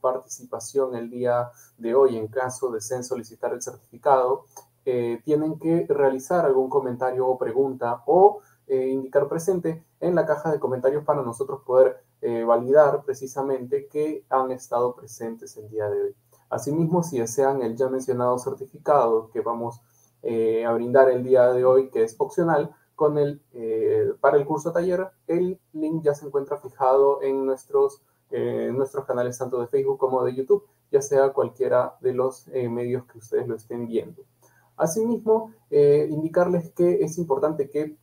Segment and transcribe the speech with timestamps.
[0.00, 4.44] participación el día de hoy en caso deseen solicitar el certificado,
[4.84, 10.50] eh, tienen que realizar algún comentario o pregunta o eh, indicar presente en la caja
[10.50, 16.02] de comentarios para nosotros poder eh, validar precisamente que han estado presentes el día de
[16.02, 16.14] hoy.
[16.50, 19.80] Asimismo, si desean el ya mencionado certificado que vamos
[20.64, 23.40] a brindar el día de hoy, que es opcional, con el,
[24.20, 29.38] para el curso taller, el link ya se encuentra fijado en nuestros en nuestros canales
[29.38, 33.46] tanto de Facebook como de YouTube, ya sea cualquiera de los eh, medios que ustedes
[33.48, 34.22] lo estén viendo.
[34.76, 37.96] Asimismo, eh, indicarles que es importante que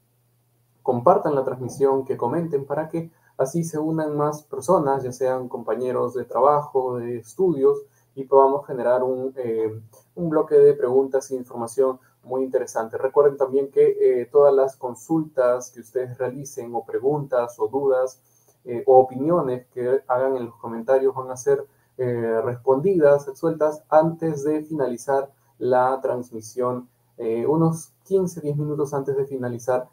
[0.84, 6.14] compartan la transmisión, que comenten para que así se unan más personas, ya sean compañeros
[6.14, 9.02] de trabajo, de estudios, y podamos generar
[9.36, 9.82] eh,
[10.16, 12.98] un bloque de preguntas e información muy interesante.
[12.98, 18.22] Recuerden también que todas las consultas que ustedes realicen o preguntas o dudas,
[18.66, 21.66] eh, o opiniones que hagan en los comentarios van a ser
[21.98, 25.30] eh, respondidas, sueltas antes de finalizar
[25.60, 29.88] la transmisión, eh, unos 15, 10 minutos antes de finalizar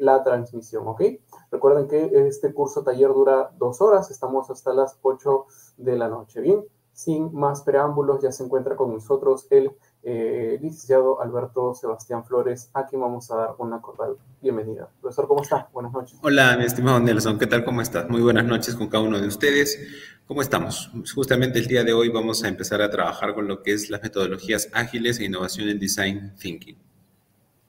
[0.00, 1.02] la transmisión, ¿ok?
[1.52, 6.40] Recuerden que este curso taller dura dos horas, estamos hasta las 8 de la noche,
[6.40, 6.64] ¿bien?
[6.92, 9.70] Sin más preámbulos, ya se encuentra con nosotros el
[10.10, 14.88] eh, licenciado Alberto Sebastián Flores, a quien vamos a dar una cordial bienvenida.
[15.02, 15.68] Profesor, ¿cómo está?
[15.70, 16.18] Buenas noches.
[16.22, 17.62] Hola, mi estimado Nelson, ¿qué tal?
[17.62, 18.08] ¿Cómo estás?
[18.08, 19.78] Muy buenas noches con cada uno de ustedes.
[20.26, 20.90] ¿Cómo estamos?
[21.14, 24.02] Justamente el día de hoy vamos a empezar a trabajar con lo que es las
[24.02, 26.78] metodologías ágiles e innovación en design thinking.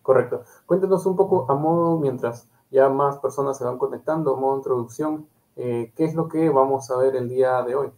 [0.01, 0.45] Correcto.
[0.65, 5.27] Cuéntenos un poco a modo, mientras ya más personas se van conectando, a modo introducción,
[5.57, 7.89] eh, ¿qué es lo que vamos a ver el día de hoy?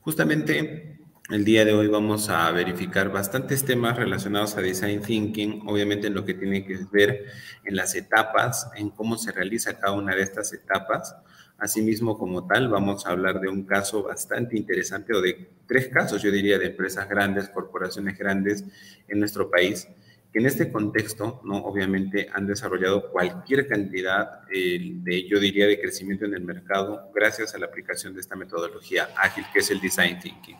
[0.00, 0.99] Justamente
[1.30, 6.14] el día de hoy vamos a verificar bastantes temas relacionados a Design Thinking, obviamente en
[6.14, 7.26] lo que tiene que ver
[7.64, 11.14] en las etapas, en cómo se realiza cada una de estas etapas.
[11.56, 16.20] Asimismo, como tal, vamos a hablar de un caso bastante interesante o de tres casos,
[16.20, 18.64] yo diría, de empresas grandes, corporaciones grandes
[19.06, 19.86] en nuestro país,
[20.32, 21.58] que en este contexto, ¿no?
[21.58, 27.54] obviamente, han desarrollado cualquier cantidad eh, de, yo diría, de crecimiento en el mercado gracias
[27.54, 30.56] a la aplicación de esta metodología ágil que es el Design Thinking.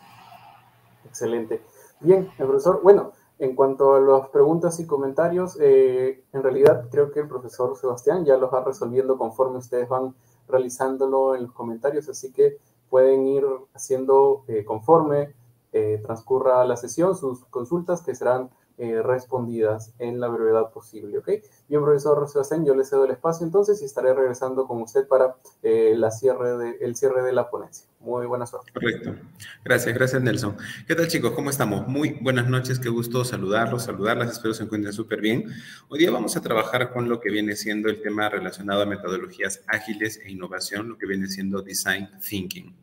[1.05, 1.61] Excelente.
[1.99, 7.11] Bien, el profesor, bueno, en cuanto a las preguntas y comentarios, eh, en realidad creo
[7.11, 10.13] que el profesor Sebastián ya los va resolviendo conforme ustedes van
[10.47, 12.57] realizándolo en los comentarios, así que
[12.89, 15.33] pueden ir haciendo eh, conforme
[15.73, 21.27] eh, transcurra la sesión sus consultas que serán eh, respondidas en la brevedad posible, ¿ok?
[21.67, 25.35] Bien, profesor Sebastián, yo le cedo el espacio entonces y estaré regresando con usted para
[25.61, 27.87] eh, la cierre de, el cierre de la ponencia.
[27.99, 28.71] Muy buena suerte.
[28.71, 29.15] Correcto.
[29.63, 30.57] Gracias, gracias Nelson.
[30.87, 31.31] ¿Qué tal chicos?
[31.31, 31.87] ¿Cómo estamos?
[31.87, 35.45] Muy buenas noches, qué gusto saludarlos, saludarlas, espero se encuentren súper bien.
[35.89, 39.61] Hoy día vamos a trabajar con lo que viene siendo el tema relacionado a metodologías
[39.67, 42.75] ágiles e innovación, lo que viene siendo Design Thinking.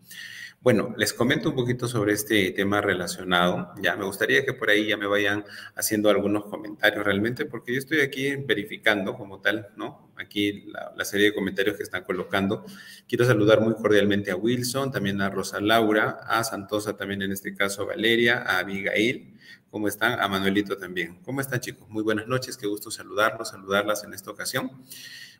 [0.60, 3.72] Bueno, les comento un poquito sobre este tema relacionado.
[3.80, 5.44] Ya me gustaría que por ahí ya me vayan
[5.76, 10.10] haciendo algunos comentarios realmente, porque yo estoy aquí verificando como tal, ¿no?
[10.16, 10.64] Aquí
[10.96, 12.64] la, serie de comentarios que están colocando.
[13.08, 17.54] Quiero saludar muy cordialmente a Wilson, también a Rosa Laura, a Santosa también en este
[17.54, 19.36] caso, a Valeria, a Abigail.
[19.70, 20.20] ¿Cómo están?
[20.20, 21.20] A Manuelito también.
[21.22, 21.88] ¿Cómo están chicos?
[21.88, 24.72] Muy buenas noches, qué gusto saludarlos, saludarlas en esta ocasión.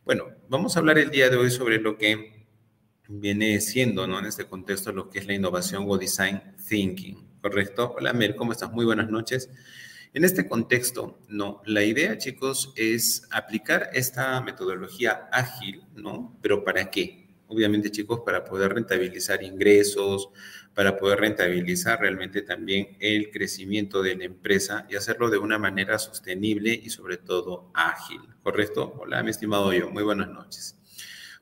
[0.05, 2.38] Bueno, vamos a hablar el día de hoy sobre lo que
[3.09, 4.19] viene siendo, ¿no?
[4.19, 7.95] En este contexto, lo que es la innovación o design thinking, ¿correcto?
[7.97, 8.71] Hola, Mer, ¿cómo estás?
[8.71, 9.49] Muy buenas noches.
[10.13, 16.37] En este contexto, no, la idea, chicos, es aplicar esta metodología ágil, ¿no?
[16.41, 17.27] Pero ¿para qué?
[17.47, 20.29] Obviamente, chicos, para poder rentabilizar ingresos,
[20.75, 25.97] para poder rentabilizar realmente también el crecimiento de la empresa y hacerlo de una manera
[25.97, 28.95] sostenible y sobre todo ágil, ¿correcto?
[28.99, 30.78] Hola, mi estimado yo, muy buenas noches.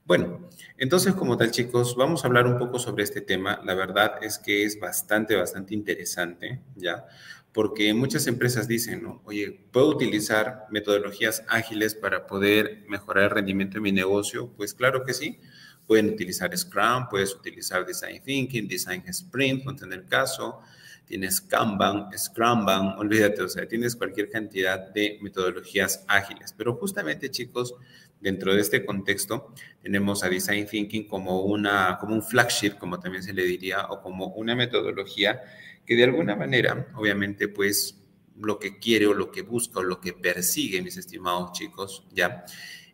[0.08, 0.48] Bueno,
[0.78, 3.60] entonces como tal chicos, vamos a hablar un poco sobre este tema.
[3.66, 7.06] La verdad es que es bastante, bastante interesante, ¿ya?
[7.52, 9.22] Porque muchas empresas dicen, ¿no?
[9.26, 14.48] Oye, ¿puedo utilizar metodologías ágiles para poder mejorar el rendimiento de mi negocio?
[14.56, 15.42] Pues claro que sí.
[15.86, 20.62] Pueden utilizar Scrum, puedes utilizar Design Thinking, Design Sprint, ponte en el caso.
[21.06, 26.54] Tienes Kanban, Scrumban, olvídate, o sea, tienes cualquier cantidad de metodologías ágiles.
[26.58, 27.76] Pero justamente, chicos,
[28.20, 33.24] Dentro de este contexto, tenemos a Design Thinking como, una, como un flagship, como también
[33.24, 35.42] se le diría, o como una metodología
[35.86, 38.02] que de alguna manera, obviamente, pues
[38.40, 42.46] lo que quiere o lo que busca o lo que persigue, mis estimados chicos, ya,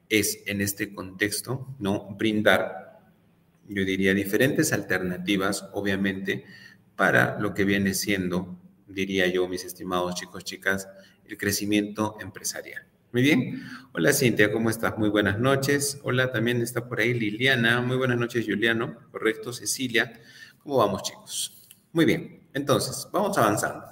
[0.10, 2.16] es en este contexto, ¿no?
[2.16, 3.00] Brindar,
[3.68, 6.46] yo diría, diferentes alternativas, obviamente,
[6.96, 10.88] para lo que viene siendo, diría yo, mis estimados chicos, chicas,
[11.26, 12.93] el crecimiento empresarial.
[13.14, 13.62] Muy bien.
[13.92, 14.98] Hola Cintia, ¿cómo estás?
[14.98, 16.00] Muy buenas noches.
[16.02, 17.80] Hola, también está por ahí Liliana.
[17.80, 18.98] Muy buenas noches, Juliano.
[19.12, 20.20] Correcto, Cecilia.
[20.64, 21.70] ¿Cómo vamos, chicos?
[21.92, 23.86] Muy bien, entonces, vamos avanzando.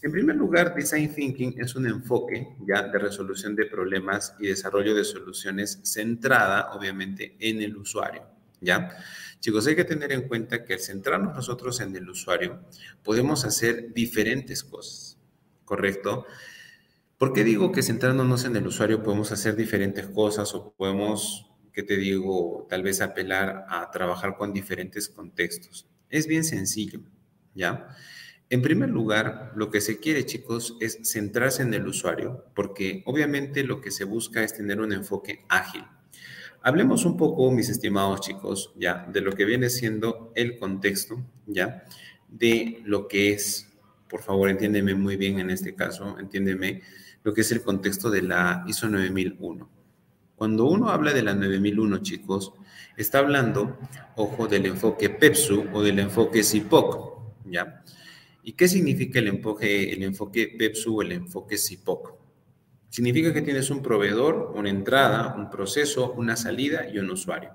[0.00, 4.94] En primer lugar, Design Thinking es un enfoque ya de resolución de problemas y desarrollo
[4.94, 8.22] de soluciones centrada, obviamente, en el usuario.
[8.62, 8.96] ¿Ya?
[9.40, 12.60] Chicos, hay que tener en cuenta que al centrarnos nosotros en el usuario,
[13.02, 15.18] podemos hacer diferentes cosas,
[15.66, 16.24] ¿correcto?
[17.24, 21.82] ¿Por qué digo que centrándonos en el usuario podemos hacer diferentes cosas o podemos, ¿qué
[21.82, 25.88] te digo, tal vez apelar a trabajar con diferentes contextos?
[26.10, 27.00] Es bien sencillo,
[27.54, 27.88] ¿ya?
[28.50, 33.64] En primer lugar, lo que se quiere, chicos, es centrarse en el usuario, porque obviamente
[33.64, 35.86] lo que se busca es tener un enfoque ágil.
[36.60, 41.86] Hablemos un poco, mis estimados chicos, ya, de lo que viene siendo el contexto, ya,
[42.28, 43.72] de lo que es,
[44.10, 46.82] por favor, entiéndeme muy bien en este caso, entiéndeme
[47.24, 49.68] lo que es el contexto de la ISO 9001.
[50.36, 52.52] Cuando uno habla de la 9001, chicos,
[52.96, 53.78] está hablando,
[54.16, 57.82] ojo, del enfoque PEPSU o del enfoque CIPOC, ¿ya?
[58.42, 62.14] ¿Y qué significa el enfoque, el enfoque PEPSU o el enfoque CIPOC?
[62.90, 67.54] Significa que tienes un proveedor, una entrada, un proceso, una salida y un usuario.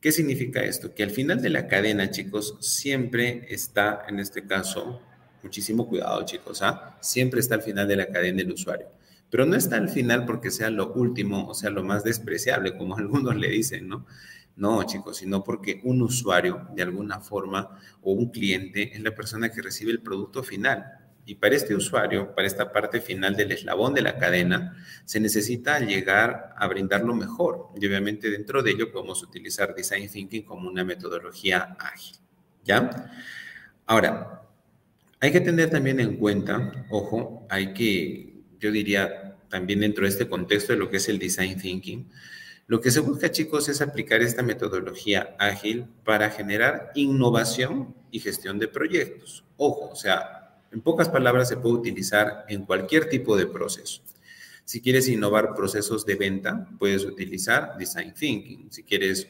[0.00, 0.94] ¿Qué significa esto?
[0.94, 5.00] Que al final de la cadena, chicos, siempre está, en este caso,
[5.42, 6.96] muchísimo cuidado, chicos, ¿ah?
[7.00, 8.88] Siempre está al final de la cadena el usuario.
[9.30, 12.96] Pero no está al final porque sea lo último o sea lo más despreciable, como
[12.98, 14.06] algunos le dicen, ¿no?
[14.56, 19.50] No, chicos, sino porque un usuario, de alguna forma, o un cliente, es la persona
[19.50, 20.84] que recibe el producto final.
[21.24, 25.78] Y para este usuario, para esta parte final del eslabón de la cadena, se necesita
[25.78, 27.68] llegar a brindar lo mejor.
[27.80, 32.16] Y obviamente dentro de ello podemos utilizar Design Thinking como una metodología ágil.
[32.64, 33.10] ¿Ya?
[33.86, 34.41] Ahora,
[35.22, 40.28] hay que tener también en cuenta, ojo, hay que, yo diría, también dentro de este
[40.28, 42.10] contexto de lo que es el Design Thinking,
[42.66, 48.58] lo que se busca, chicos, es aplicar esta metodología ágil para generar innovación y gestión
[48.58, 49.44] de proyectos.
[49.58, 54.02] Ojo, o sea, en pocas palabras se puede utilizar en cualquier tipo de proceso.
[54.64, 58.72] Si quieres innovar procesos de venta, puedes utilizar Design Thinking.
[58.72, 59.28] Si quieres,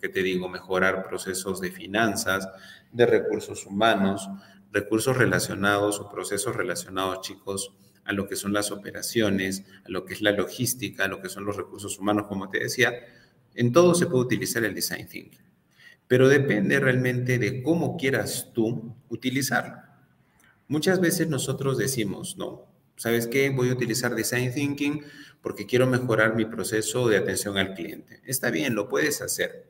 [0.00, 2.48] ¿qué te digo?, mejorar procesos de finanzas,
[2.92, 4.28] de recursos humanos,
[4.72, 7.72] recursos relacionados o procesos relacionados, chicos,
[8.04, 11.28] a lo que son las operaciones, a lo que es la logística, a lo que
[11.28, 12.92] son los recursos humanos, como te decía,
[13.54, 15.42] en todo se puede utilizar el design thinking.
[16.08, 19.76] Pero depende realmente de cómo quieras tú utilizarlo.
[20.68, 22.66] Muchas veces nosotros decimos, no,
[22.96, 23.50] ¿sabes qué?
[23.50, 25.04] Voy a utilizar design thinking
[25.42, 28.20] porque quiero mejorar mi proceso de atención al cliente.
[28.24, 29.68] Está bien, lo puedes hacer,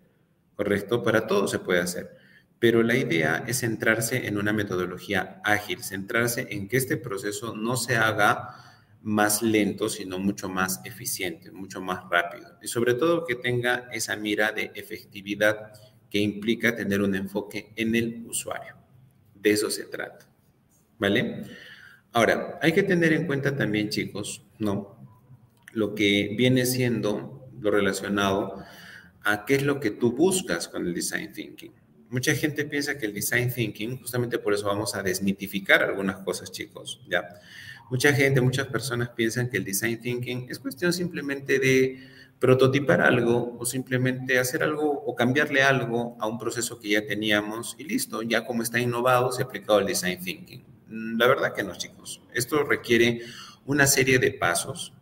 [0.54, 1.02] ¿correcto?
[1.02, 2.21] Para todo se puede hacer
[2.62, 7.76] pero la idea es centrarse en una metodología ágil, centrarse en que este proceso no
[7.76, 8.54] se haga
[9.02, 12.56] más lento, sino mucho más eficiente, mucho más rápido.
[12.62, 15.72] Y sobre todo que tenga esa mira de efectividad
[16.08, 18.76] que implica tener un enfoque en el usuario.
[19.34, 20.24] De eso se trata.
[21.00, 21.42] ¿Vale?
[22.12, 25.04] Ahora, hay que tener en cuenta también, chicos, ¿no?
[25.72, 28.62] Lo que viene siendo lo relacionado
[29.24, 31.81] a qué es lo que tú buscas con el design thinking.
[32.12, 36.52] Mucha gente piensa que el design thinking, justamente por eso vamos a desmitificar algunas cosas,
[36.52, 37.26] chicos, ¿ya?
[37.90, 42.06] Mucha gente, muchas personas piensan que el design thinking es cuestión simplemente de
[42.38, 47.76] prototipar algo o simplemente hacer algo o cambiarle algo a un proceso que ya teníamos
[47.78, 50.62] y listo, ya como está innovado, se ha aplicado el design thinking.
[50.88, 52.20] Mm, la verdad que no, chicos.
[52.34, 53.22] Esto requiere
[53.64, 54.92] una serie de pasos,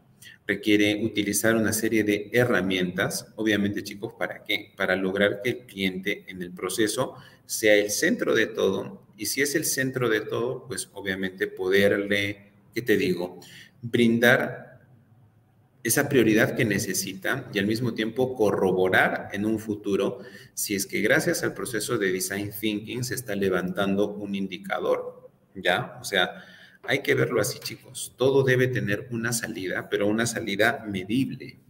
[0.50, 4.72] requiere utilizar una serie de herramientas, obviamente chicos, ¿para qué?
[4.76, 7.14] Para lograr que el cliente en el proceso
[7.46, 12.50] sea el centro de todo y si es el centro de todo, pues obviamente poderle,
[12.74, 13.38] ¿qué te digo?
[13.80, 14.80] Brindar
[15.84, 20.18] esa prioridad que necesita y al mismo tiempo corroborar en un futuro
[20.54, 25.96] si es que gracias al proceso de design thinking se está levantando un indicador, ¿ya?
[26.00, 26.44] O sea,
[26.90, 28.12] hay que verlo así, chicos.
[28.16, 31.60] Todo debe tener una salida, pero una salida medible.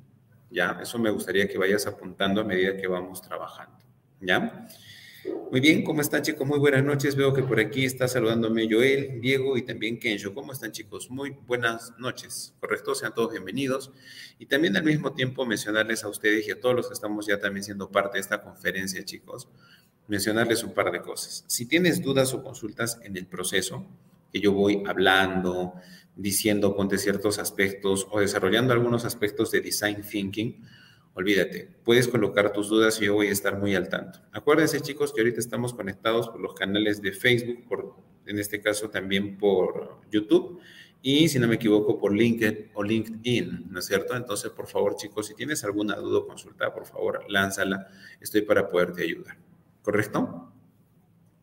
[0.50, 0.78] ¿Ya?
[0.82, 3.76] Eso me gustaría que vayas apuntando a medida que vamos trabajando.
[4.18, 4.66] ¿Ya?
[5.50, 6.48] Muy bien, ¿cómo están chicos?
[6.48, 7.16] Muy buenas noches.
[7.16, 10.32] Veo que por aquí está saludándome Joel, Diego y también Kenjo.
[10.32, 11.10] ¿Cómo están chicos?
[11.10, 12.54] Muy buenas noches.
[12.58, 13.92] Correcto, sean todos bienvenidos.
[14.38, 17.38] Y también al mismo tiempo mencionarles a ustedes y a todos los que estamos ya
[17.38, 19.48] también siendo parte de esta conferencia, chicos,
[20.08, 21.44] mencionarles un par de cosas.
[21.46, 23.86] Si tienes dudas o consultas en el proceso,
[24.32, 25.74] que yo voy hablando,
[26.16, 30.62] diciendo, ponte ciertos aspectos o desarrollando algunos aspectos de design thinking,
[31.14, 34.20] olvídate, puedes colocar tus dudas y yo voy a estar muy al tanto.
[34.32, 37.96] Acuérdense chicos que ahorita estamos conectados por los canales de Facebook, por,
[38.26, 40.60] en este caso también por YouTube
[41.02, 44.14] y si no me equivoco por LinkedIn o LinkedIn, ¿no es cierto?
[44.14, 47.88] Entonces, por favor chicos, si tienes alguna duda o consulta, por favor, lánzala,
[48.20, 49.38] estoy para poderte ayudar.
[49.82, 50.52] ¿Correcto?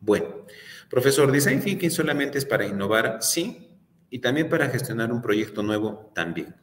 [0.00, 0.46] Bueno,
[0.88, 3.68] profesor, Design Thinking solamente es para innovar, sí,
[4.10, 6.54] y también para gestionar un proyecto nuevo, también.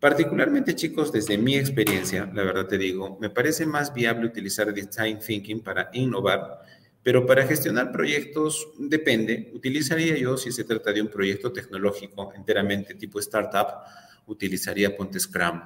[0.00, 5.18] Particularmente, chicos, desde mi experiencia, la verdad te digo, me parece más viable utilizar Design
[5.18, 6.60] Thinking para innovar,
[7.02, 9.50] pero para gestionar proyectos depende.
[9.54, 13.66] Utilizaría yo, si se trata de un proyecto tecnológico enteramente tipo startup,
[14.26, 15.60] utilizaría Ponte Scrum,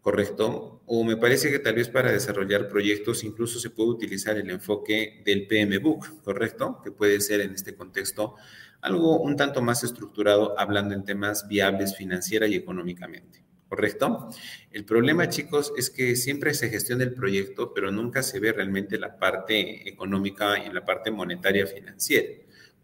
[0.00, 0.82] ¿correcto?
[0.86, 5.22] O me parece que tal vez para desarrollar proyectos incluso se puede utilizar el enfoque
[5.24, 6.80] del PMBOK, ¿correcto?
[6.82, 8.34] Que puede ser en este contexto
[8.80, 13.44] algo un tanto más estructurado, hablando en temas viables financiera y económicamente.
[13.70, 14.28] ¿correcto?
[14.72, 18.98] El problema, chicos, es que siempre se gestiona el proyecto, pero nunca se ve realmente
[18.98, 22.30] la parte económica y la parte monetaria financiera.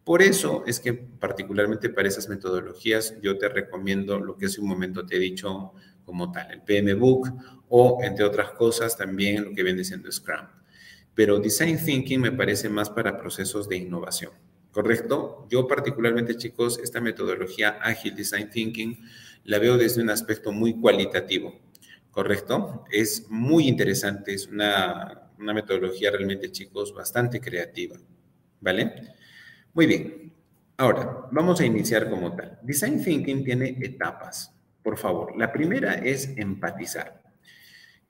[0.04, 4.68] Por eso es que particularmente para esas metodologías yo te recomiendo lo que hace un
[4.68, 5.72] momento te he dicho
[6.06, 7.28] como tal, el PMBOK
[7.68, 10.46] o entre otras cosas también lo que viene siendo Scrum.
[11.14, 14.32] Pero Design Thinking me parece más para procesos de innovación,
[14.70, 15.46] ¿correcto?
[15.50, 18.98] Yo particularmente chicos, esta metodología ágil Design Thinking
[19.44, 21.58] la veo desde un aspecto muy cualitativo,
[22.10, 22.84] ¿correcto?
[22.90, 27.96] Es muy interesante, es una, una metodología realmente, chicos, bastante creativa,
[28.60, 29.14] ¿vale?
[29.74, 30.32] Muy bien.
[30.78, 32.58] Ahora, vamos a iniciar como tal.
[32.62, 34.55] Design Thinking tiene etapas,
[34.86, 35.36] por favor.
[35.36, 37.20] La primera es empatizar.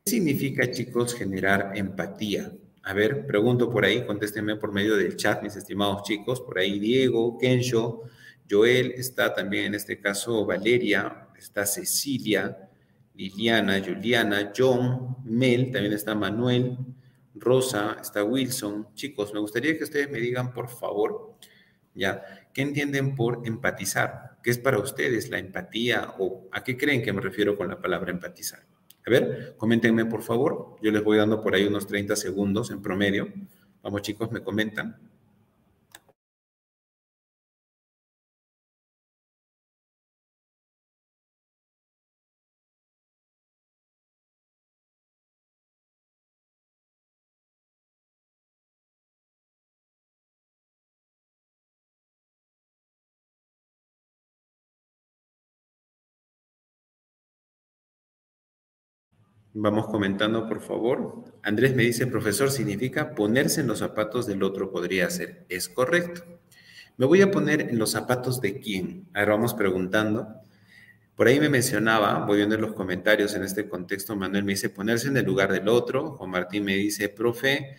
[0.05, 2.53] ¿Qué significa, chicos, generar empatía?
[2.83, 6.43] A ver, pregunto por ahí, contéstenme por medio del chat, mis estimados chicos.
[6.43, 8.03] Por ahí Diego, Kensho,
[8.51, 12.69] Joel, está también en este caso Valeria, está Cecilia,
[13.15, 16.77] Liliana, Juliana, John, Mel, también está Manuel,
[17.35, 18.89] Rosa, está Wilson.
[18.93, 21.39] Chicos, me gustaría que ustedes me digan, por favor,
[21.95, 22.23] ya,
[22.57, 24.39] ¿qué entienden por empatizar?
[24.43, 27.83] ¿Qué es para ustedes la empatía o a qué creen que me refiero con la
[27.83, 28.61] palabra empatizar?
[29.07, 30.79] A ver, coméntenme, por favor.
[30.81, 33.31] Yo les voy dando por ahí unos 30 segundos en promedio.
[33.83, 34.97] Vamos, chicos, me comentan.
[59.59, 61.25] Vamos comentando, por favor.
[61.43, 65.47] Andrés me dice, profesor, significa ponerse en los zapatos del otro podría ser.
[65.49, 66.23] Es correcto.
[66.99, 69.09] Me voy a poner en los zapatos de quién.
[69.15, 70.29] Ahora vamos preguntando.
[71.15, 74.69] Por ahí me mencionaba, voy viendo en los comentarios en este contexto, Manuel me dice
[74.69, 76.11] ponerse en el lugar del otro.
[76.19, 77.77] Juan Martín me dice, profe,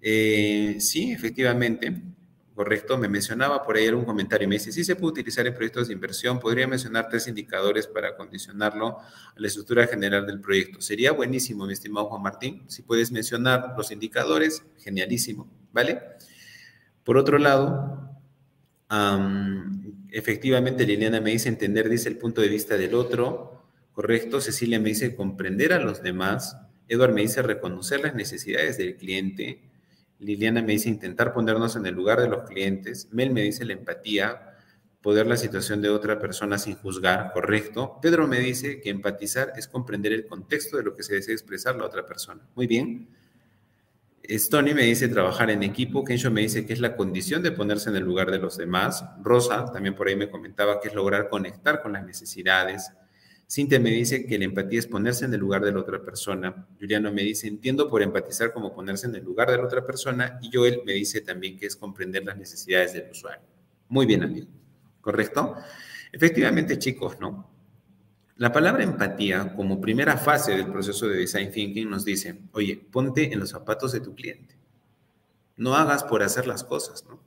[0.00, 2.04] eh, sí, efectivamente,
[2.58, 5.86] Correcto, me mencionaba por ahí un comentario, me dice, sí se puede utilizar en proyectos
[5.86, 9.04] de inversión, podría mencionar tres indicadores para condicionarlo a
[9.36, 10.80] la estructura general del proyecto.
[10.80, 16.02] Sería buenísimo, mi estimado Juan Martín, si puedes mencionar los indicadores, genialísimo, ¿vale?
[17.04, 18.10] Por otro lado,
[20.10, 24.88] efectivamente Liliana me dice entender, dice el punto de vista del otro, correcto, Cecilia me
[24.88, 26.56] dice comprender a los demás,
[26.88, 29.67] Edward me dice reconocer las necesidades del cliente,
[30.18, 33.08] Liliana me dice intentar ponernos en el lugar de los clientes.
[33.12, 34.54] Mel me dice la empatía,
[35.00, 37.98] poder la situación de otra persona sin juzgar, correcto.
[38.02, 41.76] Pedro me dice que empatizar es comprender el contexto de lo que se desea expresar
[41.76, 42.42] la otra persona.
[42.54, 43.08] Muy bien.
[44.22, 46.04] Stony me dice trabajar en equipo.
[46.04, 49.04] Kensho me dice que es la condición de ponerse en el lugar de los demás.
[49.22, 52.92] Rosa también por ahí me comentaba que es lograr conectar con las necesidades.
[53.50, 56.66] Cintia me dice que la empatía es ponerse en el lugar de la otra persona.
[56.78, 60.38] Juliano me dice, entiendo por empatizar como ponerse en el lugar de la otra persona.
[60.42, 63.46] Y Joel me dice también que es comprender las necesidades del usuario.
[63.88, 64.48] Muy bien, amigo.
[65.00, 65.56] ¿Correcto?
[66.12, 67.50] Efectivamente, chicos, ¿no?
[68.36, 73.32] La palabra empatía, como primera fase del proceso de design thinking, nos dice, oye, ponte
[73.32, 74.56] en los zapatos de tu cliente.
[75.56, 77.18] No hagas por hacer las cosas, ¿no?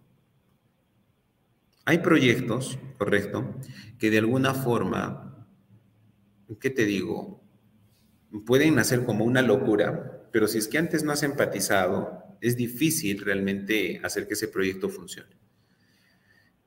[1.86, 3.56] Hay proyectos, correcto,
[3.98, 5.31] que de alguna forma
[6.60, 7.42] ¿qué te digo?
[8.46, 13.22] Pueden nacer como una locura, pero si es que antes no has empatizado, es difícil
[13.22, 15.42] realmente hacer que ese proyecto funcione.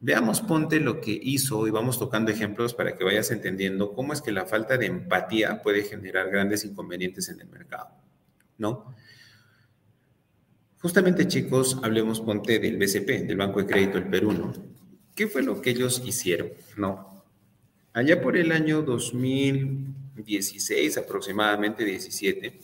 [0.00, 4.20] Veamos, ponte lo que hizo y vamos tocando ejemplos para que vayas entendiendo cómo es
[4.20, 7.88] que la falta de empatía puede generar grandes inconvenientes en el mercado,
[8.58, 8.94] ¿no?
[10.82, 14.52] Justamente, chicos, hablemos, ponte del BCP, del Banco de Crédito del Perú, ¿no?
[15.14, 17.13] ¿Qué fue lo que ellos hicieron, no?
[17.94, 22.58] Allá por el año 2016, aproximadamente 17,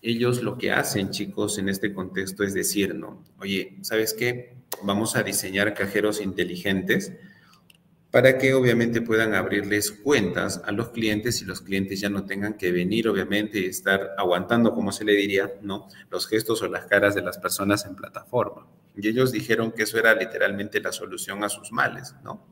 [0.00, 4.54] ellos lo que hacen, chicos, en este contexto es decir, no, oye, ¿sabes qué?
[4.84, 7.12] Vamos a diseñar cajeros inteligentes
[8.12, 12.54] para que obviamente puedan abrirles cuentas a los clientes y los clientes ya no tengan
[12.54, 15.88] que venir, obviamente, y estar aguantando, como se le diría, ¿no?
[16.10, 18.68] Los gestos o las caras de las personas en plataforma.
[18.94, 22.46] Y ellos dijeron que eso era literalmente la solución a sus males, ¿no?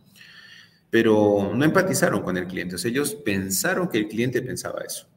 [0.90, 5.09] Pero no empatizaron con el cliente, o sea, ellos pensaron que el cliente pensaba eso,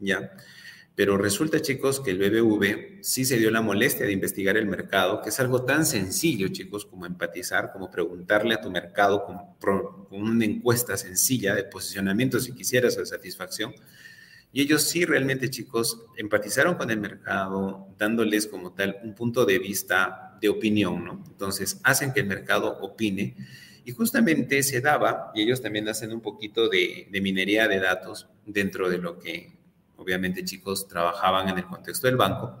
[0.00, 0.32] ¿ya?
[0.96, 5.22] Pero resulta, chicos, que el BBV sí se dio la molestia de investigar el mercado,
[5.22, 10.44] que es algo tan sencillo, chicos, como empatizar, como preguntarle a tu mercado con, una
[10.44, 13.74] encuesta sencilla de posicionamiento, si quisieras, o de satisfacción.
[14.52, 19.58] Y ellos sí realmente, chicos, empatizaron con el mercado, dándoles como tal un punto de
[19.58, 21.24] vista de opinión, ¿no?
[21.26, 23.34] Entonces, hacen que el mercado opine.
[23.84, 28.88] Y justamente se daba, y ellos también hacen un poquito de, minería de datos dentro
[28.88, 29.52] de lo que
[29.96, 32.58] obviamente chicos trabajaban en el contexto del banco,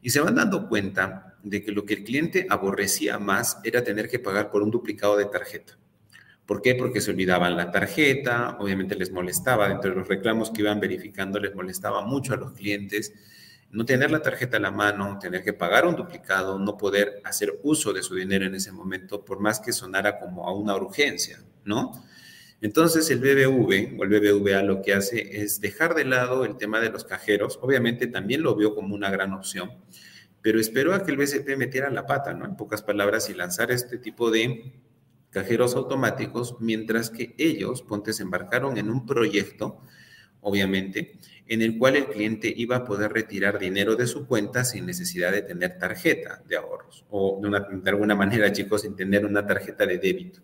[0.00, 4.08] y se van dando cuenta de que lo que el cliente aborrecía más era tener
[4.08, 5.78] que pagar por un duplicado de tarjeta.
[6.46, 6.74] ¿Por qué?
[6.74, 11.38] Porque se olvidaban la tarjeta, obviamente les molestaba, dentro de los reclamos que iban verificando
[11.38, 13.14] les molestaba mucho a los clientes
[13.74, 17.58] no tener la tarjeta a la mano, tener que pagar un duplicado, no poder hacer
[17.64, 21.42] uso de su dinero en ese momento, por más que sonara como a una urgencia,
[21.64, 21.92] ¿no?
[22.60, 26.80] Entonces el BBV o el BBVA lo que hace es dejar de lado el tema
[26.80, 27.58] de los cajeros.
[27.60, 29.72] Obviamente también lo vio como una gran opción,
[30.40, 32.44] pero esperó a que el BCP metiera la pata, ¿no?
[32.44, 34.72] En pocas palabras, y lanzar este tipo de
[35.30, 39.80] cajeros automáticos, mientras que ellos, Pontes, embarcaron en un proyecto,
[40.44, 44.86] obviamente, en el cual el cliente iba a poder retirar dinero de su cuenta sin
[44.86, 49.84] necesidad de tener tarjeta de ahorros, o de, alguna manera, chicos, sin tener una tarjeta
[49.86, 50.40] de débito.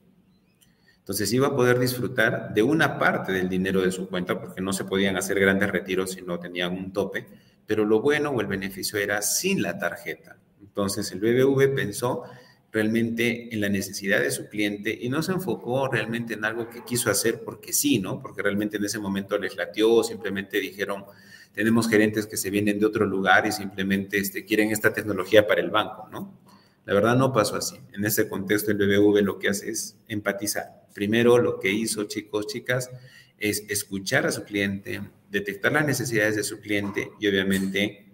[0.98, 4.72] Entonces iba a poder disfrutar de una parte del dinero de su cuenta porque no
[4.72, 7.26] se podían hacer grandes retiros si no tenían un tope,
[7.66, 10.36] pero lo bueno o el beneficio era sin la tarjeta.
[10.60, 12.24] Entonces el BBV pensó
[12.72, 16.84] realmente en la necesidad de su cliente y no se enfocó realmente en algo que
[16.84, 18.20] quiso hacer porque sí, ¿no?
[18.20, 21.04] Porque realmente en ese momento les latió, simplemente dijeron,
[21.52, 25.60] tenemos gerentes que se vienen de otro lugar y simplemente este, quieren esta tecnología para
[25.60, 26.38] el banco, ¿no?
[26.86, 27.76] La verdad no pasó así.
[27.92, 30.86] En ese contexto el BBV lo que hace es empatizar.
[30.94, 32.90] Primero lo que hizo chicos, chicas,
[33.38, 38.09] es escuchar a su cliente, detectar las necesidades de su cliente y obviamente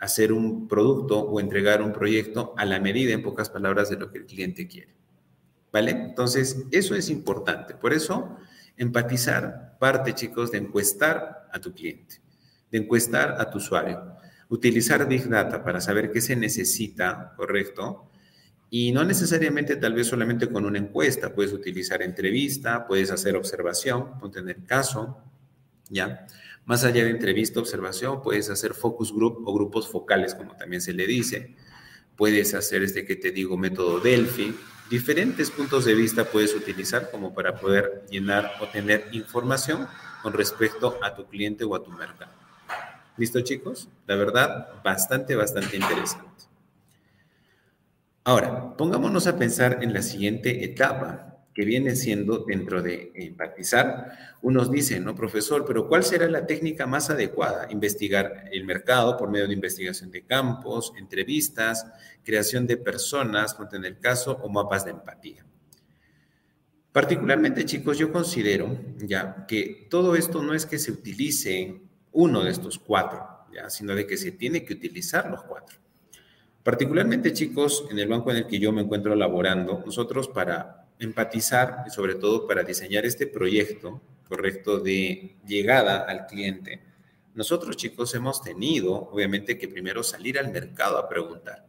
[0.00, 4.10] hacer un producto o entregar un proyecto a la medida, en pocas palabras, de lo
[4.10, 4.94] que el cliente quiere.
[5.72, 5.90] ¿Vale?
[5.90, 7.74] Entonces, eso es importante.
[7.74, 8.36] Por eso,
[8.76, 12.20] empatizar parte, chicos, de encuestar a tu cliente,
[12.70, 14.16] de encuestar a tu usuario.
[14.48, 18.08] Utilizar Big Data para saber qué se necesita, ¿correcto?
[18.70, 24.18] Y no necesariamente tal vez solamente con una encuesta, puedes utilizar entrevista, puedes hacer observación,
[24.18, 25.18] ponte en el caso,
[25.90, 26.26] ¿ya?
[26.68, 30.92] Más allá de entrevista, observación, puedes hacer focus group o grupos focales, como también se
[30.92, 31.56] le dice.
[32.14, 34.54] Puedes hacer este que te digo, método Delphi.
[34.90, 39.88] Diferentes puntos de vista puedes utilizar como para poder llenar o tener información
[40.22, 42.32] con respecto a tu cliente o a tu mercado.
[43.16, 43.88] ¿Listo, chicos?
[44.06, 46.44] La verdad, bastante, bastante interesante.
[48.24, 51.27] Ahora, pongámonos a pensar en la siguiente etapa,
[51.58, 54.36] que viene siendo dentro de empatizar.
[54.42, 55.64] Unos dicen, ¿no, profesor?
[55.66, 57.66] Pero ¿cuál será la técnica más adecuada?
[57.72, 61.84] Investigar el mercado por medio de investigación de campos, entrevistas,
[62.22, 65.44] creación de personas, en el caso, o mapas de empatía.
[66.92, 71.80] Particularmente, chicos, yo considero ya que todo esto no es que se utilice
[72.12, 73.68] uno de estos cuatro, ¿ya?
[73.68, 75.76] sino de que se tiene que utilizar los cuatro.
[76.62, 81.84] Particularmente, chicos, en el banco en el que yo me encuentro laborando, nosotros para empatizar
[81.90, 86.82] sobre todo para diseñar este proyecto correcto de llegada al cliente,
[87.38, 91.68] nosotros, chicos, hemos tenido, obviamente, que primero salir al mercado a preguntar.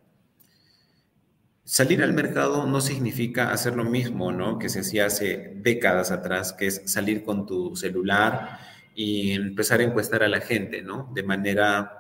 [1.64, 4.58] Salir al mercado no significa hacer lo mismo, ¿no?
[4.58, 8.58] Que se hacía hace décadas atrás, que es salir con tu celular
[8.96, 11.12] y empezar a encuestar a la gente, ¿no?
[11.14, 11.99] De manera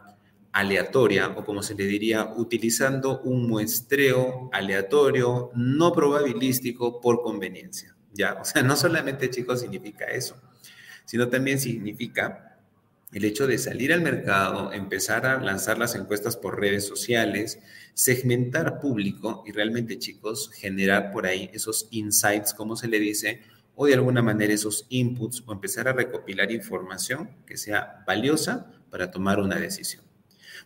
[0.51, 8.33] aleatoria o como se le diría, utilizando un muestreo aleatorio, no probabilístico por conveniencia, ¿ya?
[8.41, 10.35] O sea, no solamente, chicos, significa eso,
[11.05, 12.57] sino también significa
[13.11, 17.59] el hecho de salir al mercado, empezar a lanzar las encuestas por redes sociales,
[17.93, 23.41] segmentar público y realmente, chicos, generar por ahí esos insights, como se le dice,
[23.75, 29.09] o de alguna manera esos inputs o empezar a recopilar información que sea valiosa para
[29.09, 30.08] tomar una decisión.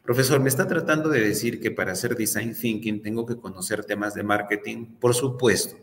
[0.03, 4.13] Profesor, ¿me está tratando de decir que para hacer design thinking tengo que conocer temas
[4.13, 4.97] de marketing?
[4.99, 5.77] Por supuesto.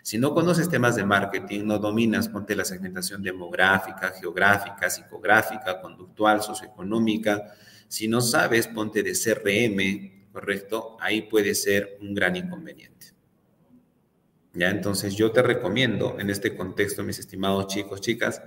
[0.00, 6.40] Si no conoces temas de marketing, no dominas, ponte la segmentación demográfica, geográfica, psicográfica, conductual,
[6.40, 7.52] socioeconómica.
[7.88, 10.96] Si no sabes, ponte de CRM, ¿correcto?
[11.00, 13.06] Ahí puede ser un gran inconveniente.
[14.52, 14.70] ¿Ya?
[14.70, 18.40] Entonces yo te recomiendo en este contexto, mis estimados chicos, chicas,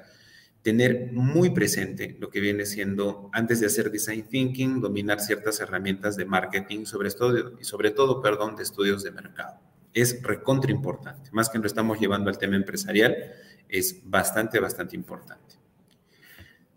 [0.62, 6.18] tener muy presente lo que viene siendo, antes de hacer design thinking, dominar ciertas herramientas
[6.18, 9.60] de marketing, sobre todo, y sobre todo, perdón, de estudios de mercado.
[9.94, 13.16] Es recontra importante, más que lo estamos llevando al tema empresarial,
[13.70, 15.56] es bastante, bastante importante.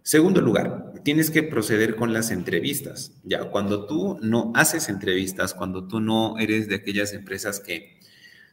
[0.03, 3.13] Segundo lugar, tienes que proceder con las entrevistas.
[3.23, 8.00] Ya, cuando tú no haces entrevistas, cuando tú no eres de aquellas empresas que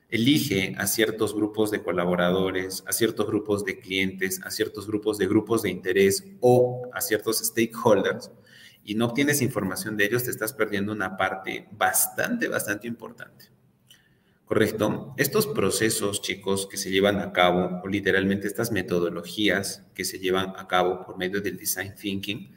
[0.09, 5.27] elige a ciertos grupos de colaboradores, a ciertos grupos de clientes, a ciertos grupos de
[5.27, 8.31] grupos de interés o a ciertos stakeholders
[8.87, 13.51] y no obtienes información de ellos, te estás perdiendo una parte bastante, bastante importante.
[14.45, 15.13] ¿Correcto?
[15.17, 20.53] Estos procesos, chicos, que se llevan a cabo, o literalmente estas metodologías que se llevan
[20.55, 22.53] a cabo por medio del design thinking,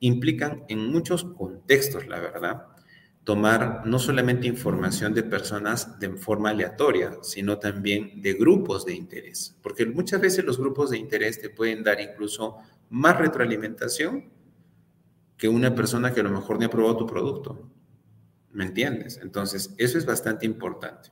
[0.00, 2.66] implican en muchos contextos, la verdad,
[3.24, 9.56] tomar no solamente información de personas de forma aleatoria, sino también de grupos de interés,
[9.62, 12.56] porque muchas veces los grupos de interés te pueden dar incluso
[12.90, 14.30] más retroalimentación
[15.36, 17.70] que una persona que a lo mejor ni ha probado tu producto.
[18.52, 19.18] ¿Me entiendes?
[19.22, 21.10] Entonces, eso es bastante importante.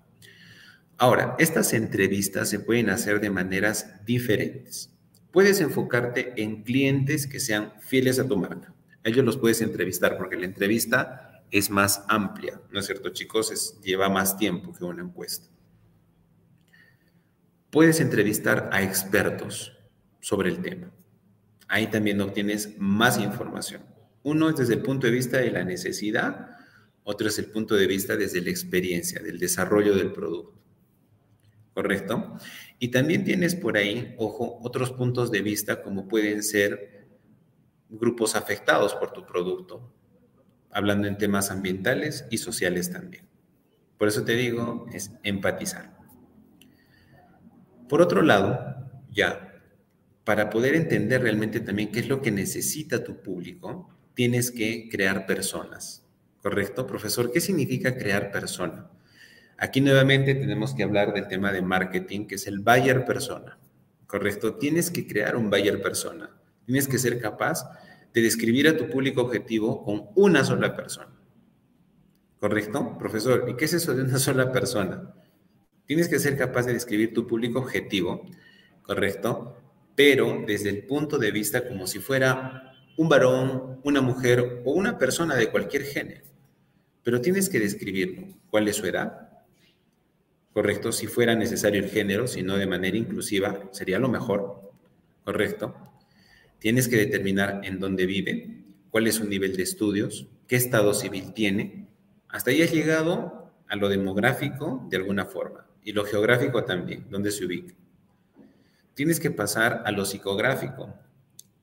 [0.98, 4.94] Ahora, estas entrevistas se pueden hacer de maneras diferentes.
[5.30, 8.74] Puedes enfocarte en clientes que sean fieles a tu marca.
[9.02, 13.80] Ellos los puedes entrevistar porque la entrevista es más amplia, ¿no es cierto, chicos?
[13.82, 15.48] Lleva más tiempo que una encuesta.
[17.70, 19.76] Puedes entrevistar a expertos
[20.20, 20.92] sobre el tema.
[21.68, 23.82] Ahí también obtienes más información.
[24.22, 26.50] Uno es desde el punto de vista de la necesidad,
[27.04, 30.58] otro es el punto de vista desde la experiencia, del desarrollo del producto.
[31.72, 32.36] ¿Correcto?
[32.78, 37.08] Y también tienes por ahí, ojo, otros puntos de vista como pueden ser
[37.88, 39.92] grupos afectados por tu producto,
[40.72, 43.24] hablando en temas ambientales y sociales también.
[43.98, 45.96] Por eso te digo, es empatizar.
[47.88, 48.76] Por otro lado,
[49.10, 49.62] ya,
[50.24, 55.26] para poder entender realmente también qué es lo que necesita tu público, tienes que crear
[55.26, 56.06] personas.
[56.40, 56.86] ¿Correcto?
[56.86, 58.88] Profesor, ¿qué significa crear persona?
[59.58, 63.58] Aquí nuevamente tenemos que hablar del tema de marketing, que es el buyer persona.
[64.06, 64.54] ¿Correcto?
[64.54, 66.30] Tienes que crear un buyer persona.
[66.64, 67.64] Tienes que ser capaz
[68.12, 71.16] de describir a tu público objetivo con una sola persona.
[72.38, 72.96] ¿Correcto?
[72.98, 75.14] Profesor, ¿y qué es eso de una sola persona?
[75.84, 78.26] Tienes que ser capaz de describir tu público objetivo,
[78.82, 79.56] ¿correcto?
[79.94, 84.98] Pero desde el punto de vista como si fuera un varón, una mujer o una
[84.98, 86.24] persona de cualquier género.
[87.02, 88.28] Pero tienes que describirlo.
[88.50, 89.30] ¿Cuál es su edad?
[90.52, 90.92] ¿Correcto?
[90.92, 94.72] Si fuera necesario el género, si no de manera inclusiva, sería lo mejor.
[95.24, 95.74] ¿Correcto?
[96.60, 101.32] Tienes que determinar en dónde vive, cuál es su nivel de estudios, qué estado civil
[101.32, 101.88] tiene.
[102.28, 107.30] Hasta ahí has llegado a lo demográfico de alguna forma y lo geográfico también, dónde
[107.30, 107.74] se ubica.
[108.92, 110.94] Tienes que pasar a lo psicográfico,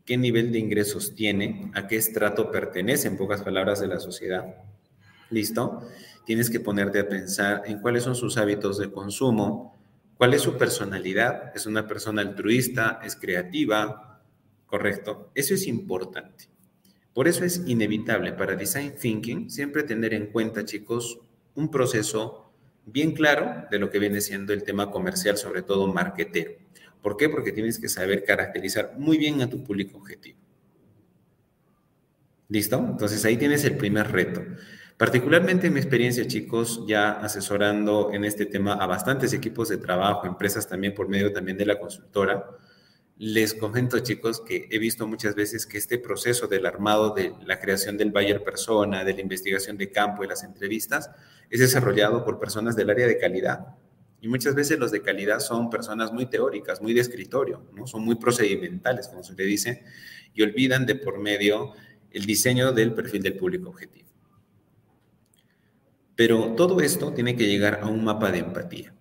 [0.03, 4.55] qué nivel de ingresos tiene, a qué estrato pertenece, en pocas palabras, de la sociedad.
[5.29, 5.87] ¿Listo?
[6.25, 9.77] Tienes que ponerte a pensar en cuáles son sus hábitos de consumo,
[10.17, 14.06] cuál es su personalidad, es una persona altruista, es creativa,
[14.67, 15.31] ¿correcto?
[15.33, 16.45] Eso es importante.
[17.13, 21.19] Por eso es inevitable para Design Thinking siempre tener en cuenta, chicos,
[21.55, 22.51] un proceso
[22.85, 26.51] bien claro de lo que viene siendo el tema comercial, sobre todo marketero.
[27.01, 27.29] ¿Por qué?
[27.29, 30.37] Porque tienes que saber caracterizar muy bien a tu público objetivo.
[32.49, 32.77] ¿Listo?
[32.77, 34.41] Entonces ahí tienes el primer reto.
[34.97, 40.25] Particularmente en mi experiencia, chicos, ya asesorando en este tema a bastantes equipos de trabajo,
[40.25, 42.45] empresas también por medio también de la consultora,
[43.19, 47.59] les comento, chicos, que he visto muchas veces que este proceso del armado de la
[47.59, 51.09] creación del Bayer persona, de la investigación de campo y las entrevistas,
[51.49, 53.75] es desarrollado por personas del área de calidad.
[54.21, 57.87] Y muchas veces los de calidad son personas muy teóricas, muy de escritorio, ¿no?
[57.87, 59.83] son muy procedimentales, como se le dice,
[60.33, 61.73] y olvidan de por medio
[62.11, 64.09] el diseño del perfil del público objetivo.
[66.15, 68.93] Pero todo esto tiene que llegar a un mapa de empatía.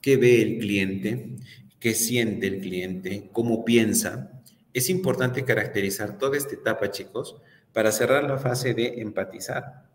[0.00, 1.36] ¿Qué ve el cliente?
[1.80, 4.42] Qué siente el cliente, cómo piensa.
[4.72, 7.36] Es importante caracterizar toda esta etapa, chicos,
[7.72, 9.86] para cerrar la fase de empatizar.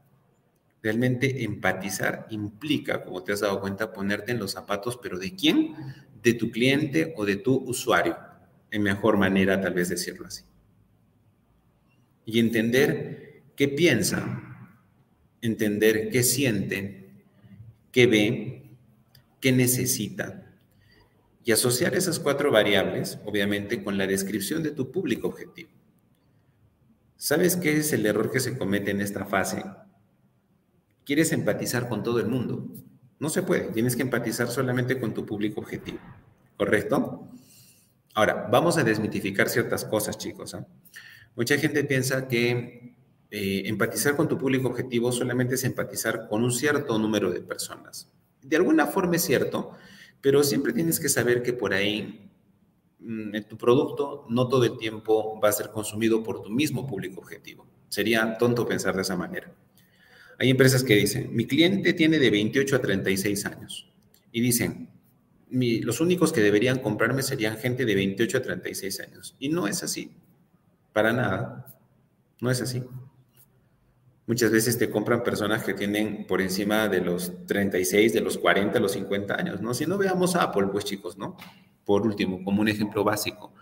[0.81, 5.75] Realmente empatizar implica, como te has dado cuenta, ponerte en los zapatos, pero ¿de quién?
[6.21, 8.17] De tu cliente o de tu usuario,
[8.71, 10.43] en mejor manera tal vez decirlo así.
[12.25, 14.69] Y entender qué piensa,
[15.41, 17.09] entender qué siente,
[17.91, 18.63] qué ve,
[19.39, 20.42] qué necesita
[21.43, 25.69] y asociar esas cuatro variables, obviamente, con la descripción de tu público objetivo.
[27.17, 29.63] ¿Sabes qué es el error que se comete en esta fase?
[31.05, 32.67] Quieres empatizar con todo el mundo.
[33.19, 35.99] No se puede, tienes que empatizar solamente con tu público objetivo,
[36.57, 37.29] ¿correcto?
[38.13, 40.53] Ahora, vamos a desmitificar ciertas cosas, chicos.
[40.53, 40.67] ¿ah?
[41.35, 42.95] Mucha gente piensa que
[43.31, 48.11] eh, empatizar con tu público objetivo solamente es empatizar con un cierto número de personas.
[48.41, 49.71] De alguna forma es cierto,
[50.23, 52.31] pero siempre tienes que saber que por ahí
[52.99, 56.87] mm, en tu producto no todo el tiempo va a ser consumido por tu mismo
[56.87, 57.67] público objetivo.
[57.89, 59.53] Sería tonto pensar de esa manera.
[60.39, 63.91] Hay empresas que dicen, mi cliente tiene de 28 a 36 años.
[64.31, 64.89] Y dicen,
[65.51, 69.35] los únicos que deberían comprarme serían gente de 28 a 36 años.
[69.39, 70.09] Y no es así.
[70.93, 71.77] Para nada.
[72.39, 72.81] No es así.
[74.25, 78.79] Muchas veces te compran personas que tienen por encima de los 36, de los 40,
[78.79, 79.73] los 50 años, ¿no?
[79.73, 81.35] Si no veamos a Apple, pues chicos, ¿no?
[81.83, 83.53] Por último, como un ejemplo básico.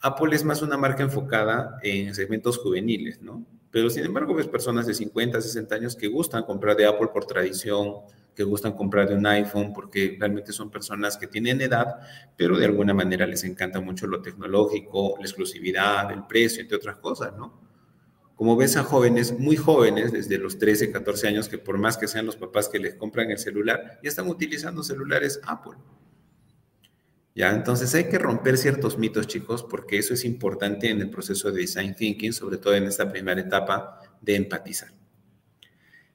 [0.00, 3.46] Apple es más una marca enfocada en segmentos juveniles, ¿no?
[3.70, 7.26] Pero sin embargo ves personas de 50, 60 años que gustan comprar de Apple por
[7.26, 7.98] tradición,
[8.34, 12.00] que gustan comprar de un iPhone porque realmente son personas que tienen edad,
[12.36, 16.96] pero de alguna manera les encanta mucho lo tecnológico, la exclusividad, el precio, entre otras
[16.96, 17.69] cosas, ¿no?
[18.40, 22.08] Como ves a jóvenes, muy jóvenes, desde los 13, 14 años, que por más que
[22.08, 25.74] sean los papás que les compran el celular, ya están utilizando celulares Apple.
[27.34, 27.50] ¿Ya?
[27.50, 31.60] Entonces hay que romper ciertos mitos, chicos, porque eso es importante en el proceso de
[31.60, 34.88] design thinking, sobre todo en esta primera etapa de empatizar.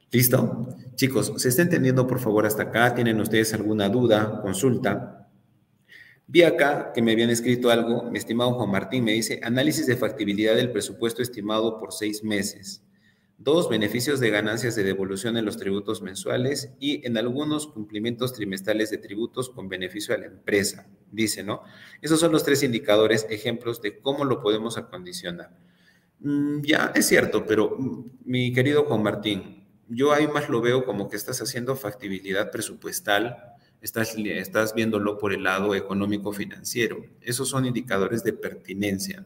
[0.10, 0.76] ¿Listo?
[0.96, 2.96] Chicos, ¿se está entendiendo por favor hasta acá?
[2.96, 5.25] ¿Tienen ustedes alguna duda, consulta?
[6.28, 9.96] Vi acá que me habían escrito algo, mi estimado Juan Martín me dice, análisis de
[9.96, 12.82] factibilidad del presupuesto estimado por seis meses.
[13.38, 18.90] Dos, beneficios de ganancias de devolución en los tributos mensuales y en algunos cumplimientos trimestrales
[18.90, 21.62] de tributos con beneficio a la empresa, dice, ¿no?
[22.02, 25.56] Esos son los tres indicadores, ejemplos de cómo lo podemos acondicionar.
[26.22, 30.86] Mm, ya, es cierto, pero mm, mi querido Juan Martín, yo ahí más lo veo
[30.86, 33.55] como que estás haciendo factibilidad presupuestal,
[33.86, 37.06] estás, viéndolo por el lado económico-financiero.
[37.22, 39.26] Esos son indicadores de pertinencia.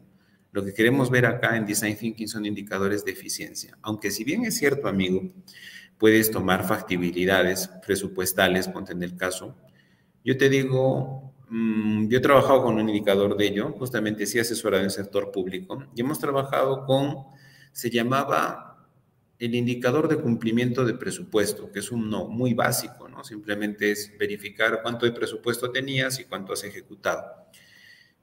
[0.52, 3.78] Lo que queremos ver acá en Design Thinking son indicadores de eficiencia.
[3.82, 5.22] Aunque si bien es cierto, amigo,
[5.98, 9.56] puedes tomar factibilidades presupuestales, ponte en el caso,
[10.26, 14.82] yo te digo, mm, yo he trabajado con un indicador de ello, justamente sí asesorado
[14.82, 17.16] en el sector público, y hemos trabajado con,
[17.72, 18.69] se llamaba
[19.40, 23.24] el indicador de cumplimiento de presupuesto, que es uno muy básico, ¿no?
[23.24, 27.24] Simplemente es verificar cuánto de presupuesto tenías y cuánto has ejecutado.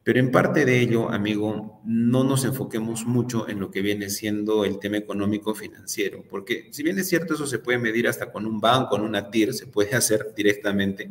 [0.05, 4.65] Pero en parte de ello, amigo, no nos enfoquemos mucho en lo que viene siendo
[4.65, 8.47] el tema económico financiero, porque si bien es cierto eso se puede medir hasta con
[8.47, 11.09] un banco, con una TIR, se puede hacer directamente.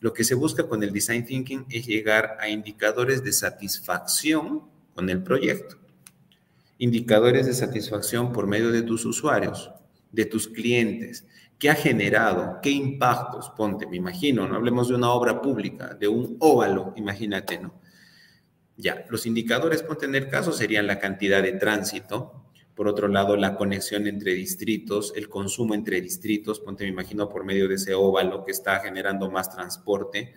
[0.00, 5.08] Lo que se busca con el design thinking es llegar a indicadores de satisfacción con
[5.10, 5.87] el proyecto
[6.78, 9.70] indicadores de satisfacción por medio de tus usuarios,
[10.12, 11.26] de tus clientes.
[11.58, 12.60] ¿Qué ha generado?
[12.62, 13.50] ¿Qué impactos?
[13.50, 17.74] Ponte, me imagino, no hablemos de una obra pública, de un óvalo, imagínate, ¿no?
[18.76, 22.44] Ya, los indicadores, ponte en el caso, serían la cantidad de tránsito,
[22.76, 27.44] por otro lado, la conexión entre distritos, el consumo entre distritos, ponte, me imagino, por
[27.44, 30.32] medio de ese óvalo que está generando más transporte,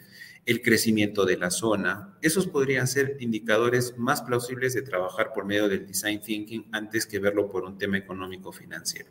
[0.45, 2.17] el crecimiento de la zona.
[2.21, 7.19] Esos podrían ser indicadores más plausibles de trabajar por medio del design thinking antes que
[7.19, 9.09] verlo por un tema económico financiero.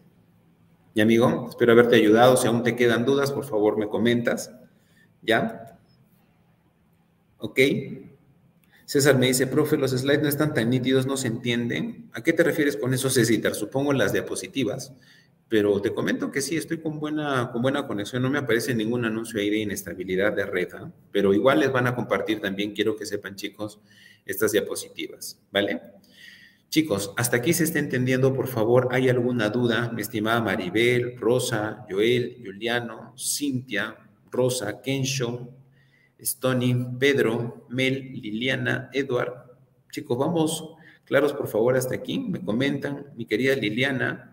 [0.95, 2.37] Y amigo, espero haberte ayudado.
[2.37, 4.51] Si aún te quedan dudas, por favor me comentas.
[5.23, 5.79] ¿Ya?
[7.39, 7.61] ¿Ok?
[8.85, 12.11] César me dice, profe, los slides no están tan nítidos, no se entienden.
[12.13, 13.55] ¿A qué te refieres con eso, César?
[13.55, 14.93] Supongo las diapositivas
[15.51, 19.05] pero te comento que sí, estoy con buena, con buena conexión, no me aparece ningún
[19.05, 20.93] anuncio ahí de inestabilidad de red, ¿ah?
[21.11, 23.81] pero igual les van a compartir también, quiero que sepan chicos,
[24.25, 25.83] estas diapositivas, ¿vale?
[26.69, 29.91] Chicos, hasta aquí se está entendiendo, por favor, ¿hay alguna duda?
[29.93, 33.97] Mi estimada Maribel, Rosa, Joel, Juliano, Cintia,
[34.31, 35.51] Rosa, Kensho,
[36.17, 39.33] Stony, Pedro, Mel, Liliana, Edward.
[39.91, 42.21] Chicos, vamos claros, por favor, hasta aquí.
[42.21, 44.30] Me comentan, mi querida Liliana,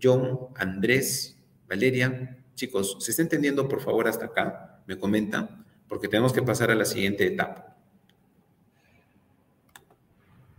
[0.00, 1.36] John, Andrés,
[1.68, 2.38] Valeria.
[2.54, 4.82] Chicos, ¿se está entendiendo por favor hasta acá?
[4.86, 7.76] Me comentan, porque tenemos que pasar a la siguiente etapa.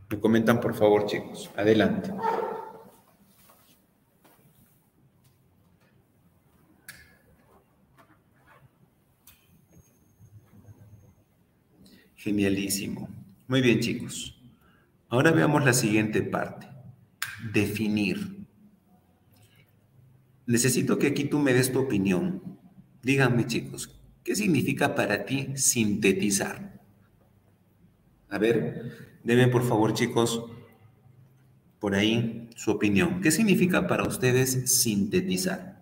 [0.10, 1.50] Me comentan por favor, chicos.
[1.56, 2.12] Adelante.
[12.16, 13.10] Genialísimo.
[13.48, 14.40] Muy bien, chicos.
[15.10, 16.68] Ahora veamos la siguiente parte.
[17.52, 18.43] Definir.
[20.46, 22.60] Necesito que aquí tú me des tu opinión.
[23.02, 26.82] Díganme, chicos, ¿qué significa para ti sintetizar?
[28.30, 28.92] A ver,
[29.24, 30.46] denme por favor, chicos,
[31.80, 33.22] por ahí su opinión.
[33.22, 35.73] ¿Qué significa para ustedes sintetizar?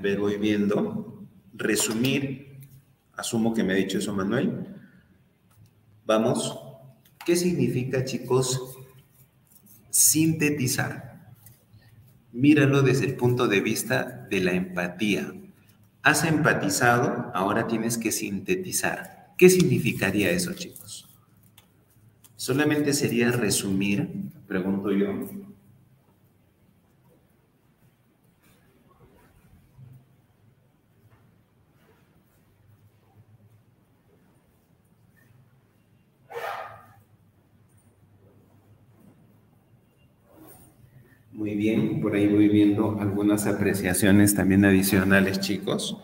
[0.00, 1.26] Ver, voy viendo.
[1.54, 2.58] Resumir.
[3.16, 4.66] Asumo que me ha dicho eso Manuel.
[6.06, 6.58] Vamos.
[7.24, 8.78] ¿Qué significa, chicos,
[9.90, 11.34] sintetizar?
[12.32, 15.34] Míralo desde el punto de vista de la empatía.
[16.02, 19.34] Has empatizado, ahora tienes que sintetizar.
[19.36, 21.08] ¿Qué significaría eso, chicos?
[22.36, 24.08] Solamente sería resumir,
[24.48, 25.28] pregunto yo,
[41.40, 45.96] Muy bien, por ahí voy viendo algunas apreciaciones también adicionales, chicos,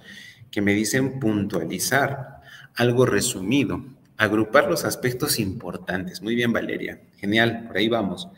[0.51, 2.41] que me dicen puntualizar,
[2.75, 3.85] algo resumido,
[4.17, 6.23] agrupar los aspectos importantes.
[6.23, 7.03] Muy bien, Valeria.
[7.19, 8.31] Genial, por ahí vamos.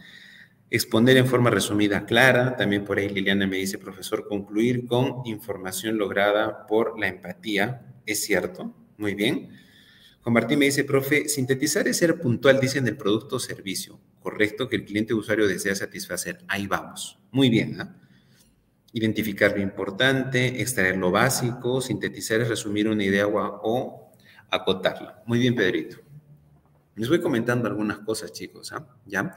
[0.71, 2.57] Exponer en forma resumida, clara.
[2.57, 7.95] También por ahí Liliana me dice, profesor, concluir con información lograda por la empatía.
[8.07, 9.51] Es cierto, muy bien.
[10.23, 14.01] Juan Martín me dice, profe, sintetizar es ser puntual, dice en el producto o servicio
[14.29, 16.45] correcto que el cliente usuario desea satisfacer.
[16.49, 17.19] Ahí vamos.
[17.31, 17.81] Muy bien.
[17.81, 17.97] ¿ah?
[18.93, 24.13] Identificar lo importante, extraer lo básico, sintetizar es resumir una idea o
[24.51, 25.23] acotarla.
[25.25, 25.97] Muy bien, Pedrito.
[26.95, 28.71] Les voy comentando algunas cosas, chicos.
[28.73, 28.87] ¿ah?
[29.07, 29.35] ¿Ya?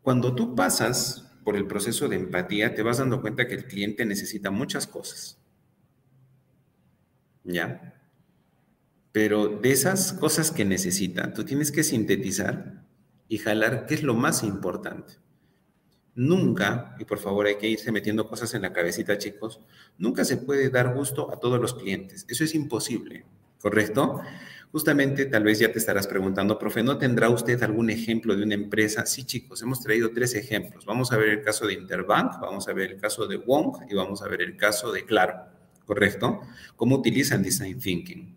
[0.00, 4.06] Cuando tú pasas por el proceso de empatía, te vas dando cuenta que el cliente
[4.06, 5.38] necesita muchas cosas.
[7.44, 7.94] ¿Ya?
[9.12, 12.85] Pero de esas cosas que necesita, tú tienes que sintetizar
[13.28, 15.14] y jalar qué es lo más importante.
[16.14, 19.60] Nunca, y por favor hay que irse metiendo cosas en la cabecita, chicos,
[19.98, 22.24] nunca se puede dar gusto a todos los clientes.
[22.28, 23.26] Eso es imposible,
[23.60, 24.22] ¿correcto?
[24.72, 28.54] Justamente, tal vez ya te estarás preguntando, profe, ¿no tendrá usted algún ejemplo de una
[28.54, 29.06] empresa?
[29.06, 30.86] Sí, chicos, hemos traído tres ejemplos.
[30.86, 33.94] Vamos a ver el caso de Interbank, vamos a ver el caso de Wong y
[33.94, 35.34] vamos a ver el caso de Claro,
[35.84, 36.40] ¿correcto?
[36.76, 38.35] ¿Cómo utilizan Design Thinking?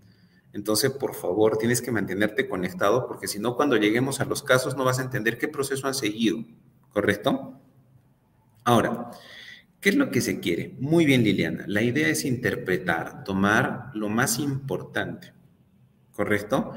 [0.53, 4.75] Entonces, por favor, tienes que mantenerte conectado porque si no, cuando lleguemos a los casos
[4.75, 6.43] no vas a entender qué proceso han seguido,
[6.91, 7.59] ¿correcto?
[8.63, 9.11] Ahora,
[9.79, 10.75] ¿qué es lo que se quiere?
[10.79, 11.65] Muy bien, Liliana.
[11.67, 15.33] La idea es interpretar, tomar lo más importante,
[16.13, 16.73] ¿correcto?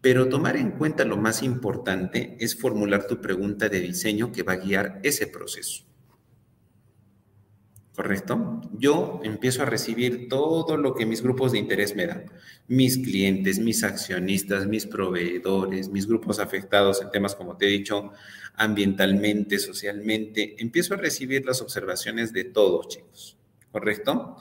[0.00, 4.54] Pero tomar en cuenta lo más importante es formular tu pregunta de diseño que va
[4.54, 5.89] a guiar ese proceso.
[7.94, 8.60] ¿Correcto?
[8.78, 12.26] Yo empiezo a recibir todo lo que mis grupos de interés me dan.
[12.68, 18.12] Mis clientes, mis accionistas, mis proveedores, mis grupos afectados en temas, como te he dicho,
[18.54, 20.56] ambientalmente, socialmente.
[20.58, 23.36] Empiezo a recibir las observaciones de todos, chicos,
[23.72, 24.36] ¿correcto?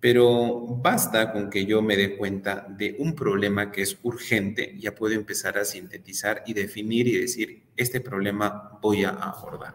[0.00, 4.94] Pero basta con que yo me dé cuenta de un problema que es urgente, ya
[4.94, 9.74] puedo empezar a sintetizar y definir y decir, este problema voy a abordar.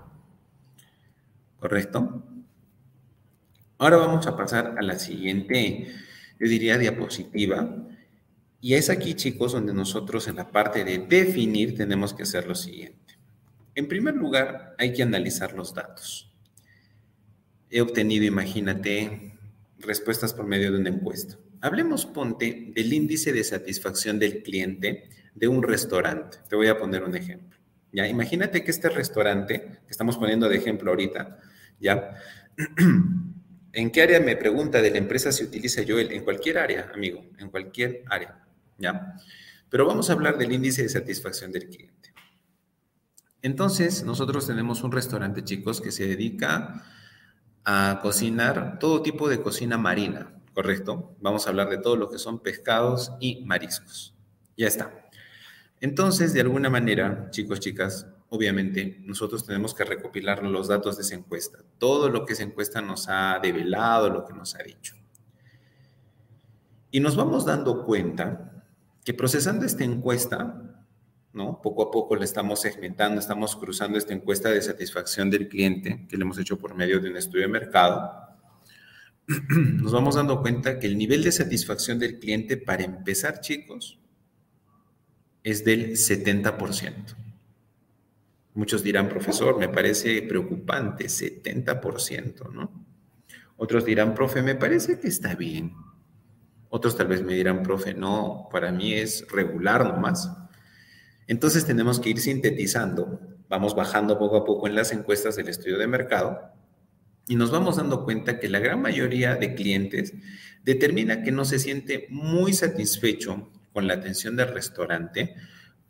[1.59, 2.23] ¿Correcto?
[3.83, 5.87] Ahora vamos a pasar a la siguiente,
[6.39, 7.85] yo diría, diapositiva.
[8.61, 12.55] Y es aquí, chicos, donde nosotros en la parte de definir tenemos que hacer lo
[12.55, 13.19] siguiente.
[13.75, 16.33] En primer lugar, hay que analizar los datos.
[17.69, 19.37] He obtenido, imagínate,
[19.79, 21.37] respuestas por medio de una encuesta.
[21.59, 26.37] Hablemos, ponte, del índice de satisfacción del cliente de un restaurante.
[26.47, 27.59] Te voy a poner un ejemplo.
[27.91, 31.37] Ya, imagínate que este restaurante, que estamos poniendo de ejemplo ahorita,
[31.81, 32.15] ya,
[33.73, 36.11] ¿En qué área me pregunta de la empresa se utiliza Joel?
[36.11, 38.45] En cualquier área, amigo, en cualquier área,
[38.77, 39.15] ¿ya?
[39.67, 42.13] Pero vamos a hablar del índice de satisfacción del cliente.
[43.41, 46.85] Entonces, nosotros tenemos un restaurante, chicos, que se dedica
[47.65, 51.15] a cocinar todo tipo de cocina marina, ¿correcto?
[51.19, 54.13] Vamos a hablar de todo lo que son pescados y mariscos.
[54.55, 55.09] Ya está.
[55.81, 61.13] Entonces, de alguna manera, chicos, chicas, obviamente nosotros tenemos que recopilar los datos de esa
[61.13, 61.59] encuesta.
[61.77, 64.95] Todo lo que esa encuesta nos ha develado, lo que nos ha dicho.
[66.89, 68.65] Y nos vamos dando cuenta
[69.05, 70.83] que procesando esta encuesta,
[71.31, 71.61] ¿no?
[71.61, 76.17] Poco a poco le estamos segmentando, estamos cruzando esta encuesta de satisfacción del cliente que
[76.17, 78.11] le hemos hecho por medio de un estudio de mercado.
[79.27, 83.99] Nos vamos dando cuenta que el nivel de satisfacción del cliente, para empezar, chicos,
[85.43, 87.22] es del 70%.
[88.55, 92.85] Muchos dirán, profesor, me parece preocupante, 70%, ¿no?
[93.57, 95.73] Otros dirán, profe, me parece que está bien.
[96.69, 100.31] Otros tal vez me dirán, profe, no, para mí es regular nomás.
[101.27, 105.77] Entonces tenemos que ir sintetizando, vamos bajando poco a poco en las encuestas del estudio
[105.77, 106.53] de mercado
[107.27, 110.13] y nos vamos dando cuenta que la gran mayoría de clientes
[110.63, 115.35] determina que no se siente muy satisfecho con la atención del restaurante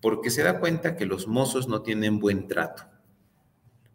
[0.04, 2.84] porque se da cuenta que los mozos no tienen buen trato.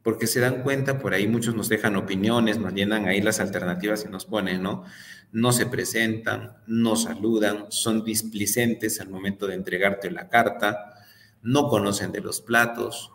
[0.03, 4.07] porque se dan cuenta, por ahí muchos nos dejan opiniones, nos llenan ahí las alternativas
[4.07, 4.85] y nos ponen, ¿no?
[5.33, 10.95] No se presentan, no saludan, son displicentes al momento de entregarte la carta,
[11.43, 13.13] no conocen de los platos,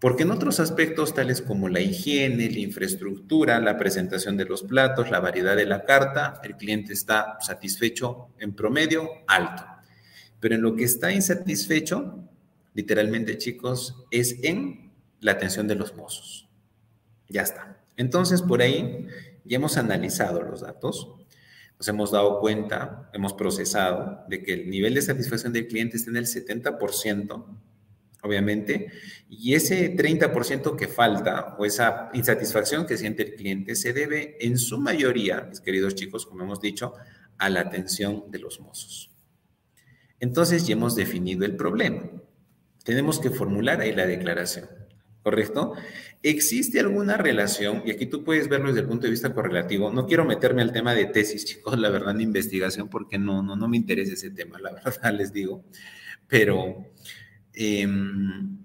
[0.00, 5.12] porque en otros aspectos tales como la higiene, la infraestructura, la presentación de los platos,
[5.12, 9.77] la variedad de la carta, el cliente está satisfecho en promedio alto.
[10.40, 12.18] Pero en lo que está insatisfecho,
[12.74, 16.48] literalmente chicos, es en la atención de los mozos.
[17.28, 17.80] Ya está.
[17.96, 19.06] Entonces, por ahí
[19.44, 21.08] ya hemos analizado los datos,
[21.78, 26.10] nos hemos dado cuenta, hemos procesado de que el nivel de satisfacción del cliente está
[26.10, 27.44] en el 70%,
[28.22, 28.88] obviamente,
[29.28, 34.58] y ese 30% que falta o esa insatisfacción que siente el cliente se debe en
[34.58, 36.94] su mayoría, mis queridos chicos, como hemos dicho,
[37.38, 39.07] a la atención de los mozos.
[40.20, 42.02] Entonces ya hemos definido el problema.
[42.84, 44.66] Tenemos que formular ahí la declaración,
[45.22, 45.74] ¿correcto?
[46.22, 47.82] ¿Existe alguna relación?
[47.84, 49.92] Y aquí tú puedes verlo desde el punto de vista correlativo.
[49.92, 53.54] No quiero meterme al tema de tesis, chicos, la verdad, de investigación, porque no, no,
[53.54, 55.64] no me interesa ese tema, la verdad, les digo.
[56.26, 56.86] Pero
[57.52, 58.58] em,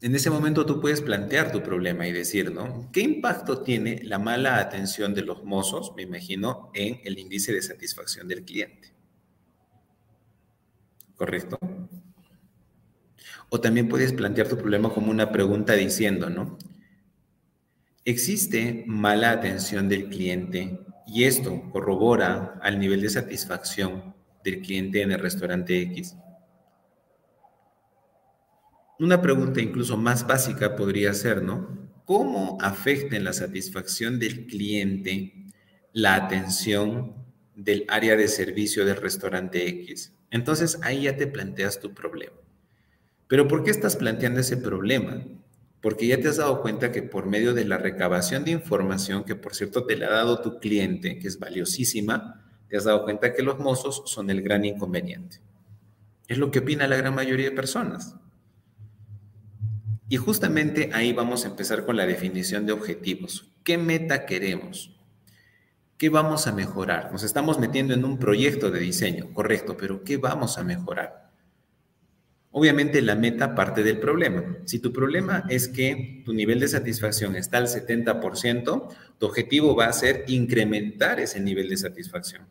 [0.00, 2.88] en ese momento tú puedes plantear tu problema y decir, ¿no?
[2.92, 7.62] ¿Qué impacto tiene la mala atención de los mozos, me imagino, en el índice de
[7.62, 8.97] satisfacción del cliente?
[11.18, 11.58] ¿Correcto?
[13.50, 16.56] O también puedes plantear tu problema como una pregunta diciendo, ¿no?
[18.04, 24.14] ¿Existe mala atención del cliente y esto corrobora al nivel de satisfacción
[24.44, 26.16] del cliente en el restaurante X?
[29.00, 31.90] Una pregunta incluso más básica podría ser, ¿no?
[32.04, 35.46] ¿Cómo afecta en la satisfacción del cliente
[35.92, 40.17] la atención del área de servicio del restaurante X?
[40.30, 42.36] Entonces ahí ya te planteas tu problema.
[43.28, 45.22] Pero ¿por qué estás planteando ese problema?
[45.80, 49.36] Porque ya te has dado cuenta que por medio de la recabación de información, que
[49.36, 53.32] por cierto te la ha dado tu cliente, que es valiosísima, te has dado cuenta
[53.32, 55.40] que los mozos son el gran inconveniente.
[56.26, 58.16] Es lo que opina la gran mayoría de personas.
[60.08, 63.52] Y justamente ahí vamos a empezar con la definición de objetivos.
[63.62, 64.97] ¿Qué meta queremos?
[65.98, 67.10] ¿Qué vamos a mejorar?
[67.10, 71.28] Nos estamos metiendo en un proyecto de diseño, correcto, pero ¿qué vamos a mejorar?
[72.52, 74.58] Obviamente la meta parte del problema.
[74.64, 78.88] Si tu problema es que tu nivel de satisfacción está al 70%,
[79.18, 82.46] tu objetivo va a ser incrementar ese nivel de satisfacción.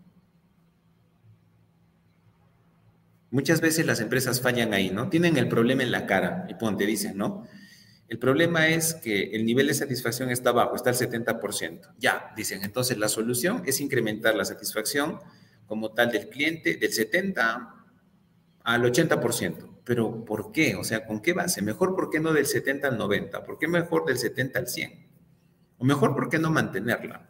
[3.31, 5.09] Muchas veces las empresas fallan ahí, ¿no?
[5.09, 7.47] Tienen el problema en la cara y ponte, dicen, ¿no?
[8.07, 11.93] El problema es que el nivel de satisfacción está bajo, está al 70%.
[11.97, 15.19] Ya, dicen, entonces la solución es incrementar la satisfacción
[15.65, 17.75] como tal del cliente del 70
[18.63, 19.81] al 80%.
[19.83, 20.75] Pero ¿por qué?
[20.75, 21.61] O sea, ¿con qué base?
[21.61, 23.43] Mejor, ¿por qué no del 70 al 90?
[23.43, 25.07] ¿Por qué mejor del 70 al 100?
[25.77, 27.29] O mejor, ¿por qué no mantenerla?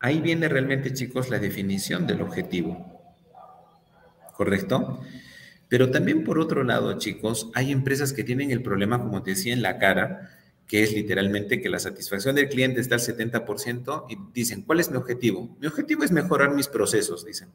[0.00, 3.00] Ahí viene realmente, chicos, la definición del objetivo.
[4.34, 5.00] ¿Correcto?
[5.72, 9.54] Pero también por otro lado, chicos, hay empresas que tienen el problema, como te decía,
[9.54, 10.28] en la cara,
[10.66, 14.90] que es literalmente que la satisfacción del cliente está al 70% y dicen, ¿cuál es
[14.90, 15.56] mi objetivo?
[15.62, 17.48] Mi objetivo es mejorar mis procesos, dicen.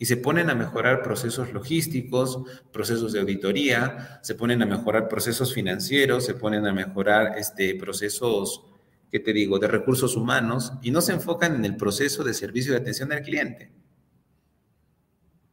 [0.00, 2.40] Y se ponen a mejorar procesos logísticos,
[2.72, 8.64] procesos de auditoría, se ponen a mejorar procesos financieros, se ponen a mejorar este, procesos,
[9.12, 12.72] ¿qué te digo?, de recursos humanos y no se enfocan en el proceso de servicio
[12.72, 13.83] de atención al cliente.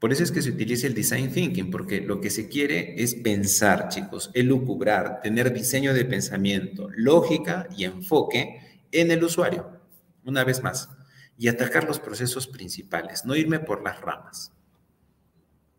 [0.01, 3.13] Por eso es que se utiliza el design thinking, porque lo que se quiere es
[3.13, 9.79] pensar, chicos, elucubrar, tener diseño de pensamiento, lógica y enfoque en el usuario.
[10.25, 10.89] Una vez más,
[11.37, 14.51] y atacar los procesos principales, no irme por las ramas.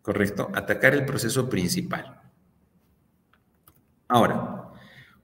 [0.02, 0.52] ¿Correcto?
[0.54, 2.20] Atacar el proceso principal.
[4.06, 4.61] Ahora,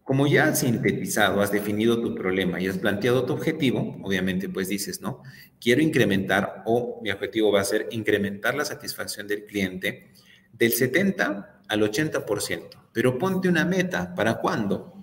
[0.09, 4.67] como ya has sintetizado, has definido tu problema y has planteado tu objetivo, obviamente pues
[4.67, 5.23] dices, ¿no?
[5.61, 10.11] Quiero incrementar o mi objetivo va a ser incrementar la satisfacción del cliente
[10.51, 14.95] del 70 al 80%, pero ponte una meta, ¿para cuándo?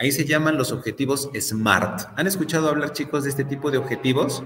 [0.00, 2.08] Ahí se llaman los objetivos SMART.
[2.16, 4.42] ¿Han escuchado hablar chicos de este tipo de objetivos?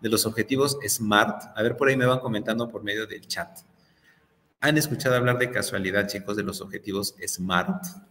[0.00, 1.56] De los objetivos SMART.
[1.56, 3.60] A ver, por ahí me van comentando por medio del chat.
[4.60, 8.10] ¿Han escuchado hablar de casualidad chicos de los objetivos SMART?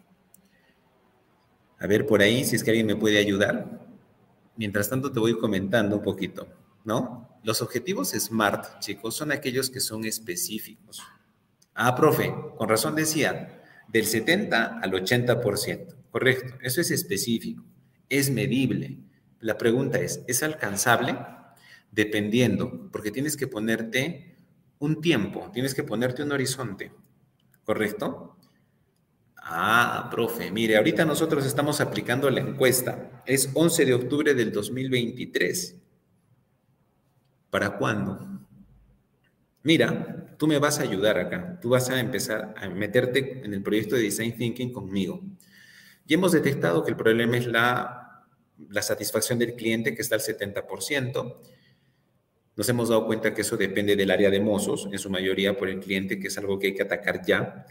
[1.80, 3.88] A ver, por ahí, si es que alguien me puede ayudar.
[4.57, 6.47] Mientras tanto, te voy comentando un poquito,
[6.84, 7.39] ¿no?
[7.43, 11.01] Los objetivos SMART, chicos, son aquellos que son específicos.
[11.73, 15.95] Ah, profe, con razón decía, del 70 al 80%.
[16.11, 17.63] Correcto, eso es específico,
[18.09, 18.97] es medible.
[19.39, 21.17] La pregunta es, ¿es alcanzable?
[21.91, 24.36] Dependiendo, porque tienes que ponerte
[24.80, 26.91] un tiempo, tienes que ponerte un horizonte,
[27.63, 28.38] ¿correcto?
[29.41, 33.23] Ah, profe, mire, ahorita nosotros estamos aplicando la encuesta.
[33.25, 35.75] Es 11 de octubre del 2023.
[37.49, 38.27] ¿Para cuándo?
[39.63, 41.59] Mira, tú me vas a ayudar acá.
[41.61, 45.21] Tú vas a empezar a meterte en el proyecto de Design Thinking conmigo.
[46.05, 48.25] Y hemos detectado que el problema es la,
[48.69, 51.37] la satisfacción del cliente, que está al 70%.
[52.55, 55.69] Nos hemos dado cuenta que eso depende del área de mozos, en su mayoría por
[55.69, 57.65] el cliente, que es algo que hay que atacar ya.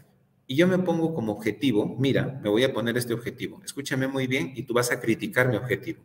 [0.51, 3.61] Y yo me pongo como objetivo, mira, me voy a poner este objetivo.
[3.63, 6.01] Escúchame muy bien y tú vas a criticar mi objetivo.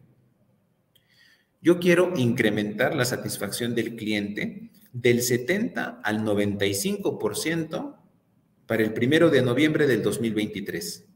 [1.62, 7.97] Yo quiero incrementar la satisfacción del cliente del 70 al 95%
[8.66, 11.07] para el primero de noviembre del 2023.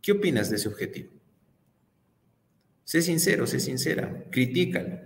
[0.00, 1.10] ¿Qué opinas de ese objetivo?
[2.84, 5.00] Sé sincero, sé sincera, critícalo.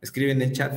[0.00, 0.76] Escribe en el chat.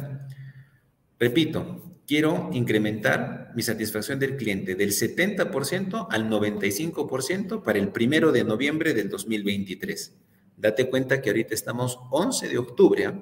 [1.17, 8.43] Repito, quiero incrementar mi satisfacción del cliente del 70% al 95% para el primero de
[8.43, 10.17] noviembre del 2023.
[10.57, 13.05] Date cuenta que ahorita estamos 11 de octubre.
[13.05, 13.17] ¿ah?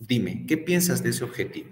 [0.00, 1.70] Dime, ¿qué piensas de ese objetivo?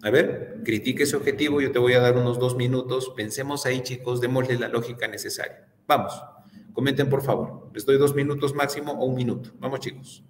[0.00, 3.12] A ver, critique ese objetivo, yo te voy a dar unos dos minutos.
[3.14, 5.68] Pensemos ahí, chicos, démosle la lógica necesaria.
[5.86, 6.14] Vamos,
[6.72, 7.70] comenten por favor.
[7.74, 9.50] Les doy dos minutos máximo o un minuto.
[9.58, 10.24] Vamos, chicos.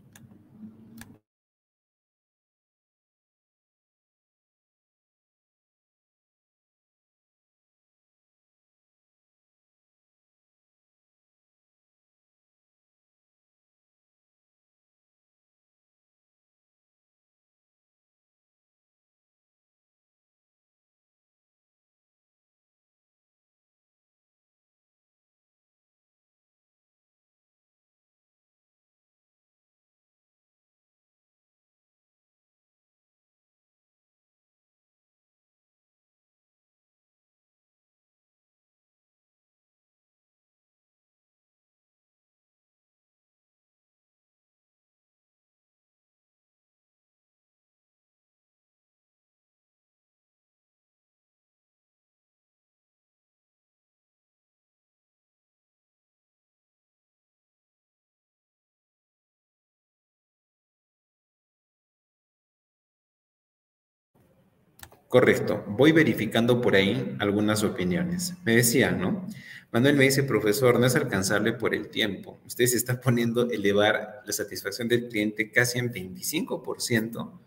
[65.11, 65.65] Correcto.
[65.67, 68.35] Voy verificando por ahí algunas opiniones.
[68.45, 69.27] Me decía, ¿no?
[69.73, 72.39] Manuel me dice, profesor, no es alcanzable por el tiempo.
[72.47, 77.41] Usted se está poniendo elevar la satisfacción del cliente casi en 25%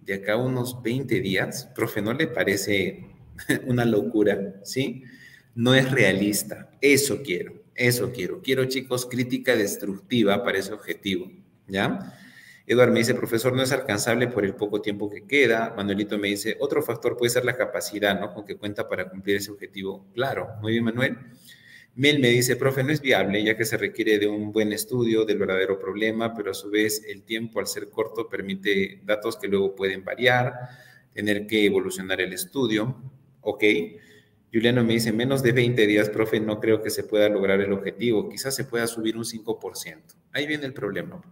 [0.00, 1.70] de acá unos 20 días.
[1.72, 3.06] Profe, ¿no le parece
[3.68, 4.54] una locura?
[4.64, 5.04] ¿Sí?
[5.54, 6.68] No es realista.
[6.80, 8.42] Eso quiero, eso quiero.
[8.42, 11.30] Quiero, chicos, crítica destructiva para ese objetivo.
[11.68, 12.18] ¿Ya?
[12.70, 15.72] Eduardo me dice, profesor, no es alcanzable por el poco tiempo que queda.
[15.74, 18.34] Manuelito me dice, otro factor puede ser la capacidad, ¿no?
[18.34, 20.06] Con que cuenta para cumplir ese objetivo.
[20.12, 21.16] Claro, muy bien, Manuel.
[21.94, 25.24] Mel me dice, profe, no es viable, ya que se requiere de un buen estudio
[25.24, 29.48] del verdadero problema, pero a su vez el tiempo, al ser corto, permite datos que
[29.48, 30.52] luego pueden variar,
[31.14, 33.00] tener que evolucionar el estudio.
[33.40, 33.64] Ok.
[34.52, 37.72] Juliano me dice, menos de 20 días, profe, no creo que se pueda lograr el
[37.72, 38.28] objetivo.
[38.28, 40.02] Quizás se pueda subir un 5%.
[40.32, 41.22] Ahí viene el problema.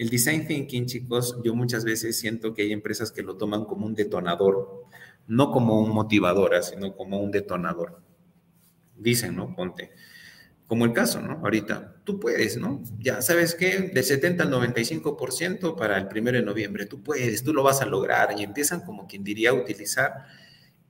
[0.00, 3.84] El design thinking, chicos, yo muchas veces siento que hay empresas que lo toman como
[3.84, 4.86] un detonador,
[5.26, 8.00] no como un motivador, sino como un detonador.
[8.96, 9.54] Dicen, ¿no?
[9.54, 9.90] Ponte.
[10.66, 11.32] Como el caso, ¿no?
[11.44, 12.82] Ahorita, tú puedes, ¿no?
[12.98, 13.90] Ya, ¿sabes qué?
[13.92, 17.84] De 70 al 95% para el primero de noviembre, tú puedes, tú lo vas a
[17.84, 18.34] lograr.
[18.38, 20.24] Y empiezan como quien diría a utilizar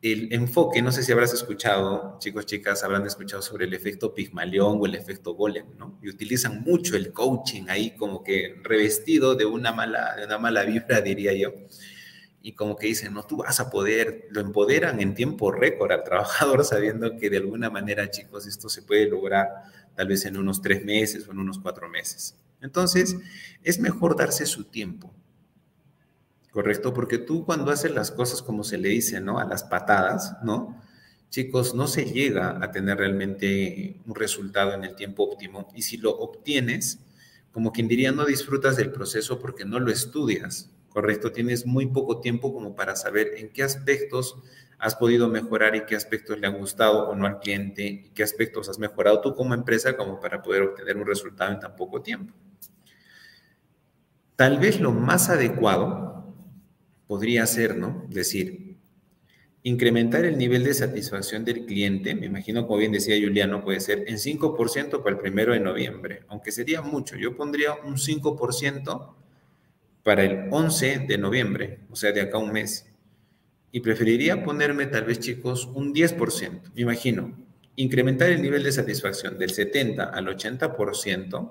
[0.03, 4.79] el enfoque, no sé si habrás escuchado, chicos, chicas, habrán escuchado sobre el efecto Pigmalión
[4.81, 5.99] o el efecto Golem, ¿no?
[6.03, 10.65] Y utilizan mucho el coaching ahí como que revestido de una mala, de una mala
[10.65, 11.53] vibra, diría yo.
[12.43, 16.03] Y como que dicen, no, tú vas a poder, lo empoderan en tiempo récord al
[16.03, 19.49] trabajador sabiendo que de alguna manera, chicos, esto se puede lograr
[19.95, 22.37] tal vez en unos tres meses o en unos cuatro meses.
[22.63, 23.17] Entonces,
[23.63, 25.15] es mejor darse su tiempo
[26.51, 26.93] ¿correcto?
[26.93, 29.39] Porque tú cuando haces las cosas como se le dice, ¿no?
[29.39, 30.81] A las patadas, ¿no?
[31.31, 35.69] Chicos, no se llega a tener realmente un resultado en el tiempo óptimo.
[35.75, 36.99] Y si lo obtienes,
[37.53, 41.31] como quien diría, no disfrutas del proceso porque no lo estudias, ¿correcto?
[41.31, 44.37] Tienes muy poco tiempo como para saber en qué aspectos
[44.81, 48.23] has podido mejorar y qué aspectos le han gustado o no al cliente y qué
[48.23, 52.01] aspectos has mejorado tú como empresa como para poder obtener un resultado en tan poco
[52.01, 52.35] tiempo.
[54.37, 56.20] Tal vez lo más adecuado
[57.11, 58.07] podría ser, ¿no?
[58.09, 58.77] Decir,
[59.65, 64.05] incrementar el nivel de satisfacción del cliente, me imagino, como bien decía Juliano, puede ser
[64.07, 67.17] en 5% para el primero de noviembre, aunque sería mucho.
[67.17, 69.15] Yo pondría un 5%
[70.05, 72.93] para el 11 de noviembre, o sea, de acá un mes.
[73.73, 77.37] Y preferiría ponerme, tal vez, chicos, un 10%, me imagino.
[77.75, 81.51] incrementar el nivel de satisfacción del 70 al 80%,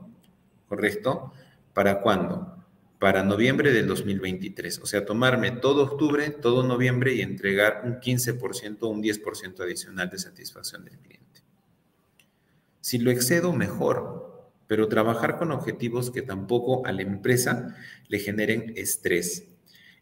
[0.70, 1.34] ¿correcto?
[1.74, 2.59] ¿Para cuándo?
[3.00, 4.80] Para noviembre del 2023.
[4.80, 10.10] O sea, tomarme todo octubre, todo noviembre y entregar un 15% o un 10% adicional
[10.10, 11.42] de satisfacción del cliente.
[12.82, 17.76] Si lo excedo, mejor, pero trabajar con objetivos que tampoco a la empresa
[18.08, 19.48] le generen estrés.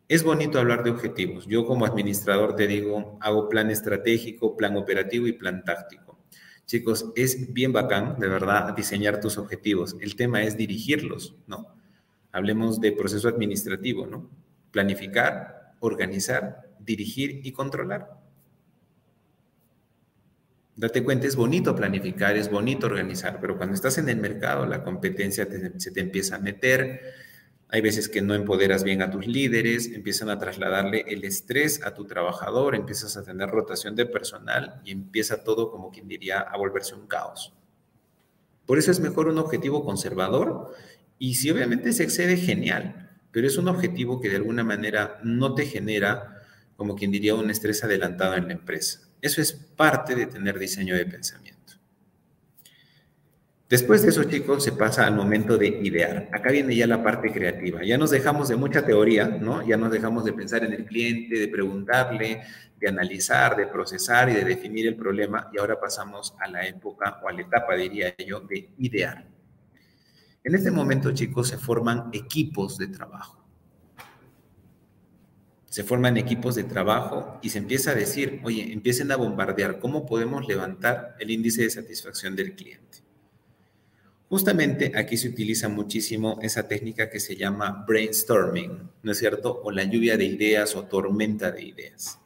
[0.10, 1.48] Es bonito hablar de objetivos.
[1.48, 6.18] Yo como administrador te digo, hago plan estratégico, plan operativo y plan táctico.
[6.66, 9.96] Chicos, es bien bacán, de verdad, diseñar tus objetivos.
[10.02, 11.77] El tema es dirigirlos, ¿no?
[12.38, 14.30] Hablemos de proceso administrativo, ¿no?
[14.70, 18.16] Planificar, organizar, dirigir y controlar.
[20.76, 24.84] Date cuenta, es bonito planificar, es bonito organizar, pero cuando estás en el mercado, la
[24.84, 27.02] competencia se te empieza a meter,
[27.70, 31.96] hay veces que no empoderas bien a tus líderes, empiezan a trasladarle el estrés a
[31.96, 36.56] tu trabajador, empiezas a tener rotación de personal y empieza todo, como quien diría, a
[36.56, 37.52] volverse un caos.
[38.68, 40.76] Por eso es mejor un objetivo conservador
[41.20, 45.56] y si obviamente se excede, genial, pero es un objetivo que de alguna manera no
[45.56, 46.42] te genera,
[46.76, 49.02] como quien diría, un estrés adelantado en la empresa.
[49.22, 51.58] Eso es parte de tener diseño de pensamiento.
[53.70, 56.30] Después de eso, chicos, se pasa al momento de idear.
[56.32, 57.84] Acá viene ya la parte creativa.
[57.84, 59.68] Ya nos dejamos de mucha teoría, ¿no?
[59.68, 62.44] Ya nos dejamos de pensar en el cliente, de preguntarle,
[62.80, 65.50] de analizar, de procesar y de definir el problema.
[65.54, 69.37] Y ahora pasamos a la época o a la etapa, diría yo, de idear.
[70.48, 73.46] En este momento, chicos, se forman equipos de trabajo.
[75.66, 80.06] Se forman equipos de trabajo y se empieza a decir, oye, empiecen a bombardear cómo
[80.06, 83.00] podemos levantar el índice de satisfacción del cliente.
[84.30, 89.60] Justamente aquí se utiliza muchísimo esa técnica que se llama brainstorming, ¿no es cierto?
[89.66, 92.22] O la lluvia de ideas o tormenta de ideas.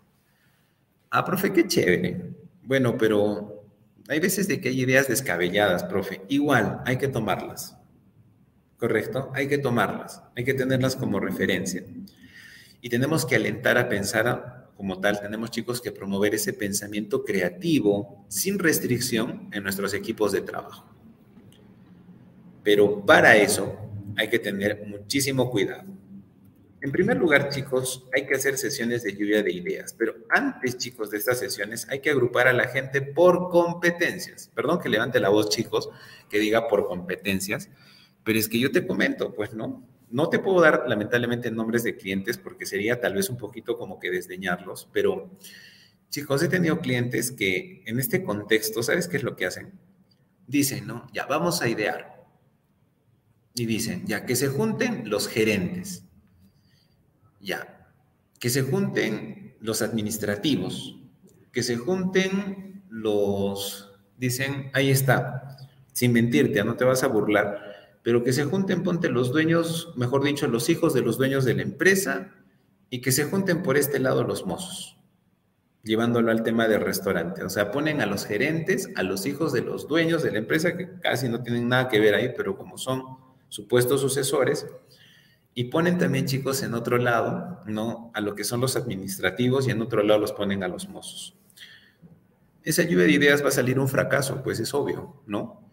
[1.10, 2.36] Ah, profe, qué chévere.
[2.62, 3.66] Bueno, pero
[4.08, 6.22] hay veces de que hay ideas descabelladas, profe.
[6.30, 7.81] Igual, hay que tomarlas.
[8.82, 9.32] ¿Correcto?
[9.36, 11.86] Hay que tomarlas, hay que tenerlas como referencia.
[12.82, 18.26] Y tenemos que alentar a pensar como tal, tenemos chicos que promover ese pensamiento creativo
[18.28, 20.92] sin restricción en nuestros equipos de trabajo.
[22.64, 23.78] Pero para eso
[24.18, 25.84] hay que tener muchísimo cuidado.
[26.82, 31.12] En primer lugar, chicos, hay que hacer sesiones de lluvia de ideas, pero antes, chicos,
[31.12, 34.50] de estas sesiones hay que agrupar a la gente por competencias.
[34.56, 35.92] Perdón que levante la voz, chicos,
[36.32, 37.70] que diga por competencias,
[38.24, 41.96] pero es que yo te comento, pues no, no te puedo dar lamentablemente nombres de
[41.96, 45.32] clientes porque sería tal vez un poquito como que desdeñarlos, pero
[46.10, 49.72] chicos, he tenido clientes que en este contexto, ¿sabes qué es lo que hacen?
[50.46, 52.26] Dicen, no, ya vamos a idear.
[53.56, 56.04] Y dicen, ya, que se junten los gerentes,
[57.40, 57.90] ya,
[58.40, 60.98] que se junten los administrativos,
[61.52, 65.58] que se junten los, dicen, ahí está,
[65.94, 67.71] sin mentirte, no te vas a burlar,
[68.04, 71.54] pero que se junten, ponte los dueños, mejor dicho, los hijos de los dueños de
[71.54, 72.32] la empresa
[72.90, 74.98] y que se junten por este lado los mozos,
[75.84, 77.44] llevándolo al tema del restaurante.
[77.44, 80.76] O sea, ponen a los gerentes, a los hijos de los dueños de la empresa,
[80.76, 83.04] que casi no tienen nada que ver ahí, pero como son
[83.50, 84.66] supuestos sucesores,
[85.54, 88.12] y ponen también chicos en otro lado, ¿no?
[88.14, 91.36] A lo que son los administrativos y en otro lado los ponen a los mozos.
[92.64, 95.71] Esa lluvia de ideas va a salir un fracaso, pues es obvio, ¿no?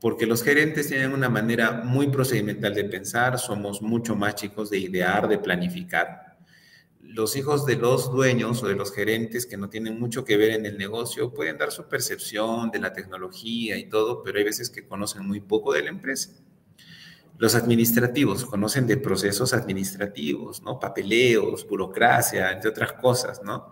[0.00, 4.78] Porque los gerentes tienen una manera muy procedimental de pensar, somos mucho más chicos de
[4.78, 6.36] idear, de planificar.
[7.00, 10.50] Los hijos de los dueños o de los gerentes que no tienen mucho que ver
[10.50, 14.68] en el negocio pueden dar su percepción de la tecnología y todo, pero hay veces
[14.68, 16.32] que conocen muy poco de la empresa.
[17.38, 20.78] Los administrativos conocen de procesos administrativos, ¿no?
[20.78, 23.70] Papeleos, burocracia, entre otras cosas, ¿no?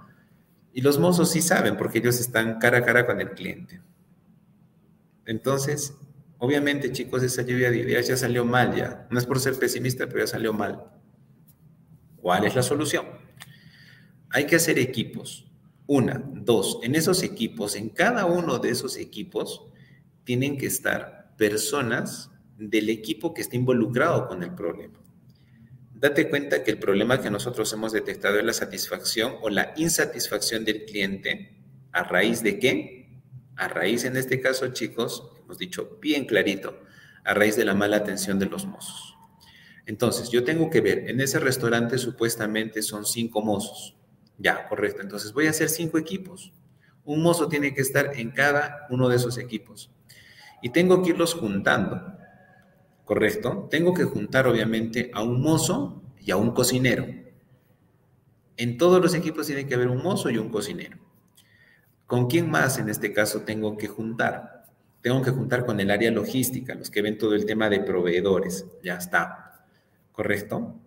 [0.73, 3.81] Y los mozos sí saben porque ellos están cara a cara con el cliente.
[5.25, 5.95] Entonces,
[6.45, 9.07] obviamente, chicos, esa lluvia de ideas ya salió mal ya.
[9.11, 10.85] No es por ser pesimista, pero ya salió mal.
[12.17, 13.07] ¿Cuál es la solución?
[14.31, 15.47] Hay que hacer equipos.
[15.87, 19.67] Una, dos, en esos equipos, en cada uno de esos equipos,
[20.25, 25.01] tienen que estar personas del equipo que está involucrado con el problema.
[25.93, 30.65] Date cuenta que el problema que nosotros hemos detectado es la satisfacción o la insatisfacción
[30.65, 31.57] del cliente.
[31.93, 33.23] ¿A raíz de qué?
[33.57, 36.81] A raíz, en este caso, chicos, hemos dicho bien clarito,
[37.25, 39.17] a raíz de la mala atención de los mozos.
[39.87, 43.97] Entonces, yo tengo que ver, en ese restaurante supuestamente son cinco mozos.
[44.39, 45.03] Ya, correcto.
[45.03, 46.53] Entonces, voy a hacer cinco equipos.
[47.05, 49.91] Un mozo tiene que estar en cada uno de esos equipos.
[50.63, 52.15] Y tengo que irlos juntando.
[53.05, 53.69] ¿correcto?
[53.71, 57.07] Tengo que juntar obviamente a un mozo y a un cocinero.
[58.57, 60.99] En todos los equipos tiene que haber un mozo y un cocinero.
[62.07, 64.54] ¿Con quién más en este caso tengo que juntar?
[65.05, 68.65] Tengo que juntar con el área logística, los que ven todo el tema de proveedores.
[68.83, 69.67] Ya está.
[70.13, 70.81] ¿Correcto?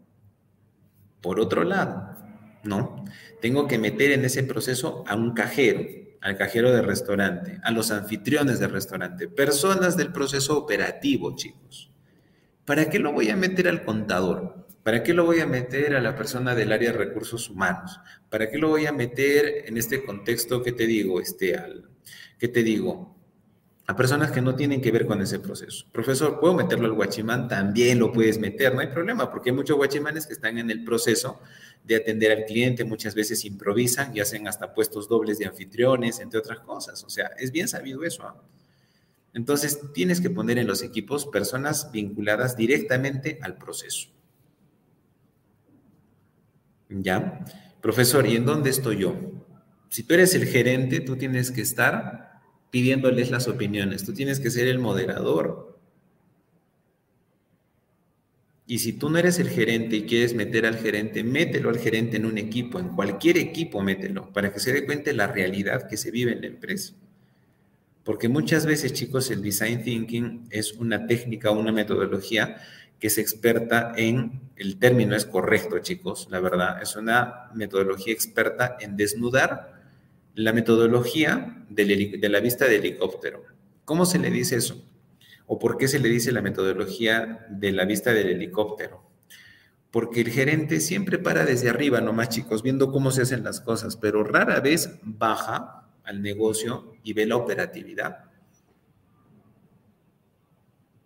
[1.22, 2.15] Por otro lado,
[2.63, 3.05] ¿no?
[3.41, 5.82] Tengo que meter en ese proceso a un cajero,
[6.22, 11.91] al cajero de restaurante, a los anfitriones del restaurante, personas del proceso operativo, chicos.
[12.65, 14.65] ¿Para qué lo voy a meter al contador?
[14.82, 17.99] ¿Para qué lo voy a meter a la persona del área de recursos humanos?
[18.32, 21.88] ¿Para qué lo voy a meter en este contexto que te digo, este, al,
[22.39, 23.16] ¿qué te digo?
[23.88, 25.85] A personas que no tienen que ver con ese proceso.
[25.93, 27.47] Profesor, ¿puedo meterlo al guachimán?
[27.47, 30.83] También lo puedes meter, no hay problema, porque hay muchos guachimanes que están en el
[30.83, 31.39] proceso
[31.85, 36.39] de atender al cliente, muchas veces improvisan y hacen hasta puestos dobles de anfitriones, entre
[36.39, 37.01] otras cosas.
[37.05, 38.23] O sea, es bien sabido eso.
[38.23, 38.43] ¿ah?
[39.33, 44.09] Entonces, tienes que poner en los equipos personas vinculadas directamente al proceso.
[46.89, 47.45] ¿Ya?
[47.81, 49.15] Profesor, ¿y en dónde estoy yo?
[49.88, 52.26] Si tú eres el gerente, tú tienes que estar
[52.70, 55.78] pidiéndoles las opiniones, tú tienes que ser el moderador.
[58.65, 62.18] Y si tú no eres el gerente y quieres meter al gerente, mételo al gerente
[62.18, 65.88] en un equipo, en cualquier equipo mételo, para que se dé cuenta de la realidad
[65.88, 66.93] que se vive en la empresa.
[68.03, 72.57] Porque muchas veces, chicos, el design thinking es una técnica, una metodología
[72.99, 78.78] que es experta en, el término es correcto, chicos, la verdad, es una metodología experta
[78.80, 79.76] en desnudar
[80.38, 83.43] la metodología de la vista de helicóptero.
[83.85, 84.85] ¿Cómo se le dice eso?
[85.47, 89.01] ¿O por qué se le dice la metodología de la vista del helicóptero?
[89.89, 93.97] Porque el gerente siempre para desde arriba, nomás chicos, viendo cómo se hacen las cosas,
[93.97, 98.25] pero rara vez baja al negocio y ve la operatividad.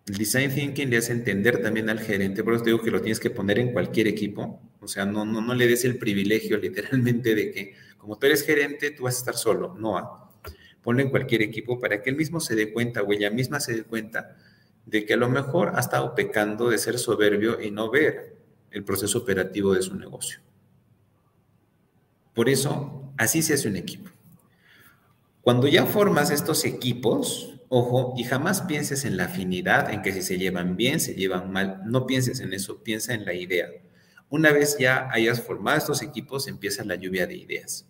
[0.06, 3.00] El design thinking le hace entender también al gerente, por eso te digo que lo
[3.00, 6.58] tienes que poner en cualquier equipo, o sea, no, no, no le des el privilegio
[6.58, 10.28] literalmente de que como tú eres gerente, tú vas a estar solo, no, ¿ah?
[10.82, 13.74] ponlo en cualquier equipo para que él mismo se dé cuenta o ella misma se
[13.74, 14.36] dé cuenta
[14.86, 18.38] de que a lo mejor ha estado pecando de ser soberbio y no ver
[18.72, 20.40] el proceso operativo de su negocio.
[22.34, 24.10] Por eso, así se hace un equipo.
[25.40, 30.22] Cuando ya formas estos equipos, ojo, y jamás pienses en la afinidad, en que si
[30.22, 33.68] se llevan bien, se llevan mal, no pienses en eso, piensa en la idea.
[34.28, 37.86] Una vez ya hayas formado estos equipos, empieza la lluvia de ideas.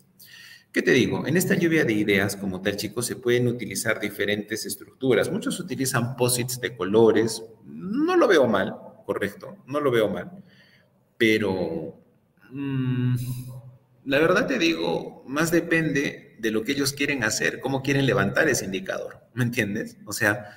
[0.73, 1.27] ¿Qué te digo?
[1.27, 5.31] En esta lluvia de ideas, como tal, chicos, se pueden utilizar diferentes estructuras.
[5.31, 7.43] Muchos utilizan posits de colores.
[7.67, 10.31] No lo veo mal, correcto, no lo veo mal.
[11.19, 12.01] Pero
[12.51, 13.17] mm,
[14.07, 18.49] la verdad te digo, más depende de lo que ellos quieren hacer, cómo quieren levantar
[18.49, 19.99] ese indicador, ¿me entiendes?
[20.07, 20.57] O sea,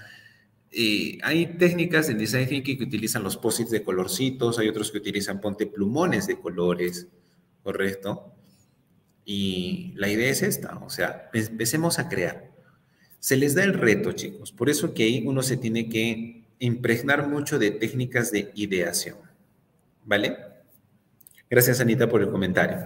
[0.72, 4.98] eh, hay técnicas en design thinking que utilizan los posits de colorcitos, hay otros que
[4.98, 7.08] utilizan ponte plumones de colores,
[7.62, 8.35] ¿correcto?
[9.26, 12.52] Y la idea es esta, o sea, empecemos a crear.
[13.20, 17.28] Se les da el reto, chicos, por eso que ahí uno se tiene que impregnar
[17.28, 19.18] mucho de técnicas de ideación,
[20.04, 20.38] ¿vale?
[21.50, 22.78] Gracias, Anita, por el comentario.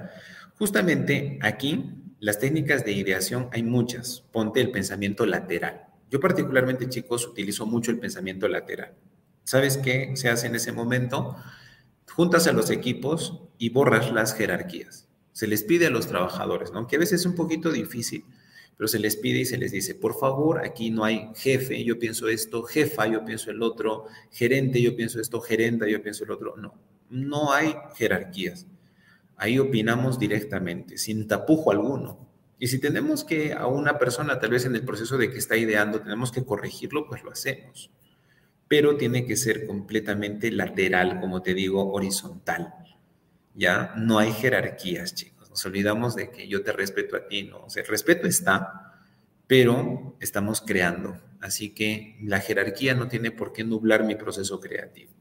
[0.58, 4.24] Justamente aquí las técnicas de ideación hay muchas.
[4.32, 5.88] Ponte el pensamiento lateral.
[6.10, 8.94] Yo particularmente, chicos, utilizo mucho el pensamiento lateral.
[9.44, 11.36] ¿Sabes qué se hace en ese momento?
[12.12, 15.09] Juntas a los equipos y borras las jerarquías.
[15.40, 16.86] Se les pide a los trabajadores, ¿no?
[16.86, 18.26] Que a veces es un poquito difícil,
[18.76, 21.98] pero se les pide y se les dice, por favor, aquí no hay jefe, yo
[21.98, 26.32] pienso esto, jefa, yo pienso el otro, gerente, yo pienso esto, gerenta, yo pienso el
[26.32, 26.58] otro.
[26.58, 26.74] No,
[27.10, 28.68] no hay jerarquías.
[29.38, 32.28] Ahí opinamos directamente, sin tapujo alguno.
[32.58, 35.56] Y si tenemos que a una persona, tal vez en el proceso de que está
[35.56, 37.92] ideando, tenemos que corregirlo, pues lo hacemos.
[38.68, 42.74] Pero tiene que ser completamente lateral, como te digo, horizontal.
[43.60, 43.94] ¿Ya?
[43.98, 45.50] No hay jerarquías, chicos.
[45.50, 47.68] Nos olvidamos de que yo te respeto a ti, ¿no?
[47.76, 49.04] El respeto está,
[49.48, 51.20] pero estamos creando.
[51.42, 55.20] Así que la jerarquía no tiene por qué nublar mi proceso creativo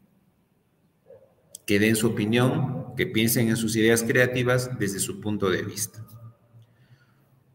[1.68, 6.02] que den su opinión, que piensen en sus ideas creativas desde su punto de vista.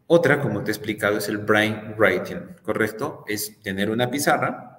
[0.06, 3.26] Otra, como te he explicado, es el brain writing, ¿correcto?
[3.28, 4.73] Es tener una pizarra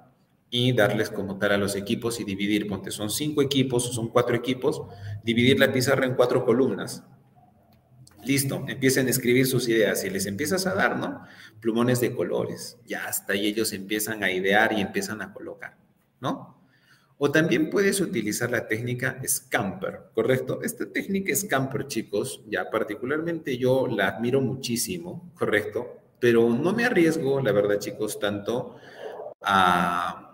[0.55, 4.07] y darles como tal a los equipos y dividir, ponte, son cinco equipos o son
[4.07, 4.83] cuatro equipos,
[5.21, 7.03] dividir la pizarra en cuatro columnas.
[8.23, 11.23] Listo, empiecen a escribir sus ideas y les empiezas a dar, ¿no?
[11.59, 15.75] Plumones de colores, ya hasta ahí ellos empiezan a idear y empiezan a colocar,
[16.21, 16.63] ¿no?
[17.17, 20.61] O también puedes utilizar la técnica Scamper, ¿correcto?
[20.61, 25.97] Esta técnica Scamper, chicos, ya particularmente yo la admiro muchísimo, ¿correcto?
[26.21, 28.77] Pero no me arriesgo, la verdad, chicos, tanto
[29.41, 30.24] a,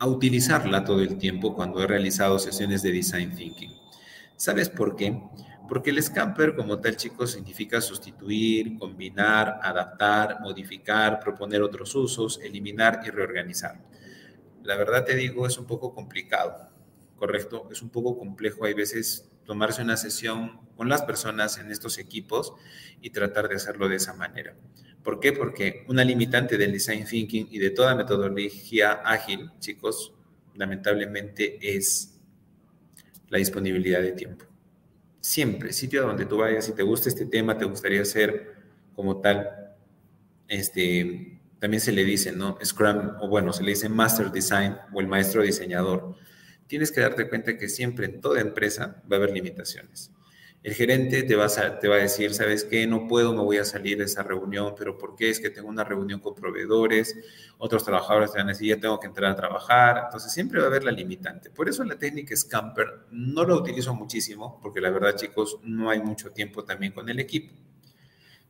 [0.00, 3.72] a utilizarla todo el tiempo cuando he realizado sesiones de Design Thinking.
[4.36, 5.20] ¿Sabes por qué?
[5.68, 13.00] Porque el scamper como tal, chicos, significa sustituir, combinar, adaptar, modificar, proponer otros usos, eliminar
[13.04, 13.84] y reorganizar.
[14.62, 16.70] La verdad te digo, es un poco complicado,
[17.16, 17.68] ¿correcto?
[17.70, 18.64] Es un poco complejo.
[18.64, 22.54] Hay veces tomarse una sesión con las personas en estos equipos
[23.00, 24.54] y tratar de hacerlo de esa manera.
[25.02, 25.32] ¿Por qué?
[25.32, 30.12] Porque una limitante del design thinking y de toda metodología ágil, chicos,
[30.54, 32.18] lamentablemente es
[33.28, 34.48] la disponibilidad de tiempo
[35.28, 38.54] siempre, sitio donde tú vayas, si te gusta este tema, te gustaría ser
[38.94, 39.74] como tal,
[40.48, 42.58] este, también se le dice, ¿no?
[42.64, 46.14] Scrum, o bueno, se le dice Master Design o el maestro diseñador.
[46.66, 50.12] Tienes que darte cuenta que siempre en toda empresa va a haber limitaciones.
[50.62, 52.86] El gerente te va, a, decir, ¿sabes qué?
[52.86, 55.30] No puedo, me voy a salir de esa reunión, pero ¿por qué?
[55.30, 57.16] Es que tengo una reunión con proveedores,
[57.58, 60.64] otros trabajadores te van a decir, ya tengo que entrar a trabajar, entonces siempre va
[60.64, 61.48] a haber la limitante.
[61.50, 66.00] Por eso la técnica Scamper no la utilizo muchísimo, porque la verdad, chicos, no hay
[66.00, 67.54] mucho tiempo también con el equipo.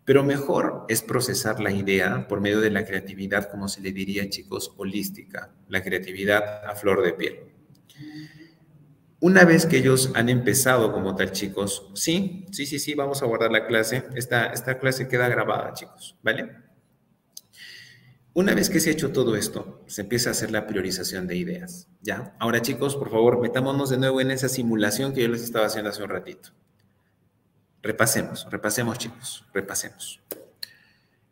[0.07, 4.27] Pero mejor es procesar la idea por medio de la creatividad, como se le diría,
[4.31, 7.39] chicos, holística, la creatividad a flor de piel.
[9.21, 13.27] Una vez que ellos han empezado como tal, chicos, sí, sí, sí, sí, vamos a
[13.27, 14.05] guardar la clase.
[14.15, 16.69] Esta, esta clase queda grabada, chicos, ¿vale?
[18.33, 21.35] Una vez que se ha hecho todo esto, se empieza a hacer la priorización de
[21.35, 22.37] ideas, ¿ya?
[22.39, 25.91] Ahora, chicos, por favor, metámonos de nuevo en esa simulación que yo les estaba haciendo
[25.91, 26.51] hace un ratito.
[27.83, 30.23] Repasemos, repasemos, chicos, repasemos.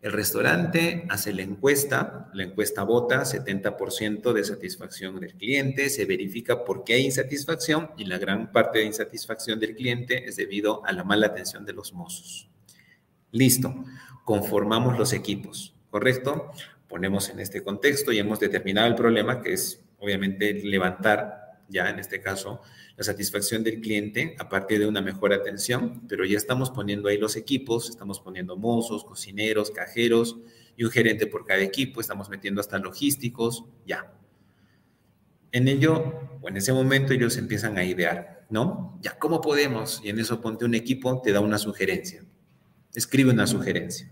[0.06, 6.64] El restaurante hace la encuesta, la encuesta vota 70% de satisfacción del cliente, se verifica
[6.64, 10.92] por qué hay insatisfacción y la gran parte de insatisfacción del cliente es debido a
[10.92, 12.48] la mala atención de los mozos.
[13.32, 13.84] Listo,
[14.24, 16.52] conformamos los equipos, ¿correcto?
[16.86, 21.98] Ponemos en este contexto y hemos determinado el problema que es obviamente levantar ya en
[21.98, 22.62] este caso,
[22.96, 27.18] la satisfacción del cliente a partir de una mejor atención, pero ya estamos poniendo ahí
[27.18, 30.38] los equipos, estamos poniendo mozos, cocineros, cajeros
[30.76, 34.14] y un gerente por cada equipo, estamos metiendo hasta logísticos, ya.
[35.52, 38.98] En ello, o en ese momento ellos empiezan a idear, ¿no?
[39.02, 40.00] Ya, ¿cómo podemos?
[40.02, 42.24] Y en eso ponte un equipo, te da una sugerencia.
[42.94, 44.10] Escribe una sugerencia.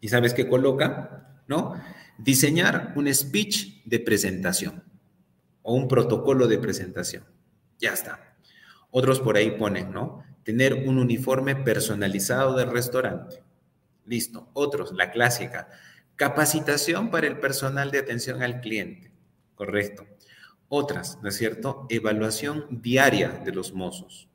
[0.00, 1.42] ¿Y sabes qué coloca?
[1.46, 1.74] ¿No?
[2.16, 4.84] Diseñar un speech de presentación
[5.62, 7.24] o un protocolo de presentación.
[7.80, 8.36] Ya está.
[8.90, 10.24] Otros por ahí ponen, ¿no?
[10.42, 13.42] Tener un uniforme personalizado del restaurante.
[14.06, 14.50] Listo.
[14.52, 15.68] Otros, la clásica.
[16.16, 19.12] Capacitación para el personal de atención al cliente.
[19.54, 20.06] Correcto.
[20.68, 21.86] Otras, ¿no es cierto?
[21.88, 24.28] Evaluación diaria de los mozos.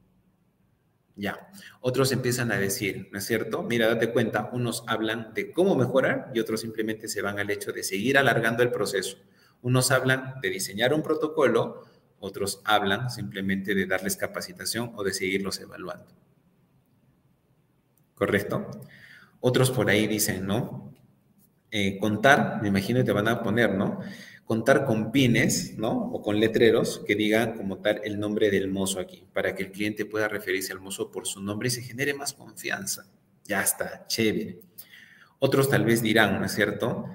[1.15, 1.49] Ya.
[1.79, 3.63] Otros empiezan a decir, ¿no es cierto?
[3.63, 7.71] Mira, date cuenta, unos hablan de cómo mejorar y otros simplemente se van al hecho
[7.71, 9.17] de seguir alargando el proceso.
[9.61, 11.85] Unos hablan de diseñar un protocolo,
[12.26, 16.07] otros hablan simplemente de darles capacitación o de seguirlos evaluando.
[18.15, 18.71] ¿Correcto?
[19.39, 20.91] Otros por ahí dicen, ¿no?
[21.69, 23.99] Eh, contar, me imagino que te van a poner, ¿no?
[24.45, 25.91] Contar con pines, ¿no?
[25.91, 29.71] O con letreros que digan como tal el nombre del mozo aquí, para que el
[29.71, 33.05] cliente pueda referirse al mozo por su nombre y se genere más confianza.
[33.43, 34.59] Ya está, chévere.
[35.39, 37.05] Otros tal vez dirán, ¿no es cierto?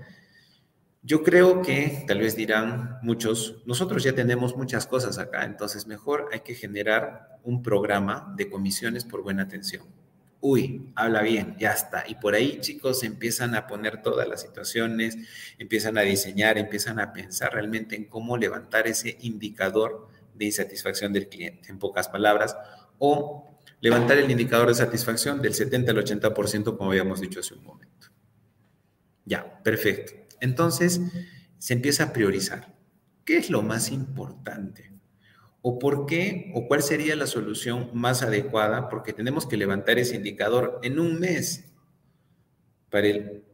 [1.02, 6.28] Yo creo que tal vez dirán muchos, nosotros ya tenemos muchas cosas acá, entonces mejor
[6.30, 9.84] hay que generar un programa de comisiones por buena atención.
[10.42, 12.04] Uy, habla bien, ya está.
[12.06, 15.16] Y por ahí, chicos, empiezan a poner todas las situaciones,
[15.58, 21.28] empiezan a diseñar, empiezan a pensar realmente en cómo levantar ese indicador de insatisfacción del
[21.28, 22.56] cliente, en pocas palabras,
[22.98, 23.46] o
[23.80, 28.08] levantar el indicador de satisfacción del 70 al 80%, como habíamos dicho hace un momento.
[29.26, 30.29] Ya, perfecto.
[30.40, 31.00] Entonces,
[31.58, 32.74] se empieza a priorizar.
[33.24, 34.90] ¿Qué es lo más importante?
[35.62, 36.50] ¿O por qué?
[36.54, 38.88] ¿O cuál sería la solución más adecuada?
[38.88, 41.66] Porque tenemos que levantar ese indicador en un mes.
[42.88, 43.44] Para el,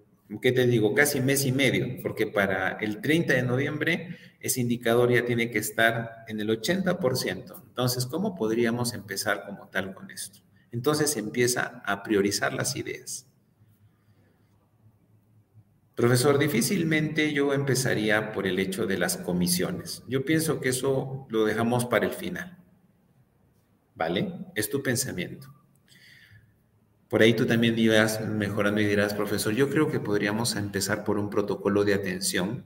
[0.41, 0.95] ¿qué te digo?
[0.95, 2.01] Casi mes y medio.
[2.03, 7.62] Porque para el 30 de noviembre ese indicador ya tiene que estar en el 80%.
[7.66, 10.41] Entonces, ¿cómo podríamos empezar como tal con esto?
[10.70, 13.26] Entonces se empieza a priorizar las ideas.
[15.97, 20.05] Profesor, difícilmente yo empezaría por el hecho de las comisiones.
[20.07, 22.63] Yo pienso que eso lo dejamos para el final.
[23.95, 24.35] ¿Vale?
[24.55, 25.49] Es tu pensamiento.
[27.09, 31.19] Por ahí tú también irás mejorando y dirás, profesor, yo creo que podríamos empezar por
[31.19, 32.63] un protocolo de atención,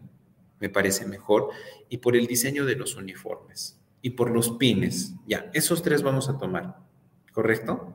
[0.58, 1.50] me parece mejor,
[1.88, 5.14] y por el diseño de los uniformes, y por los pines.
[5.28, 6.78] Ya, esos tres vamos a tomar,
[7.32, 7.94] ¿correcto?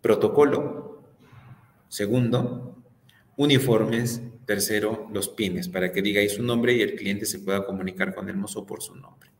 [0.00, 1.04] Protocolo.
[1.88, 2.73] Segundo,
[3.36, 8.14] uniformes, tercero, los pines, para que ahí su nombre y el cliente se pueda comunicar
[8.14, 9.30] con el mozo por su nombre.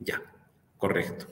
[0.00, 0.22] Ya,
[0.76, 1.26] correcto.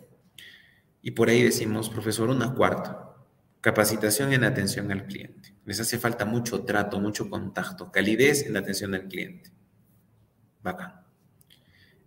[1.02, 3.14] Y por ahí decimos, profesor, una cuarta,
[3.60, 5.54] capacitación en atención al cliente.
[5.64, 9.50] Les hace falta mucho trato, mucho contacto, calidez en la atención al cliente.
[10.62, 11.04] Bacán.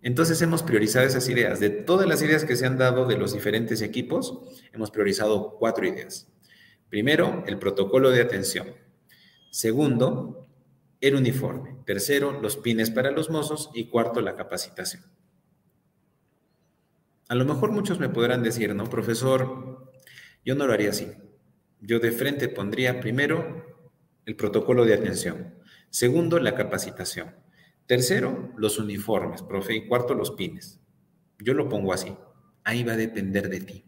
[0.02, 1.60] Entonces hemos priorizado esas ideas.
[1.60, 4.40] De todas las ideas que se han dado de los diferentes equipos,
[4.72, 6.28] hemos priorizado cuatro ideas.
[6.88, 8.68] Primero, el protocolo de atención.
[9.50, 10.46] Segundo,
[11.00, 11.76] el uniforme.
[11.84, 13.70] Tercero, los pines para los mozos.
[13.74, 15.02] Y cuarto, la capacitación.
[17.28, 19.92] A lo mejor muchos me podrán decir, no, profesor,
[20.44, 21.08] yo no lo haría así.
[21.80, 23.92] Yo de frente pondría primero
[24.24, 25.54] el protocolo de atención.
[25.90, 27.34] Segundo, la capacitación.
[27.86, 29.74] Tercero, los uniformes, profe.
[29.74, 30.80] Y cuarto, los pines.
[31.38, 32.16] Yo lo pongo así.
[32.64, 33.84] Ahí va a depender de ti.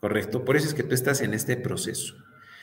[0.00, 0.44] ¿Correcto?
[0.44, 2.14] Por eso es que tú estás en este proceso.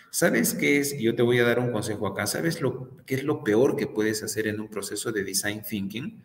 [0.09, 0.97] ¿Sabes qué es?
[0.97, 2.25] Yo te voy a dar un consejo acá.
[2.25, 6.21] ¿Sabes lo, qué es lo peor que puedes hacer en un proceso de design thinking?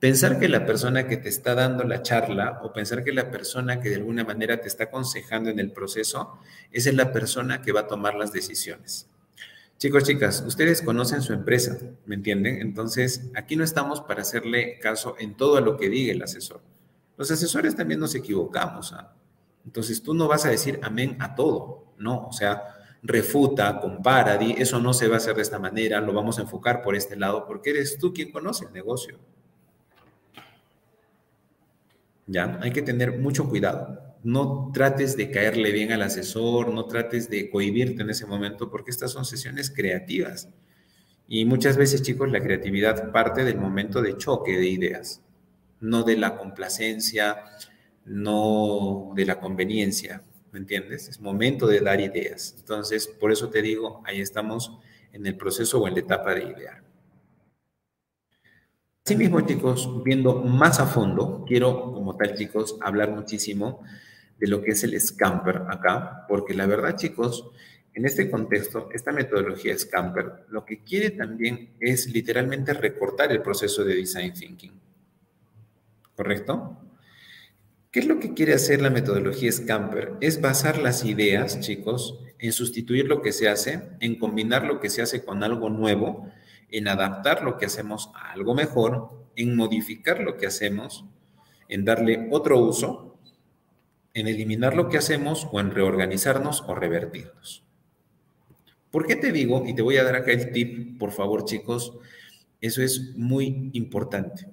[0.00, 3.80] Pensar que la persona que te está dando la charla o pensar que la persona
[3.80, 6.38] que de alguna manera te está aconsejando en el proceso,
[6.70, 9.08] es la persona que va a tomar las decisiones.
[9.78, 12.60] Chicos, chicas, ustedes conocen su empresa, ¿me entienden?
[12.60, 16.62] Entonces, aquí no estamos para hacerle caso en todo a lo que diga el asesor.
[17.18, 18.92] Los asesores también nos equivocamos.
[18.92, 19.14] ¿ah?
[19.66, 22.28] Entonces, tú no vas a decir amén a todo, ¿no?
[22.28, 22.62] O sea,
[23.02, 26.42] refuta, compara, di, eso no se va a hacer de esta manera, lo vamos a
[26.42, 29.18] enfocar por este lado, porque eres tú quien conoce el negocio.
[32.26, 32.58] ¿ya?
[32.62, 34.02] Hay que tener mucho cuidado.
[34.22, 38.90] No trates de caerle bien al asesor, no trates de cohibirte en ese momento, porque
[38.90, 40.48] estas son sesiones creativas.
[41.28, 45.22] Y muchas veces, chicos, la creatividad parte del momento de choque de ideas,
[45.80, 47.36] no de la complacencia,
[48.06, 51.08] no de la conveniencia, ¿me entiendes?
[51.08, 52.54] Es momento de dar ideas.
[52.58, 54.78] Entonces, por eso te digo, ahí estamos
[55.12, 56.82] en el proceso o en la etapa de idear.
[59.04, 63.82] Asimismo, chicos, viendo más a fondo, quiero como tal, chicos, hablar muchísimo
[64.38, 67.50] de lo que es el Scamper acá, porque la verdad, chicos,
[67.94, 73.84] en este contexto, esta metodología Scamper lo que quiere también es literalmente recortar el proceso
[73.84, 74.72] de design thinking.
[76.14, 76.85] ¿Correcto?
[77.96, 80.18] ¿Qué es lo que quiere hacer la metodología Scamper?
[80.20, 84.90] Es basar las ideas, chicos, en sustituir lo que se hace, en combinar lo que
[84.90, 86.30] se hace con algo nuevo
[86.70, 91.06] en adaptar lo que hacemos a algo mejor, en modificar lo que hacemos,
[91.70, 93.16] en darle otro uso,
[94.12, 97.64] en eliminar lo que hacemos o en reorganizarnos o revertirnos.
[98.90, 99.64] ¿Por qué te digo?
[99.66, 101.94] Y te voy a dar acá el tip, por favor chicos,
[102.60, 104.50] eso es muy importante,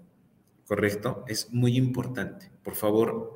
[0.65, 1.25] ¿correcto?
[1.27, 2.53] Es muy importante.
[2.63, 3.32] Por favor,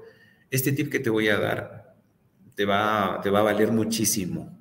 [0.50, 1.96] este tip que te voy a dar
[2.56, 4.58] te va, te va a valer muchísimo.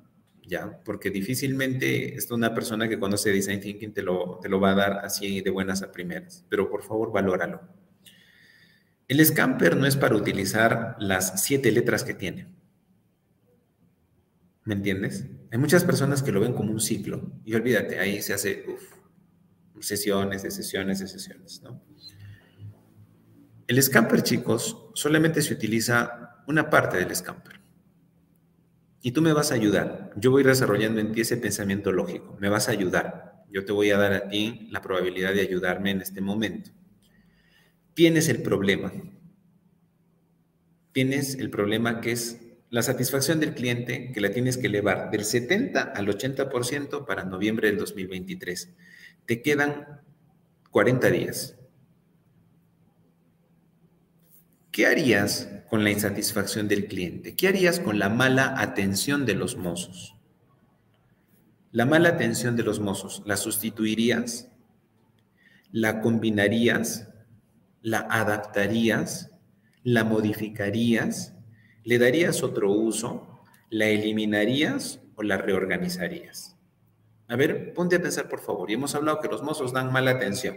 [0.47, 0.81] ¿ya?
[0.83, 4.75] Porque difícilmente es una persona que conoce Design Thinking te lo, te lo va a
[4.75, 7.61] dar así de buenas a primeras, pero por favor valóralo.
[9.07, 12.47] El scamper no es para utilizar las siete letras que tiene.
[14.63, 15.25] ¿Me entiendes?
[15.51, 18.65] Hay muchas personas que lo ven como un ciclo y olvídate, ahí se hace
[19.79, 21.81] sesiones de sesiones de sesiones, ¿no?
[23.67, 27.59] El scamper, chicos, solamente se utiliza una parte del scamper.
[29.01, 30.11] Y tú me vas a ayudar.
[30.15, 32.37] Yo voy desarrollando en ti ese pensamiento lógico.
[32.39, 33.43] Me vas a ayudar.
[33.51, 36.71] Yo te voy a dar a ti la probabilidad de ayudarme en este momento.
[37.93, 38.93] Tienes el problema.
[40.93, 42.39] Tienes el problema que es
[42.69, 47.67] la satisfacción del cliente, que la tienes que elevar del 70 al 80% para noviembre
[47.67, 48.73] del 2023.
[49.25, 50.01] Te quedan
[50.71, 51.56] 40 días.
[54.77, 57.35] ¿Qué harías con la insatisfacción del cliente?
[57.35, 60.15] ¿Qué harías con la mala atención de los mozos?
[61.71, 64.51] La mala atención de los mozos, ¿la sustituirías?
[65.71, 67.09] ¿La combinarías?
[67.81, 69.31] ¿La adaptarías?
[69.81, 71.33] ¿La modificarías?
[71.83, 73.41] ¿Le darías otro uso?
[73.71, 76.55] ¿La eliminarías o la reorganizarías?
[77.27, 78.69] A ver, ponte a pensar por favor.
[78.69, 80.55] Y hemos hablado que los mozos dan mala atención.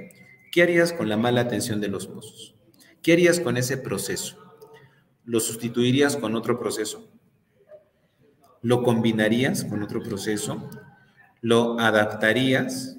[0.53, 2.60] ¿Qué harías con la mala atención de los mozos?
[3.03, 4.37] ¿Qué harías con ese proceso?
[5.25, 7.11] ¿Lo sustituirías con otro proceso?
[8.61, 10.69] ¿Lo combinarías con otro proceso?
[11.41, 12.99] ¿Lo adaptarías?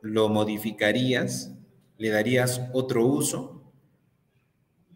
[0.00, 1.52] ¿Lo modificarías?
[1.98, 3.70] ¿Le darías otro uso?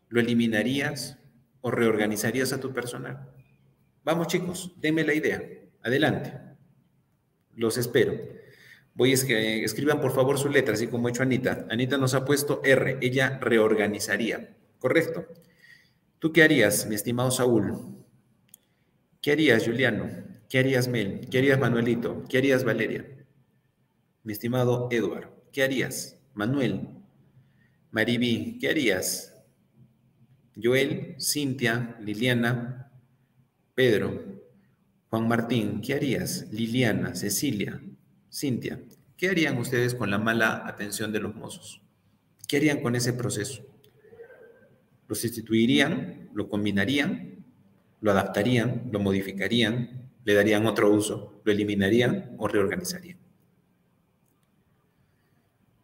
[0.08, 1.18] ¿Lo eliminarías
[1.60, 3.28] o reorganizarías a tu personal?
[4.02, 5.42] Vamos chicos, denme la idea.
[5.82, 6.32] Adelante.
[7.54, 8.14] Los espero.
[8.96, 11.66] Voy a que escriban por favor su letra, así como ha hecho Anita.
[11.68, 14.56] Anita nos ha puesto R, ella reorganizaría.
[14.78, 15.26] ¿Correcto?
[16.18, 18.04] ¿Tú qué harías, mi estimado Saúl?
[19.20, 20.08] ¿Qué harías, Juliano?
[20.48, 21.28] ¿Qué harías, Mel?
[21.30, 22.24] ¿Qué harías, Manuelito?
[22.26, 23.04] ¿Qué harías, Valeria?
[24.22, 26.18] Mi estimado Edward, ¿qué harías?
[26.32, 26.88] Manuel,
[27.90, 29.34] Mariví, ¿qué harías?
[30.60, 32.90] Joel, Cintia, Liliana,
[33.74, 34.42] Pedro,
[35.10, 36.50] Juan Martín, ¿qué harías?
[36.50, 37.82] Liliana, Cecilia,
[38.32, 38.80] Cintia,
[39.16, 41.82] ¿qué harían ustedes con la mala atención de los mozos?
[42.46, 43.64] ¿Qué harían con ese proceso?
[45.08, 46.30] ¿Lo sustituirían?
[46.34, 47.44] ¿Lo combinarían?
[48.00, 48.88] ¿Lo adaptarían?
[48.92, 50.10] ¿Lo modificarían?
[50.24, 51.40] ¿Le darían otro uso?
[51.44, 53.18] ¿Lo eliminarían o reorganizarían?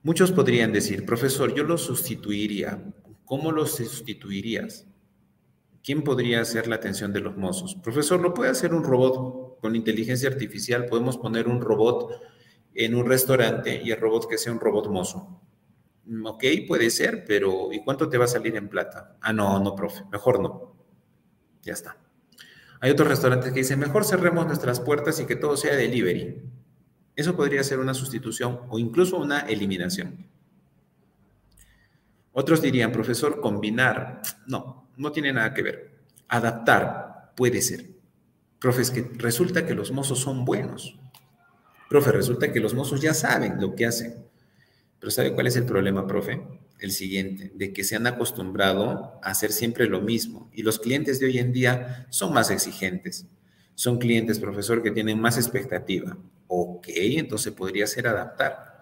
[0.03, 2.83] Muchos podrían decir, profesor, yo lo sustituiría.
[3.25, 4.87] ¿Cómo lo sustituirías?
[5.85, 7.77] ¿Quién podría hacer la atención de los mozos?
[7.77, 10.87] Profesor, lo puede hacer un robot con inteligencia artificial.
[10.87, 12.21] Podemos poner un robot
[12.75, 15.41] en un restaurante y el robot que sea un robot mozo.
[16.07, 19.17] Mm, ok, puede ser, pero ¿y cuánto te va a salir en plata?
[19.21, 20.77] Ah, no, no, profe, mejor no.
[21.63, 21.97] Ya está.
[22.81, 26.43] Hay otros restaurantes que dicen, mejor cerremos nuestras puertas y que todo sea delivery.
[27.15, 30.27] Eso podría ser una sustitución o incluso una eliminación.
[32.33, 34.23] Otros dirían, profesor, combinar.
[34.47, 36.01] No, no tiene nada que ver.
[36.29, 37.91] Adaptar puede ser.
[38.59, 40.99] Profe, es que resulta que los mozos son buenos.
[41.93, 44.25] Profe, resulta que los mozos ya saben lo que hacen.
[44.99, 46.41] Pero ¿sabe cuál es el problema, profe?
[46.79, 51.21] El siguiente, de que se han acostumbrado a hacer siempre lo mismo y los clientes
[51.21, 53.27] de hoy en día son más exigentes.
[53.75, 56.17] Son clientes, profesor, que tienen más expectativa.
[56.47, 58.81] Ok, entonces podría ser adaptar.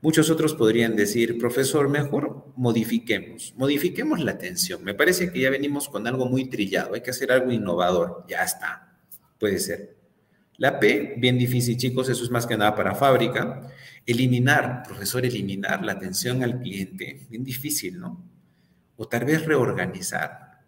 [0.00, 4.84] Muchos otros podrían decir, profesor, mejor modifiquemos, modifiquemos la atención.
[4.84, 8.24] Me parece que ya venimos con algo muy trillado, hay que hacer algo innovador.
[8.28, 8.96] Ya está,
[9.36, 9.95] puede ser.
[10.58, 13.70] La P, bien difícil, chicos, eso es más que nada para fábrica.
[14.06, 18.24] Eliminar, profesor, eliminar la atención al cliente, bien difícil, ¿no?
[18.96, 20.62] O tal vez reorganizar,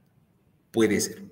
[0.71, 1.23] puede ser.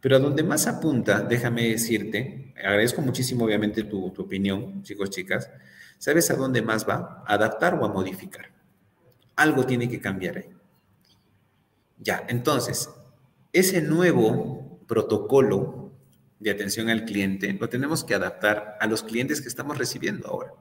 [0.00, 5.50] Pero a donde más apunta, déjame decirte, agradezco muchísimo obviamente tu, opinión, chicos, chicas,
[5.98, 7.24] ¿sabes a dónde más va?
[7.26, 8.50] adaptar o a modificar?
[9.36, 10.50] Algo tiene que cambiar ahí.
[11.98, 12.90] Ya, entonces,
[13.52, 15.87] ese nuevo protocolo
[16.40, 20.52] de atención al cliente lo tenemos que adaptar a los clientes que estamos recibiendo ahora.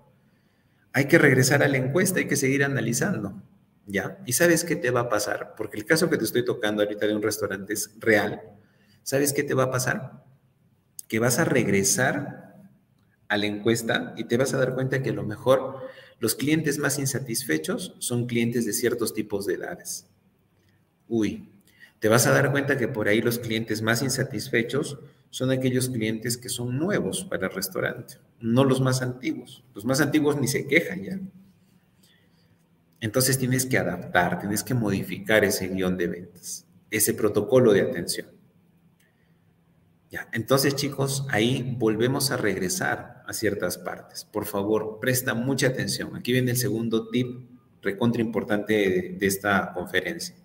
[0.93, 3.41] Hay que regresar a la encuesta, hay que seguir analizando,
[3.86, 4.17] ¿ya?
[4.25, 5.53] ¿Y sabes qué te va a pasar?
[5.55, 8.41] Porque el caso que te estoy tocando ahorita de un restaurante es real
[9.07, 10.25] ¿sabes qué te va a pasar?
[11.07, 12.67] Que vas a regresar
[13.30, 15.88] a la encuesta y te vas a dar cuenta que a lo mejor
[16.19, 20.07] los clientes más insatisfechos son clientes de ciertos tipos de edades.
[21.07, 21.49] Uy,
[21.99, 24.99] te vas a dar cuenta que por ahí los clientes más insatisfechos
[25.30, 29.63] son aquellos clientes que son nuevos para el restaurante, no los más antiguos.
[29.73, 31.19] Los más antiguos ni se quejan ya.
[32.99, 38.28] Entonces tienes que adaptar, tienes que modificar ese guion de ventas, ese protocolo de atención.
[40.09, 44.23] Ya, entonces chicos, ahí volvemos a regresar a ciertas partes.
[44.23, 46.15] Por favor, presta mucha atención.
[46.15, 47.49] Aquí viene el segundo tip
[47.82, 50.36] recontra importante de, de esta conferencia.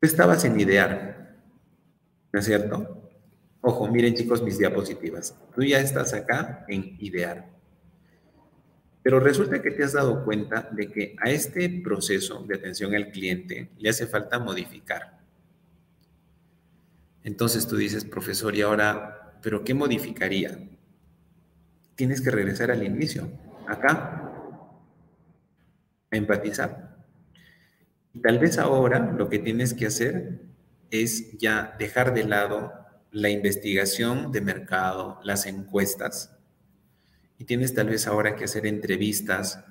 [0.00, 1.15] Tú estabas en idear,
[2.36, 3.10] ¿no es cierto?
[3.62, 5.34] Ojo, miren chicos mis diapositivas.
[5.54, 7.48] Tú ya estás acá en idear.
[9.02, 13.10] Pero resulta que te has dado cuenta de que a este proceso de atención al
[13.10, 15.18] cliente le hace falta modificar.
[17.24, 20.58] Entonces tú dices, profesor, y ahora, ¿pero qué modificaría?
[21.94, 23.30] Tienes que regresar al inicio,
[23.66, 24.30] acá,
[26.10, 26.98] a empatizar.
[28.12, 30.44] Y tal vez ahora lo que tienes que hacer
[30.90, 32.72] es ya dejar de lado
[33.10, 36.36] la investigación de mercado, las encuestas,
[37.38, 39.64] y tienes tal vez ahora que hacer entrevistas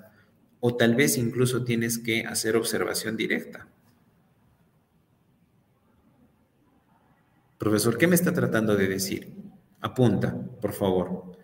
[0.60, 3.68] o tal vez incluso tienes que hacer observación directa.
[7.58, 9.32] Profesor, ¿qué me está tratando de decir?
[9.80, 11.36] Apunta, por favor.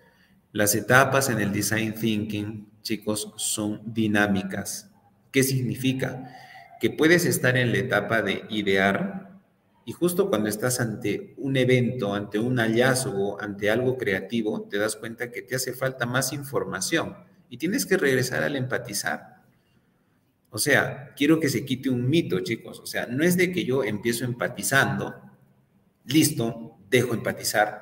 [0.52, 4.90] Las etapas en el design thinking, chicos, son dinámicas.
[5.30, 6.28] ¿Qué significa?
[6.80, 9.31] Que puedes estar en la etapa de idear
[9.84, 14.96] y justo cuando estás ante un evento, ante un hallazgo, ante algo creativo, te das
[14.96, 17.16] cuenta que te hace falta más información
[17.48, 19.42] y tienes que regresar al empatizar.
[20.50, 22.78] O sea, quiero que se quite un mito, chicos.
[22.80, 25.14] O sea, no es de que yo empiezo empatizando
[26.04, 27.80] listo, dejo empatizar.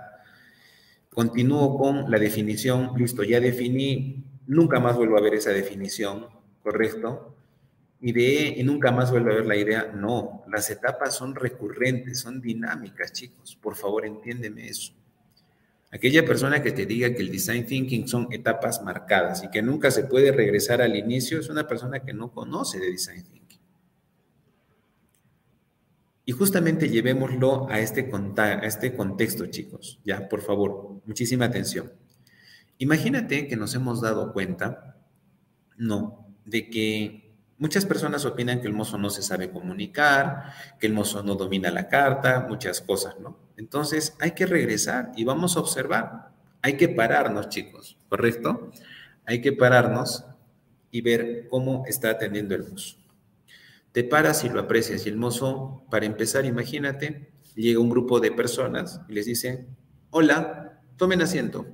[1.10, 6.26] Continúo con la definición, listo, ya definí, nunca más vuelvo a ver esa definición,
[6.62, 7.36] ¿correcto?
[8.02, 9.92] Ideé y nunca más vuelvo a ver la idea.
[9.94, 13.58] No, las etapas son recurrentes, son dinámicas, chicos.
[13.60, 14.94] Por favor, entiéndeme eso.
[15.92, 19.90] Aquella persona que te diga que el design thinking son etapas marcadas y que nunca
[19.90, 23.60] se puede regresar al inicio es una persona que no conoce de design thinking.
[26.24, 29.98] Y justamente llevémoslo a este, a este contexto, chicos.
[30.04, 31.92] Ya, por favor, muchísima atención.
[32.78, 34.96] Imagínate que nos hemos dado cuenta,
[35.76, 37.29] no, de que
[37.60, 41.70] Muchas personas opinan que el mozo no se sabe comunicar, que el mozo no domina
[41.70, 43.36] la carta, muchas cosas, ¿no?
[43.58, 46.30] Entonces hay que regresar y vamos a observar.
[46.62, 48.70] Hay que pararnos, chicos, ¿correcto?
[49.26, 50.24] Hay que pararnos
[50.90, 52.96] y ver cómo está atendiendo el mozo.
[53.92, 55.04] Te paras y lo aprecias.
[55.04, 59.66] Y el mozo, para empezar, imagínate, llega un grupo de personas y les dice,
[60.08, 61.66] hola, tomen asiento.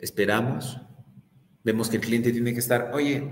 [0.00, 0.80] Esperamos.
[1.62, 3.30] Vemos que el cliente tiene que estar, oye,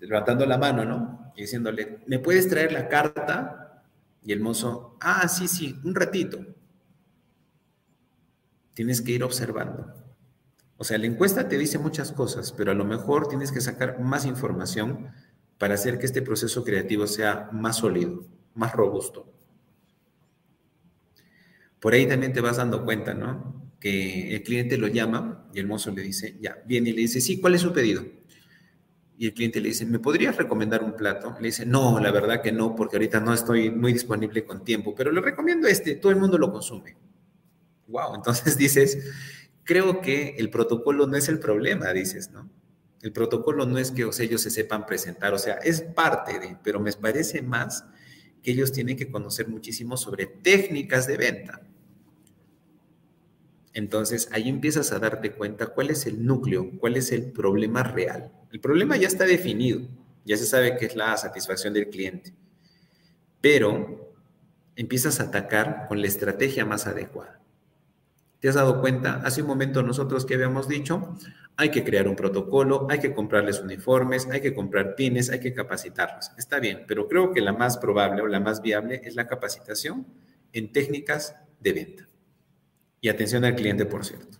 [0.00, 1.32] levantando la mano, ¿no?
[1.36, 3.84] Y diciéndole, ¿me puedes traer la carta?
[4.24, 6.44] Y el mozo, ah, sí, sí, un ratito.
[8.74, 9.94] Tienes que ir observando.
[10.76, 14.00] O sea, la encuesta te dice muchas cosas, pero a lo mejor tienes que sacar
[14.00, 15.12] más información
[15.58, 18.24] para hacer que este proceso creativo sea más sólido,
[18.54, 19.32] más robusto.
[21.78, 23.71] Por ahí también te vas dando cuenta, ¿no?
[23.82, 27.20] Que el cliente lo llama y el mozo le dice, ya, viene y le dice,
[27.20, 28.04] sí, ¿cuál es su pedido?
[29.18, 31.36] Y el cliente le dice, ¿me podrías recomendar un plato?
[31.40, 34.94] Le dice, no, la verdad que no, porque ahorita no estoy muy disponible con tiempo,
[34.94, 36.96] pero le recomiendo este, todo el mundo lo consume.
[37.88, 38.98] Wow, entonces dices,
[39.64, 42.48] creo que el protocolo no es el problema, dices, ¿no?
[43.02, 46.78] El protocolo no es que ellos se sepan presentar, o sea, es parte de, pero
[46.78, 47.84] me parece más
[48.42, 51.60] que ellos tienen que conocer muchísimo sobre técnicas de venta.
[53.74, 58.30] Entonces, ahí empiezas a darte cuenta cuál es el núcleo, cuál es el problema real.
[58.50, 59.80] El problema ya está definido,
[60.24, 62.34] ya se sabe que es la satisfacción del cliente,
[63.40, 64.12] pero
[64.76, 67.40] empiezas a atacar con la estrategia más adecuada.
[68.40, 69.22] ¿Te has dado cuenta?
[69.24, 71.16] Hace un momento nosotros que habíamos dicho,
[71.56, 75.54] hay que crear un protocolo, hay que comprarles uniformes, hay que comprar pines, hay que
[75.54, 76.32] capacitarlos.
[76.36, 80.06] Está bien, pero creo que la más probable o la más viable es la capacitación
[80.52, 82.08] en técnicas de venta.
[83.02, 84.38] Y atención al cliente, por cierto.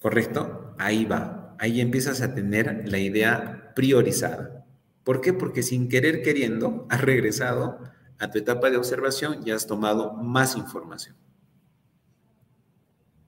[0.00, 0.74] ¿Correcto?
[0.78, 1.56] Ahí va.
[1.58, 4.66] Ahí empiezas a tener la idea priorizada.
[5.02, 5.32] ¿Por qué?
[5.32, 7.80] Porque sin querer queriendo has regresado
[8.18, 11.16] a tu etapa de observación y has tomado más información.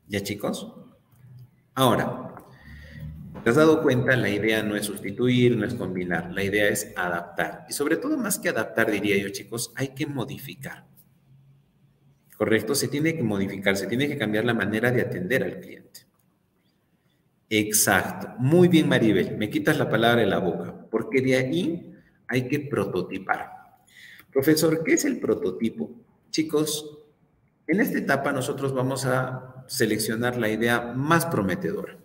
[0.07, 0.75] ¿Ya chicos?
[1.75, 2.35] Ahora,
[3.43, 4.17] ¿te has dado cuenta?
[4.17, 7.65] La idea no es sustituir, no es combinar, la idea es adaptar.
[7.71, 10.85] Y sobre todo, más que adaptar, diría yo, chicos, hay que modificar.
[12.36, 12.74] ¿Correcto?
[12.74, 16.01] Se tiene que modificar, se tiene que cambiar la manera de atender al cliente.
[17.48, 18.28] Exacto.
[18.39, 19.36] Muy bien, Maribel.
[19.36, 21.94] Me quitas la palabra de la boca, porque de ahí
[22.27, 23.51] hay que prototipar.
[24.32, 25.90] Profesor, ¿qué es el prototipo?
[26.31, 26.98] Chicos,
[27.66, 31.97] en esta etapa nosotros vamos a seleccionar la idea más prometedora.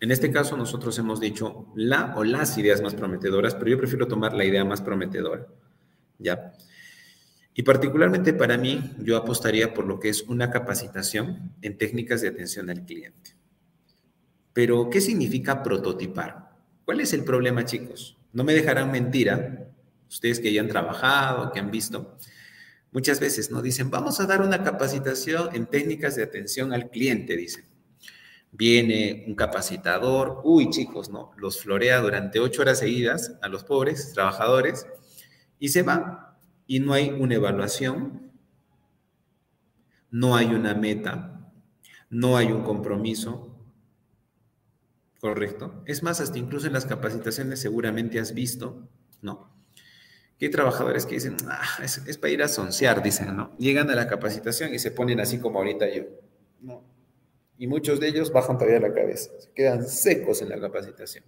[0.00, 4.06] En este caso nosotros hemos dicho la o las ideas más prometedoras, pero yo prefiero
[4.06, 5.46] tomar la idea más prometedora.
[6.18, 6.52] ¿Ya?
[7.54, 12.28] Y particularmente para mí, yo apostaría por lo que es una capacitación en técnicas de
[12.28, 13.36] atención al cliente.
[14.52, 16.50] Pero, ¿qué significa prototipar?
[16.84, 18.18] ¿Cuál es el problema, chicos?
[18.32, 19.68] No me dejarán mentira,
[20.08, 22.18] ustedes que ya han trabajado, que han visto,
[22.94, 27.36] Muchas veces nos dicen, vamos a dar una capacitación en técnicas de atención al cliente,
[27.36, 27.64] dicen.
[28.52, 31.32] Viene un capacitador, uy chicos, ¿no?
[31.36, 34.86] Los florea durante ocho horas seguidas a los pobres trabajadores
[35.58, 36.33] y se va.
[36.66, 38.32] Y no hay una evaluación,
[40.10, 41.52] no hay una meta,
[42.10, 43.58] no hay un compromiso,
[45.20, 45.82] ¿correcto?
[45.86, 48.88] Es más, hasta incluso en las capacitaciones seguramente has visto,
[49.20, 49.54] ¿no?
[50.44, 53.56] hay trabajadores que dicen, ah, es, para ir a soncear, dicen, ¿no?
[53.58, 56.04] Llegan a la capacitación y se ponen así como ahorita yo.
[56.60, 56.84] ¿no?
[57.58, 61.24] Y muchos de ellos bajan todavía la cabeza, se quedan secos en la capacitación.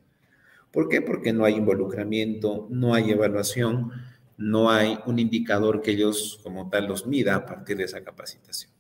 [0.71, 1.01] ¿Por qué?
[1.01, 3.93] Porque no hay involucramiento, no hay evaluación,
[4.37, 8.71] no hay un indicador que ellos como tal los mida a partir de esa capacitación.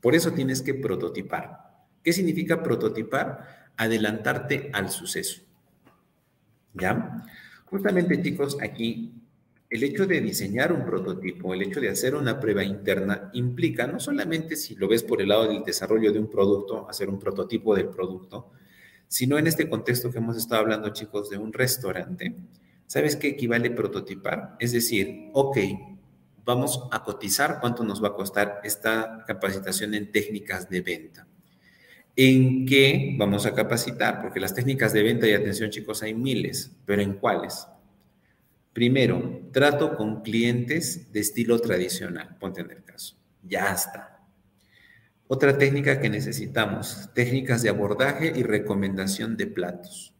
[0.00, 1.86] Por eso tienes que prototipar.
[2.02, 3.70] ¿Qué significa prototipar?
[3.76, 5.42] Adelantarte al suceso.
[6.74, 7.24] ¿Ya?
[7.66, 9.12] Justamente, chicos, aquí
[9.70, 14.00] el hecho de diseñar un prototipo, el hecho de hacer una prueba interna, implica no
[14.00, 17.74] solamente si lo ves por el lado del desarrollo de un producto, hacer un prototipo
[17.74, 18.50] del producto,
[19.06, 22.34] sino en este contexto que hemos estado hablando, chicos, de un restaurante.
[22.88, 24.56] ¿Sabes qué equivale prototipar?
[24.58, 25.58] Es decir, ok,
[26.42, 31.28] vamos a cotizar cuánto nos va a costar esta capacitación en técnicas de venta.
[32.16, 34.22] ¿En qué vamos a capacitar?
[34.22, 37.66] Porque las técnicas de venta y atención, chicos, hay miles, pero ¿en cuáles?
[38.72, 43.18] Primero, trato con clientes de estilo tradicional, ponte en el caso.
[43.42, 44.18] Ya está.
[45.26, 50.14] Otra técnica que necesitamos, técnicas de abordaje y recomendación de platos.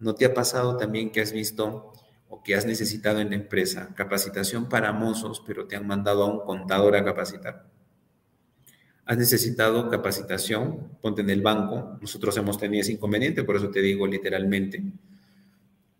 [0.00, 1.92] ¿No te ha pasado también que has visto
[2.28, 6.26] o que has necesitado en la empresa capacitación para mozos, pero te han mandado a
[6.26, 7.70] un contador a capacitar?
[9.10, 11.98] has necesitado capacitación, ponte en el banco.
[12.00, 14.84] Nosotros hemos tenido ese inconveniente, por eso te digo literalmente.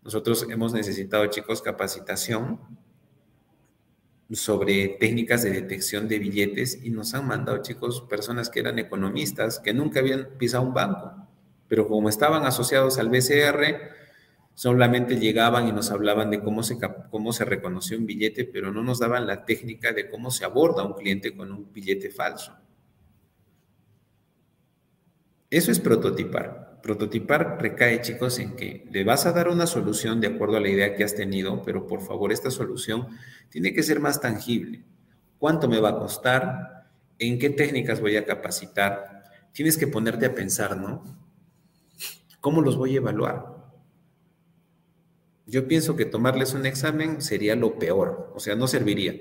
[0.01, 2.57] Nosotros hemos necesitado, chicos, capacitación
[4.31, 9.59] sobre técnicas de detección de billetes y nos han mandado, chicos, personas que eran economistas,
[9.59, 11.11] que nunca habían pisado un banco,
[11.71, 13.93] pero como estaban asociados al BCR,
[14.55, 16.77] solamente llegaban y nos hablaban de cómo se,
[17.09, 20.83] cómo se reconoció un billete, pero no nos daban la técnica de cómo se aborda
[20.83, 22.53] un cliente con un billete falso.
[25.49, 26.81] Eso es prototipar.
[26.83, 30.67] Prototipar recae, chicos, en que le vas a dar una solución de acuerdo a la
[30.67, 33.07] idea que has tenido, pero por favor esta solución
[33.47, 34.83] tiene que ser más tangible.
[35.37, 36.89] ¿Cuánto me va a costar?
[37.17, 39.23] ¿En qué técnicas voy a capacitar?
[39.53, 41.21] Tienes que ponerte a pensar, ¿no?
[42.41, 43.55] ¿Cómo los voy a evaluar?
[45.45, 49.13] Yo pienso que tomarles un examen sería lo peor, o sea, no serviría.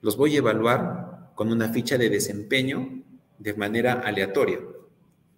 [0.00, 3.02] Los voy a evaluar con una ficha de desempeño
[3.38, 4.60] de manera aleatoria.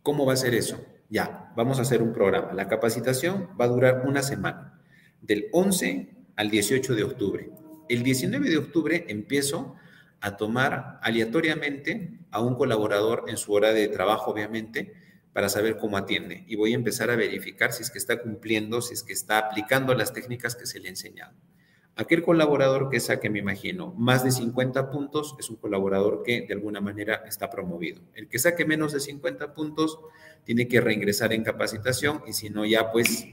[0.04, 0.84] ¿Cómo va a ser eso?
[1.10, 2.52] Ya, vamos a hacer un programa.
[2.52, 4.80] La capacitación va a durar una semana,
[5.20, 7.50] del 11 al 18 de octubre.
[7.88, 9.74] El 19 de octubre empiezo
[10.20, 15.03] a tomar aleatoriamente a un colaborador en su hora de trabajo, obviamente,
[15.34, 16.44] para saber cómo atiende.
[16.46, 19.36] Y voy a empezar a verificar si es que está cumpliendo, si es que está
[19.36, 21.34] aplicando las técnicas que se le ha enseñado.
[21.96, 26.54] Aquel colaborador que saque, me imagino, más de 50 puntos es un colaborador que de
[26.54, 28.00] alguna manera está promovido.
[28.14, 29.98] El que saque menos de 50 puntos
[30.44, 33.26] tiene que reingresar en capacitación y si no, ya pues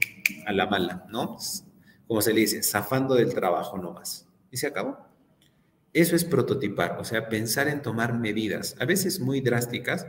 [0.46, 1.38] a la mala, ¿no?
[2.06, 4.28] Como se le dice, zafando del trabajo nomás.
[4.50, 4.98] Y se acabó.
[5.92, 10.06] Eso es prototipar, o sea, pensar en tomar medidas, a veces muy drásticas,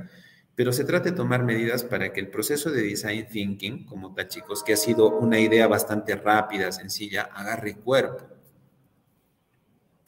[0.55, 4.27] pero se trata de tomar medidas para que el proceso de design thinking, como tal
[4.27, 8.33] chicos, que ha sido una idea bastante rápida, sencilla, agarre cuerpo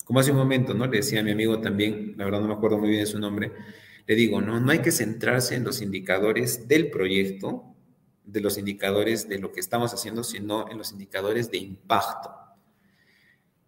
[0.06, 0.86] como hace un momento, ¿no?
[0.86, 3.20] Le decía a mi amigo también, la verdad no me acuerdo muy bien de su
[3.20, 3.52] nombre,
[4.06, 7.76] le digo, no, no hay que centrarse en los indicadores del proyecto,
[8.24, 12.30] de los indicadores de lo que estamos haciendo, sino en los indicadores de impacto.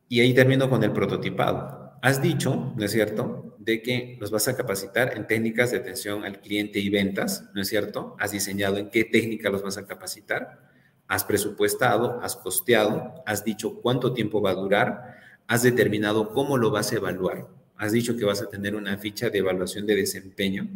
[0.07, 1.86] Y ahí termino con el prototipado.
[2.01, 6.23] Has dicho, ¿no es cierto?, de que los vas a capacitar en técnicas de atención
[6.23, 8.15] al cliente y ventas, ¿no es cierto?
[8.17, 10.61] Has diseñado en qué técnica los vas a capacitar,
[11.07, 15.17] has presupuestado, has costeado, has dicho cuánto tiempo va a durar,
[15.47, 17.47] has determinado cómo lo vas a evaluar.
[17.77, 20.67] Has dicho que vas a tener una ficha de evaluación de desempeño,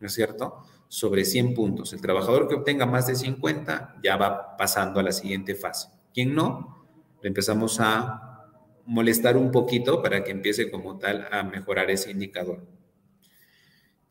[0.00, 0.62] ¿no es cierto?
[0.88, 1.92] Sobre 100 puntos.
[1.92, 5.88] El trabajador que obtenga más de 50 ya va pasando a la siguiente fase.
[6.14, 6.86] Quien no,
[7.22, 8.27] empezamos a
[8.88, 12.66] molestar un poquito para que empiece como tal a mejorar ese indicador.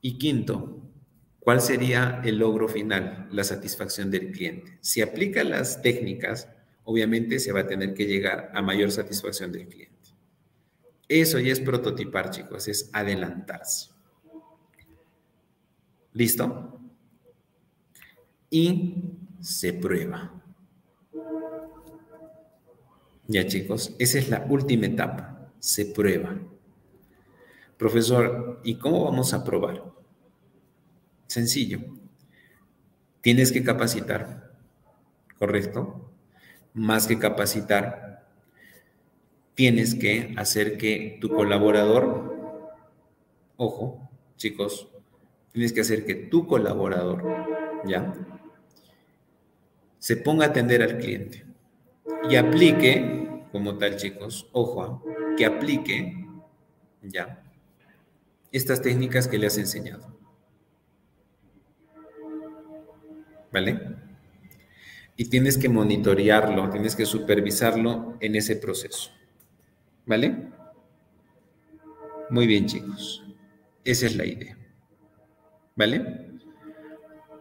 [0.02, 0.84] Y quinto,
[1.40, 3.28] ¿cuál sería el logro final?
[3.32, 4.78] La satisfacción del cliente.
[4.82, 6.48] Si aplica las técnicas,
[6.84, 9.98] obviamente se va a tener que llegar a mayor satisfacción del cliente.
[11.08, 13.90] Eso ya es prototipar, chicos, es adelantarse.
[16.14, 16.80] ¿Listo?
[18.52, 18.94] Y
[19.40, 20.44] se prueba.
[23.28, 25.52] Ya, chicos, esa es la última etapa.
[25.60, 26.38] Se prueba.
[27.78, 29.84] Profesor, ¿y cómo vamos a probar?
[31.28, 31.80] Sencillo.
[33.20, 34.54] Tienes que capacitar,
[35.38, 36.10] ¿correcto?
[36.74, 38.26] Más que capacitar,
[39.56, 42.72] tienes que hacer que tu colaborador,
[43.58, 44.88] ojo, chicos,
[45.52, 47.24] tienes que hacer que tu colaborador,
[47.86, 48.14] ¿ya?
[50.00, 51.47] Se ponga a atender al cliente
[52.30, 55.04] y aplique, como tal, chicos, ojo,
[55.38, 56.26] que aplique,
[57.02, 57.44] ¿ya?
[58.52, 60.18] Estas técnicas que le has enseñado.
[63.52, 63.96] ¿Vale?
[65.16, 69.12] Y tienes que monitorearlo, tienes que supervisarlo en ese proceso.
[70.06, 70.50] ¿Vale?
[72.30, 73.24] Muy bien, chicos.
[73.84, 74.58] Esa es la idea.
[75.76, 76.40] ¿Vale?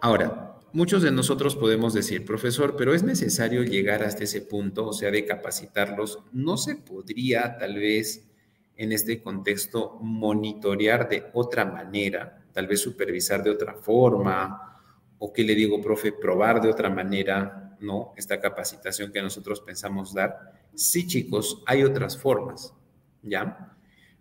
[0.01, 0.46] Ahora,
[0.77, 5.11] muchos de nosotros podemos decir, profesor, pero es necesario llegar hasta ese punto, o sea,
[5.11, 6.19] de capacitarlos.
[6.33, 8.29] ¿No se podría tal vez
[8.77, 14.79] en este contexto monitorear de otra manera, tal vez supervisar de otra forma,
[15.19, 18.13] o qué le digo, profe, probar de otra manera, ¿no?
[18.15, 20.53] Esta capacitación que nosotros pensamos dar.
[20.75, 22.75] Sí, chicos, hay otras formas,
[23.23, 23.75] ¿ya?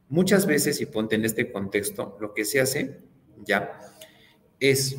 [0.07, 3.01] Muchas veces, y ponte en este contexto, lo que se hace,
[3.43, 3.77] ¿ya?
[4.57, 4.95] Es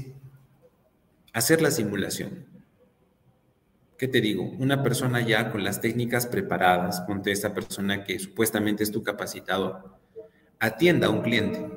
[1.36, 2.46] hacer la simulación.
[3.98, 4.42] ¿Qué te digo?
[4.58, 9.98] Una persona ya con las técnicas preparadas, ponte esta persona que supuestamente es tu capacitador,
[10.58, 11.70] atienda a un cliente.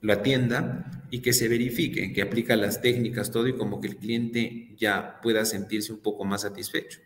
[0.00, 3.96] Lo atienda y que se verifique que aplica las técnicas, todo y como que el
[3.96, 7.00] cliente ya pueda sentirse un poco más satisfecho.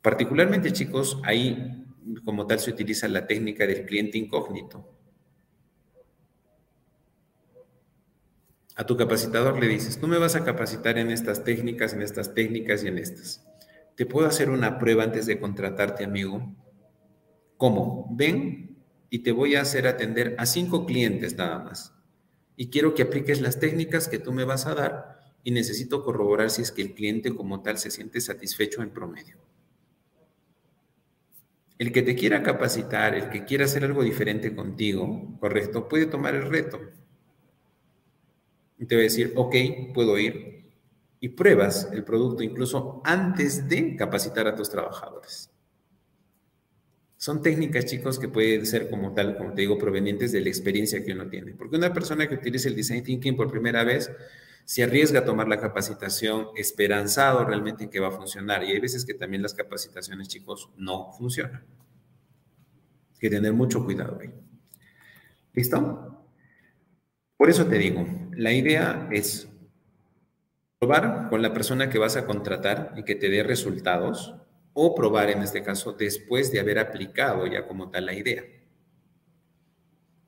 [0.00, 1.84] Particularmente, chicos, ahí
[2.24, 4.97] como tal se utiliza la técnica del cliente incógnito.
[8.78, 12.32] A tu capacitador le dices, tú me vas a capacitar en estas técnicas, en estas
[12.32, 13.44] técnicas y en estas.
[13.96, 16.54] ¿Te puedo hacer una prueba antes de contratarte, amigo?
[17.56, 18.06] ¿Cómo?
[18.12, 18.78] Ven
[19.10, 21.92] y te voy a hacer atender a cinco clientes nada más.
[22.54, 26.48] Y quiero que apliques las técnicas que tú me vas a dar y necesito corroborar
[26.48, 29.38] si es que el cliente como tal se siente satisfecho en promedio.
[31.78, 36.36] El que te quiera capacitar, el que quiera hacer algo diferente contigo, correcto, puede tomar
[36.36, 36.78] el reto.
[38.78, 39.54] Y te va a decir, ok,
[39.92, 40.70] puedo ir.
[41.20, 45.50] Y pruebas el producto incluso antes de capacitar a tus trabajadores.
[47.16, 51.04] Son técnicas, chicos, que pueden ser como tal, como te digo, provenientes de la experiencia
[51.04, 51.52] que uno tiene.
[51.54, 54.08] Porque una persona que utiliza el design thinking por primera vez
[54.64, 58.62] se arriesga a tomar la capacitación esperanzado realmente en que va a funcionar.
[58.62, 61.64] Y hay veces que también las capacitaciones, chicos, no funcionan.
[63.14, 64.30] Hay que tener mucho cuidado ahí.
[65.54, 66.17] ¿Listo?
[67.38, 69.48] Por eso te digo, la idea es
[70.80, 74.34] probar con la persona que vas a contratar y que te dé resultados
[74.72, 78.42] o probar en este caso después de haber aplicado ya como tal la idea.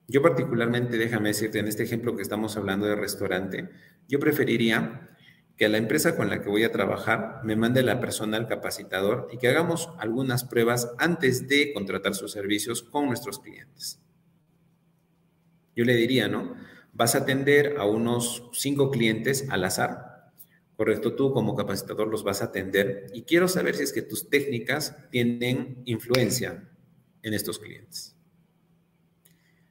[0.06, 3.68] Yo particularmente, déjame decirte, en este ejemplo que estamos hablando de restaurante,
[4.08, 5.08] yo preferiría
[5.56, 9.28] que la empresa con la que voy a trabajar me mande la persona al capacitador
[9.32, 14.00] y que hagamos algunas pruebas antes de contratar sus servicios con nuestros clientes.
[15.76, 16.54] Yo le diría, ¿no?
[16.92, 20.32] Vas a atender a unos cinco clientes al azar.
[20.76, 24.30] Correcto, tú como capacitador los vas a atender y quiero saber si es que tus
[24.30, 26.70] técnicas tienen influencia
[27.22, 28.16] en estos clientes.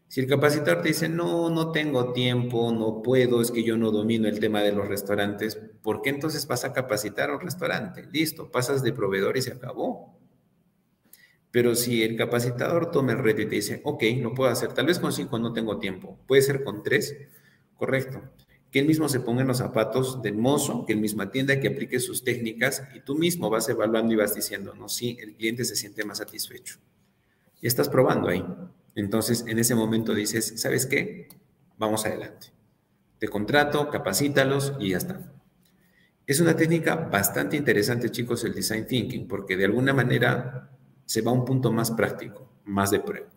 [0.08, 3.92] Si el capacitador te dice, no, no tengo tiempo, no puedo, es que yo no
[3.92, 8.08] domino el tema de los restaurantes, ¿por qué entonces vas a capacitar a un restaurante?
[8.12, 10.19] Listo, pasas de proveedor y se acabó.
[11.52, 14.86] Pero si el capacitador toma el reto y te dice, ok, lo puedo hacer, tal
[14.86, 17.16] vez con cinco no tengo tiempo, puede ser con tres,
[17.76, 18.22] correcto.
[18.72, 21.70] Que él mismo se ponga en los zapatos del mozo, que él mismo atienda, que
[21.70, 25.66] aplique sus técnicas y tú mismo vas evaluando y vas diciendo, no, sí, el cliente
[25.66, 26.78] se siente más satisfecho.
[27.62, 28.46] Y estás probando ahí.
[28.94, 31.30] Entonces, en ese momento dices, ¿sabes qué?
[31.80, 32.54] Vamos adelante.
[33.18, 35.34] Te contrato, capacítalos y ya está.
[36.28, 40.70] Es una técnica bastante interesante, chicos, el design thinking, porque de alguna manera
[41.10, 43.30] se va a un punto más práctico, más de prueba.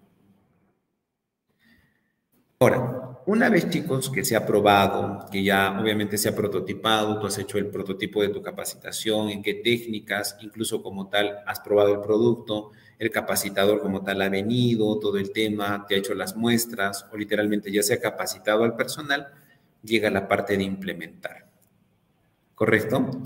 [2.61, 7.27] Ahora, una vez, chicos, que se ha probado, que ya obviamente se ha prototipado, tú
[7.27, 11.95] has hecho el prototipo de tu capacitación, en qué técnicas, incluso como tal, has probado
[11.95, 16.37] el producto, el capacitador como tal ha venido, todo el tema, te ha hecho las
[16.37, 19.29] muestras o literalmente ya se ha capacitado al personal,
[19.83, 21.49] llega la parte de implementar.
[22.55, 23.23] ¿Correcto?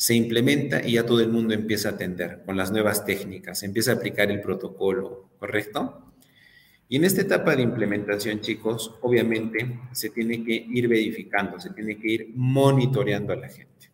[0.00, 3.92] Se implementa y ya todo el mundo empieza a atender con las nuevas técnicas, empieza
[3.92, 6.14] a aplicar el protocolo, ¿correcto?
[6.88, 11.98] Y en esta etapa de implementación, chicos, obviamente se tiene que ir verificando, se tiene
[11.98, 13.92] que ir monitoreando a la gente,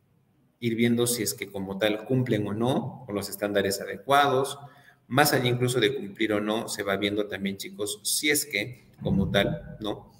[0.60, 4.60] ir viendo si es que como tal cumplen o no con los estándares adecuados,
[5.08, 8.92] más allá incluso de cumplir o no, se va viendo también, chicos, si es que,
[9.02, 10.12] como tal, ¿no?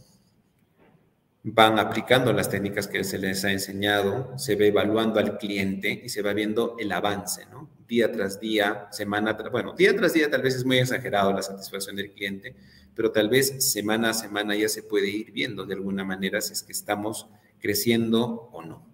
[1.48, 6.08] Van aplicando las técnicas que se les ha enseñado, se va evaluando al cliente y
[6.08, 7.70] se va viendo el avance, ¿no?
[7.86, 11.42] Día tras día, semana tras, bueno, día tras día tal vez es muy exagerado la
[11.42, 12.56] satisfacción del cliente,
[12.96, 16.52] pero tal vez semana a semana ya se puede ir viendo de alguna manera si
[16.52, 17.28] es que estamos
[17.60, 18.84] creciendo o no.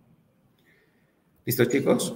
[1.46, 2.14] ¿Listo, chicos?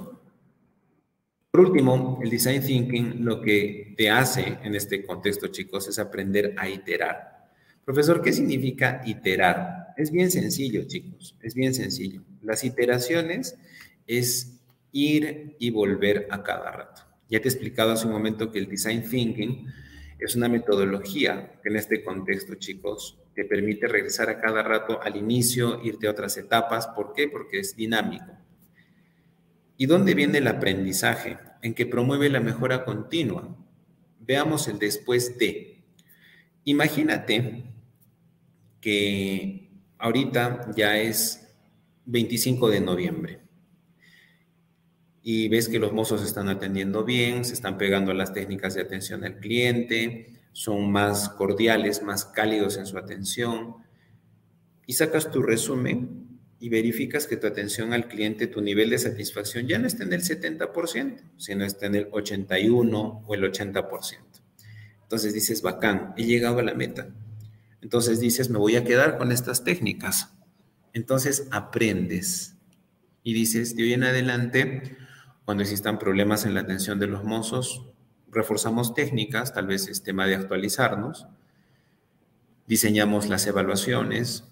[1.51, 6.55] Por último, el design thinking lo que te hace en este contexto, chicos, es aprender
[6.59, 7.49] a iterar.
[7.87, 9.86] Profesor, ¿qué significa iterar?
[9.97, 12.23] Es bien sencillo, chicos, es bien sencillo.
[12.43, 13.59] Las iteraciones
[14.07, 14.61] es
[14.93, 17.03] ir y volver a cada rato.
[17.31, 19.67] Ya te he explicado hace un momento que el design thinking
[20.19, 25.83] es una metodología en este contexto, chicos, te permite regresar a cada rato al inicio,
[25.83, 26.87] irte a otras etapas.
[26.89, 27.29] ¿Por qué?
[27.29, 28.33] Porque es dinámico.
[29.77, 31.37] ¿Y dónde viene el aprendizaje?
[31.61, 33.55] En que promueve la mejora continua.
[34.21, 35.85] Veamos el después de.
[36.65, 37.65] Imagínate
[38.81, 39.66] que
[39.99, 41.49] ahorita ya es
[42.07, 43.41] 25 de noviembre
[45.23, 48.83] y ves que los mozos están atendiendo bien, se están pegando a las técnicas de
[48.83, 53.75] atención al cliente, son más cordiales, más cálidos en su atención
[54.87, 56.27] y sacas tu resumen
[56.59, 60.13] y verificas que tu atención al cliente, tu nivel de satisfacción ya no está en
[60.13, 64.19] el 70%, sino está en el 81 o el 80%.
[65.03, 67.09] Entonces dices, bacán, he llegado a la meta.
[67.83, 70.35] Entonces dices, me voy a quedar con estas técnicas.
[70.93, 72.57] Entonces aprendes
[73.23, 74.97] y dices, de hoy en adelante,
[75.45, 77.87] cuando existan problemas en la atención de los mozos,
[78.31, 81.27] reforzamos técnicas, tal vez es tema de actualizarnos,
[82.67, 84.45] diseñamos las evaluaciones,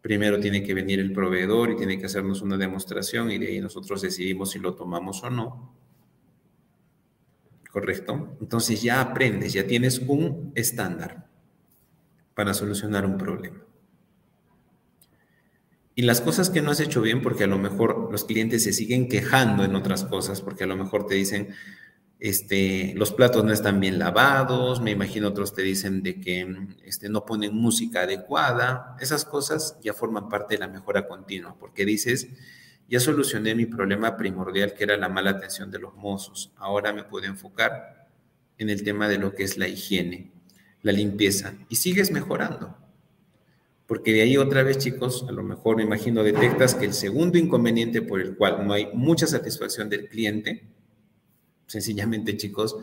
[0.00, 3.60] primero tiene que venir el proveedor y tiene que hacernos una demostración y de ahí
[3.60, 5.74] nosotros decidimos si lo tomamos o no.
[7.70, 8.36] ¿Correcto?
[8.40, 11.27] Entonces ya aprendes, ya tienes un estándar
[12.38, 13.64] para solucionar un problema.
[15.96, 18.72] Y las cosas que no has hecho bien, porque a lo mejor los clientes se
[18.72, 21.48] siguen quejando en otras cosas, porque a lo mejor te dicen,
[22.20, 26.46] este, los platos no están bien lavados, me imagino otros te dicen de que
[26.84, 31.84] este, no ponen música adecuada, esas cosas ya forman parte de la mejora continua, porque
[31.84, 32.28] dices,
[32.88, 37.02] ya solucioné mi problema primordial que era la mala atención de los mozos, ahora me
[37.02, 38.06] puedo enfocar
[38.58, 40.37] en el tema de lo que es la higiene,
[40.82, 42.76] la limpieza, y sigues mejorando.
[43.86, 47.38] Porque de ahí otra vez, chicos, a lo mejor me imagino detectas que el segundo
[47.38, 50.68] inconveniente por el cual no hay mucha satisfacción del cliente,
[51.66, 52.76] sencillamente, chicos,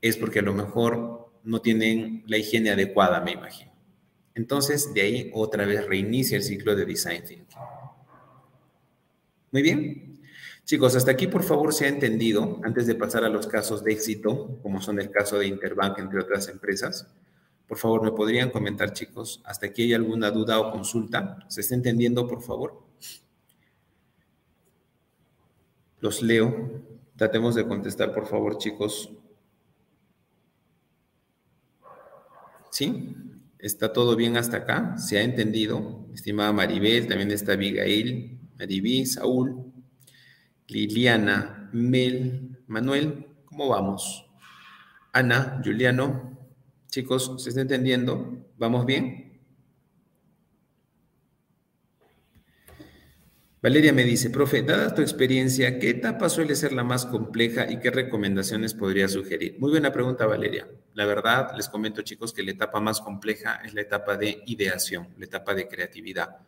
[0.00, 3.70] es porque a lo mejor no tienen la higiene adecuada, me imagino.
[4.34, 7.58] Entonces, de ahí otra vez reinicia el ciclo de Design Thinking.
[9.52, 10.20] Muy bien.
[10.64, 13.92] Chicos, hasta aquí por favor se ha entendido, antes de pasar a los casos de
[13.92, 17.08] éxito, como son el caso de Interbank, entre otras empresas.
[17.70, 19.40] Por favor, ¿me podrían comentar, chicos?
[19.44, 21.38] ¿Hasta aquí hay alguna duda o consulta?
[21.46, 22.82] ¿Se está entendiendo, por favor?
[26.00, 26.82] Los leo.
[27.14, 29.12] Tratemos de contestar, por favor, chicos.
[32.72, 33.14] ¿Sí?
[33.60, 34.98] ¿Está todo bien hasta acá?
[34.98, 36.06] ¿Se ha entendido?
[36.12, 39.72] Estimada Maribel, también está Abigail, Maribí, Saúl,
[40.66, 44.26] Liliana, Mel, Manuel, ¿cómo vamos?
[45.12, 46.39] Ana, Juliano,
[46.90, 48.38] chicos, ¿se está entendiendo?
[48.58, 49.30] ¿Vamos bien?
[53.62, 57.78] Valeria me dice, profe, dada tu experiencia, ¿qué etapa suele ser la más compleja y
[57.78, 59.56] qué recomendaciones podría sugerir?
[59.58, 60.66] Muy buena pregunta, Valeria.
[60.94, 65.08] La verdad, les comento, chicos, que la etapa más compleja es la etapa de ideación,
[65.18, 66.38] la etapa de creatividad,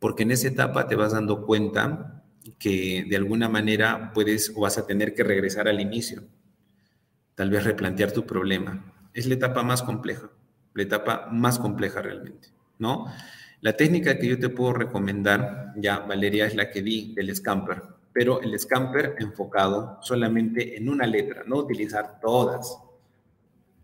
[0.00, 2.24] porque en esa etapa te vas dando cuenta
[2.58, 6.24] que de alguna manera puedes o vas a tener que regresar al inicio,
[7.36, 8.97] tal vez replantear tu problema.
[9.12, 10.30] Es la etapa más compleja,
[10.74, 12.48] la etapa más compleja realmente,
[12.78, 13.06] ¿no?
[13.60, 17.82] La técnica que yo te puedo recomendar, ya Valeria, es la que di del scamper,
[18.12, 22.78] pero el scamper enfocado solamente en una letra, no utilizar todas,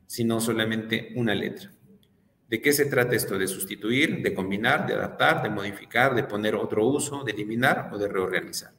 [0.06, 1.72] sino solamente una letra.
[2.48, 3.36] ¿De qué se trata esto?
[3.36, 7.98] ¿De sustituir, de combinar, de adaptar, de modificar, de poner otro uso, de eliminar o
[7.98, 8.72] de reorganizar?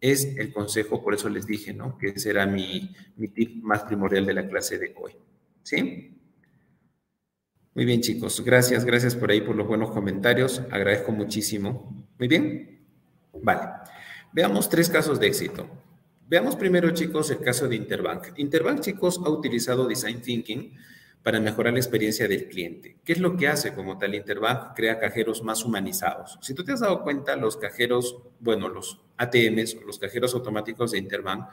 [0.00, 1.98] Es el consejo, por eso les dije, ¿no?
[1.98, 5.16] Que ese era mi, mi tip más primordial de la clase de hoy.
[5.62, 6.16] ¿Sí?
[7.74, 8.42] Muy bien, chicos.
[8.44, 10.60] Gracias, gracias por ahí, por los buenos comentarios.
[10.70, 12.06] Agradezco muchísimo.
[12.18, 12.80] Muy bien.
[13.32, 13.68] Vale.
[14.32, 15.68] Veamos tres casos de éxito.
[16.26, 18.38] Veamos primero, chicos, el caso de Interbank.
[18.38, 20.72] Interbank, chicos, ha utilizado Design Thinking
[21.22, 22.98] para mejorar la experiencia del cliente.
[23.04, 24.74] ¿Qué es lo que hace como tal Interbank?
[24.74, 26.38] Crea cajeros más humanizados.
[26.40, 30.98] Si tú te has dado cuenta, los cajeros, bueno, los ATMs, los cajeros automáticos de
[30.98, 31.48] Interbank,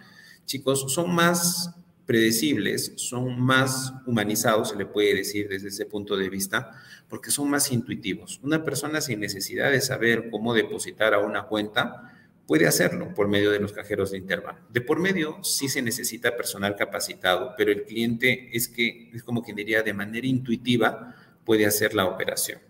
[0.45, 1.75] chicos, son más
[2.07, 6.71] predecibles, son más humanizados, se le puede decir desde ese punto de vista,
[7.09, 8.39] porque son más intuitivos.
[8.41, 12.13] Una persona sin necesidad de saber cómo depositar a una cuenta
[12.47, 14.57] puede hacerlo por medio de los cajeros de intervalo.
[14.69, 19.43] De por medio sí se necesita personal capacitado, pero el cliente es que es como
[19.43, 21.13] quien diría de manera intuitiva
[21.43, 22.61] puede hacer la operación.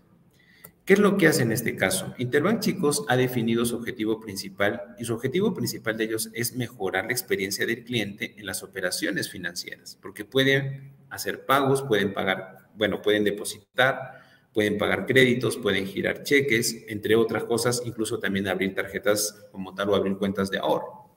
[0.88, 2.14] ¿Qué es lo que hace en este caso?
[2.16, 7.04] Interbank, chicos, ha definido su objetivo principal y su objetivo principal de ellos es mejorar
[7.04, 13.02] la experiencia del cliente en las operaciones financieras, porque pueden hacer pagos, pueden pagar, bueno,
[13.02, 14.22] pueden depositar,
[14.54, 19.90] pueden pagar créditos, pueden girar cheques, entre otras cosas, incluso también abrir tarjetas como tal
[19.90, 21.10] o abrir cuentas de ahorro.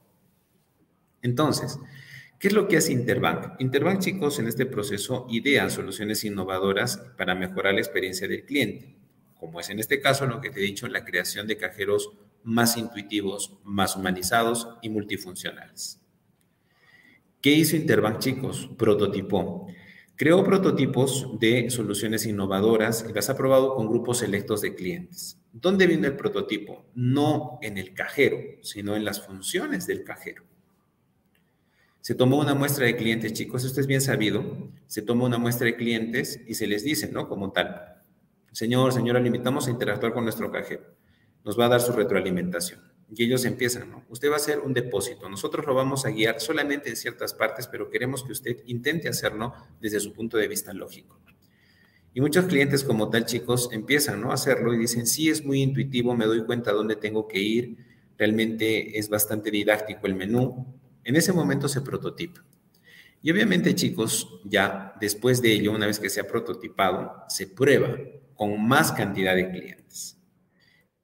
[1.21, 1.79] Entonces,
[2.39, 3.61] ¿Qué es lo que hace Interbank?
[3.61, 9.00] Interbank, chicos, en este proceso idea soluciones innovadoras para mejorar la experiencia del cliente
[9.41, 12.11] como es en este caso lo que te he dicho, la creación de cajeros
[12.43, 15.99] más intuitivos, más humanizados y multifuncionales.
[17.41, 18.69] ¿Qué hizo Interbank, chicos?
[18.77, 19.65] Prototipó.
[20.15, 25.39] Creó prototipos de soluciones innovadoras y las ha probado con grupos selectos de clientes.
[25.51, 26.85] ¿Dónde viene el prototipo?
[26.93, 30.43] No en el cajero, sino en las funciones del cajero.
[32.01, 34.69] Se tomó una muestra de clientes, chicos, esto es bien sabido.
[34.85, 37.27] Se tomó una muestra de clientes y se les dice, ¿no?
[37.27, 37.90] Como tal,
[38.51, 40.83] Señor, señora, le invitamos a interactuar con nuestro cajero.
[41.43, 42.81] Nos va a dar su retroalimentación.
[43.13, 44.05] Y ellos empiezan, ¿no?
[44.09, 45.29] Usted va a hacer un depósito.
[45.29, 49.53] Nosotros lo vamos a guiar solamente en ciertas partes, pero queremos que usted intente hacerlo
[49.79, 51.19] desde su punto de vista lógico.
[52.13, 54.31] Y muchos clientes como tal, chicos, empiezan ¿no?
[54.31, 57.77] a hacerlo y dicen, sí, es muy intuitivo, me doy cuenta dónde tengo que ir,
[58.17, 60.77] realmente es bastante didáctico el menú.
[61.05, 62.43] En ese momento se prototipa.
[63.23, 67.97] Y obviamente, chicos, ya después de ello, una vez que se ha prototipado, se prueba
[68.41, 70.17] con más cantidad de clientes.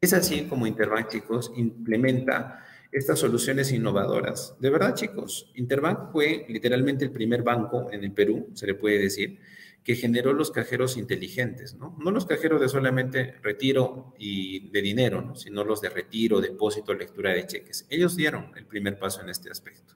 [0.01, 4.55] Es así como Interbank, chicos, implementa estas soluciones innovadoras.
[4.59, 8.97] De verdad, chicos, Interbank fue literalmente el primer banco en el Perú, se le puede
[8.97, 9.37] decir,
[9.83, 11.95] que generó los cajeros inteligentes, ¿no?
[11.99, 15.35] No los cajeros de solamente retiro y de dinero, ¿no?
[15.35, 17.85] sino los de retiro, depósito, lectura de cheques.
[17.91, 19.93] Ellos dieron el primer paso en este aspecto.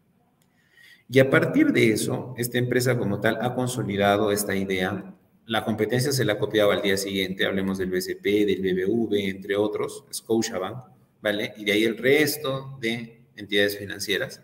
[1.09, 5.15] Y a partir de eso, esta empresa como tal ha consolidado esta idea.
[5.45, 9.55] La competencia se la ha copiado al día siguiente, hablemos del BCP, del BBV, entre
[9.55, 10.85] otros, Scotiabank,
[11.21, 11.53] ¿vale?
[11.57, 14.41] Y de ahí el resto de entidades financieras.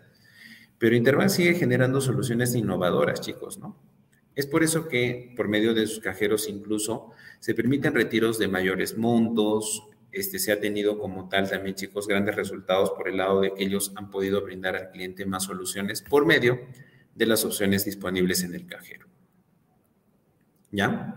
[0.78, 3.76] Pero Interbank sigue generando soluciones innovadoras, chicos, ¿no?
[4.34, 7.10] Es por eso que por medio de sus cajeros incluso
[7.40, 12.36] se permiten retiros de mayores montos, este, se ha tenido como tal también, chicos, grandes
[12.36, 16.24] resultados por el lado de que ellos han podido brindar al cliente más soluciones por
[16.24, 16.60] medio
[17.14, 19.06] de las opciones disponibles en el cajero.
[20.70, 21.14] ¿Ya?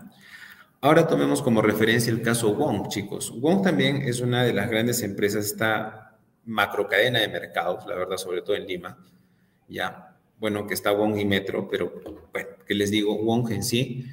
[0.80, 3.32] Ahora tomemos como referencia el caso Wong, chicos.
[3.40, 8.42] Wong también es una de las grandes empresas, esta macrocadena de mercados, la verdad, sobre
[8.42, 8.98] todo en Lima.
[9.68, 11.92] Ya, bueno, que está Wong y Metro, pero
[12.32, 14.06] bueno, que les digo, Wong en sí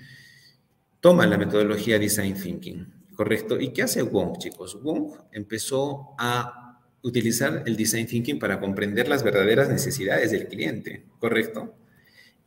[0.99, 3.59] toma la metodología Design Thinking Correcto.
[3.59, 4.81] ¿Y qué hace Wong, chicos?
[4.81, 11.75] Wong empezó a utilizar el design thinking para comprender las verdaderas necesidades del cliente, ¿correcto?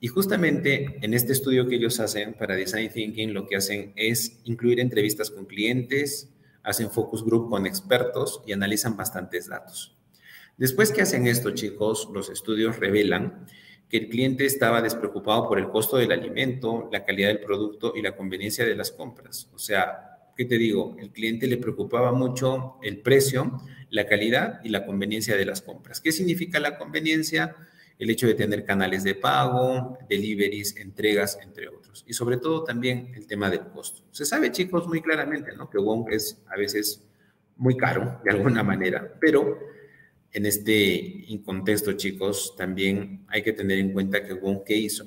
[0.02, 4.40] Y justamente en este estudio que ellos hacen para design thinking, lo que hacen es
[4.42, 6.28] incluir entrevistas con clientes,
[6.64, 9.96] hacen focus group con expertos y analizan bastantes datos.
[10.56, 13.46] Después que hacen esto, chicos, los estudios revelan
[13.88, 18.02] que el cliente estaba despreocupado por el costo del alimento, la calidad del producto y
[18.02, 19.48] la conveniencia de las compras.
[19.54, 20.96] O sea, ¿qué te digo?
[20.98, 26.00] El cliente le preocupaba mucho el precio, la calidad y la conveniencia de las compras.
[26.00, 27.54] ¿Qué significa la conveniencia?
[28.02, 32.04] El hecho de tener canales de pago, deliveries, entregas, entre otros.
[32.06, 34.02] Y sobre todo también el tema del costo.
[34.10, 35.70] Se sabe, chicos, muy claramente, ¿no?
[35.70, 37.06] Que Wong es a veces
[37.56, 39.58] muy caro, de alguna manera, pero
[40.32, 45.06] en este contexto, chicos, también hay que tener en cuenta que Wong, ¿qué hizo?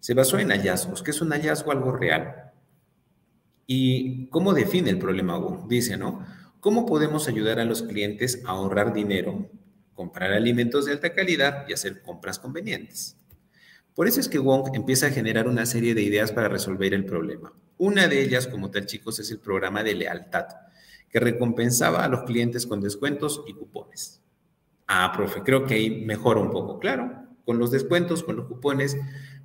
[0.00, 1.02] Se basó en hallazgos.
[1.02, 1.72] ¿Qué es un hallazgo?
[1.72, 2.44] Algo real
[3.66, 5.68] ¿Y cómo define el problema Wong?
[5.68, 6.24] Dice, ¿no?
[6.60, 9.48] ¿Cómo podemos ayudar a los clientes a ahorrar dinero,
[9.94, 13.16] comprar alimentos de alta calidad y hacer compras convenientes?
[13.94, 17.04] Por eso es que Wong empieza a generar una serie de ideas para resolver el
[17.04, 17.52] problema.
[17.78, 20.46] Una de ellas, como tal chicos, es el programa de lealtad,
[21.08, 24.20] que recompensaba a los clientes con descuentos y cupones.
[24.86, 26.78] Ah, profe, creo que ahí mejora un poco.
[26.78, 28.96] Claro, con los descuentos, con los cupones,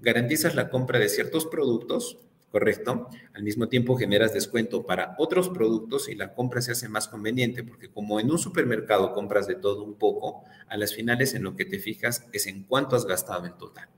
[0.01, 2.17] garantizas la compra de ciertos productos
[2.51, 3.09] ¿correcto?
[3.33, 7.63] Al mismo tiempo generas descuento para otros productos y la compra se hace más conveniente
[7.63, 11.55] porque como en un supermercado compras de todo un poco, a las finales en lo
[11.55, 13.89] que te fijas es en cuánto has gastado en total.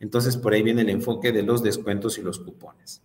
[0.00, 3.02] Entonces por ahí viene el enfoque de los descuentos y los cupones.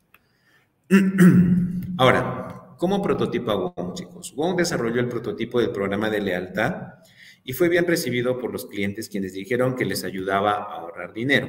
[1.98, 4.34] Ahora, ¿cómo prototipa Wong, chicos?
[4.36, 6.95] Wong desarrolló el prototipo del programa de lealtad
[7.44, 11.48] y fue bien recibido por los clientes quienes dijeron que les ayudaba a ahorrar dinero.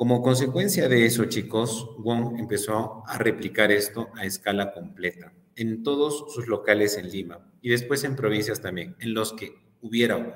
[0.00, 6.32] Como consecuencia de eso, chicos, Wong empezó a replicar esto a escala completa en todos
[6.32, 10.32] sus locales en Lima y después en provincias también, en los que hubiera Wong.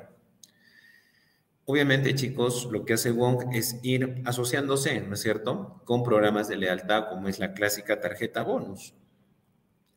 [1.64, 6.58] Obviamente, chicos, lo que hace Wong es ir asociándose, ¿no es cierto?, con programas de
[6.58, 8.92] lealtad como es la clásica tarjeta bonus,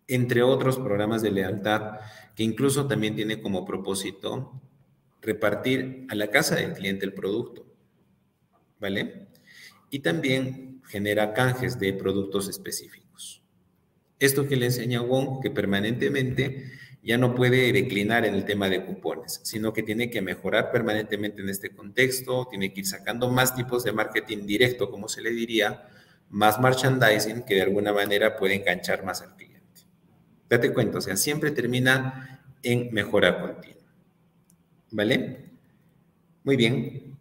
[0.07, 1.99] entre otros programas de lealtad
[2.37, 4.61] que incluso también tiene como propósito
[5.21, 7.65] repartir a la casa del cliente el producto,
[8.79, 9.27] ¿vale?
[9.89, 13.41] Y también genera canjes de productos específicos.
[14.19, 16.71] Esto que le enseña Wong, que permanentemente
[17.03, 21.41] ya no puede declinar en el tema de cupones, sino que tiene que mejorar permanentemente
[21.41, 25.31] en este contexto, tiene que ir sacando más tipos de marketing directo, como se le
[25.31, 25.87] diría,
[26.29, 29.57] más merchandising que de alguna manera puede enganchar más al cliente.
[30.49, 33.77] Date cuenta, o sea, siempre termina en mejora continua.
[34.91, 35.37] ¿Vale?
[36.43, 37.16] Muy bien.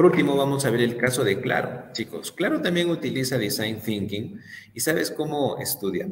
[0.00, 1.92] Por último, vamos a ver el caso de Claro.
[1.92, 4.40] Chicos, Claro también utiliza Design Thinking
[4.72, 6.08] y ¿sabes cómo estudia?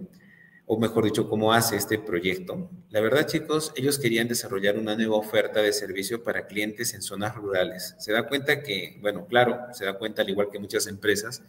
[0.66, 2.70] O mejor dicho, cómo hace este proyecto.
[2.90, 7.34] La verdad, chicos, ellos querían desarrollar una nueva oferta de servicio para clientes en zonas
[7.34, 7.94] rurales.
[7.98, 11.42] Se da cuenta que, bueno, claro, se da cuenta, al igual que muchas empresas,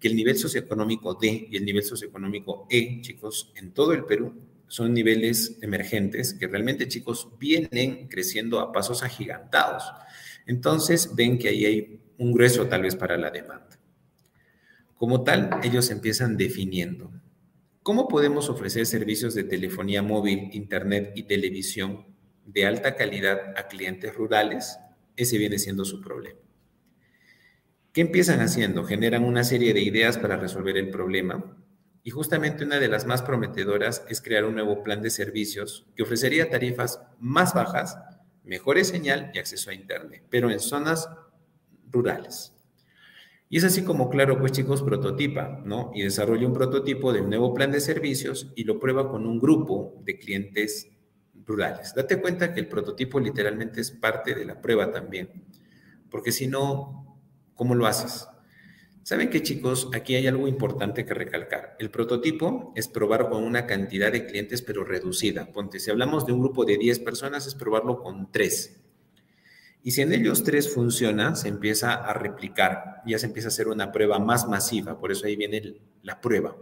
[0.00, 4.32] que el nivel socioeconómico D y el nivel socioeconómico E, chicos, en todo el Perú
[4.68, 9.84] son niveles emergentes que realmente, chicos, vienen creciendo a pasos agigantados.
[10.46, 13.78] Entonces ven que ahí hay un grueso tal vez para la demanda.
[14.96, 17.10] Como tal, ellos empiezan definiendo
[17.82, 22.06] cómo podemos ofrecer servicios de telefonía móvil, internet y televisión
[22.46, 24.78] de alta calidad a clientes rurales.
[25.16, 26.38] Ese viene siendo su problema.
[27.92, 28.84] ¿Qué empiezan haciendo?
[28.84, 31.56] Generan una serie de ideas para resolver el problema
[32.02, 36.02] y justamente una de las más prometedoras es crear un nuevo plan de servicios que
[36.02, 37.96] ofrecería tarifas más bajas,
[38.44, 41.08] mejores señal y acceso a Internet, pero en zonas
[41.90, 42.54] rurales.
[43.48, 45.90] Y es así como, claro, pues chicos, prototipa, ¿no?
[45.94, 50.00] Y desarrolla un prototipo del nuevo plan de servicios y lo prueba con un grupo
[50.04, 50.90] de clientes
[51.46, 51.94] rurales.
[51.94, 55.44] Date cuenta que el prototipo literalmente es parte de la prueba también,
[56.10, 57.20] porque si no,
[57.54, 58.26] ¿cómo lo haces?
[59.04, 59.90] ¿Saben qué chicos?
[59.92, 61.76] Aquí hay algo importante que recalcar.
[61.78, 65.52] El prototipo es probar con una cantidad de clientes pero reducida.
[65.52, 68.80] Ponte, si hablamos de un grupo de 10 personas, es probarlo con 3.
[69.82, 73.68] Y si en ellos 3 funciona, se empieza a replicar, ya se empieza a hacer
[73.68, 76.56] una prueba más masiva, por eso ahí viene la prueba.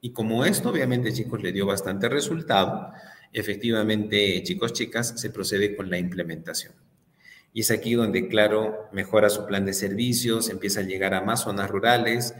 [0.00, 2.92] Y como esto obviamente chicos le dio bastante resultado,
[3.30, 6.72] efectivamente chicos, chicas, se procede con la implementación.
[7.56, 11.44] Y es aquí donde, claro, mejora su plan de servicios, empieza a llegar a más
[11.44, 12.34] zonas rurales.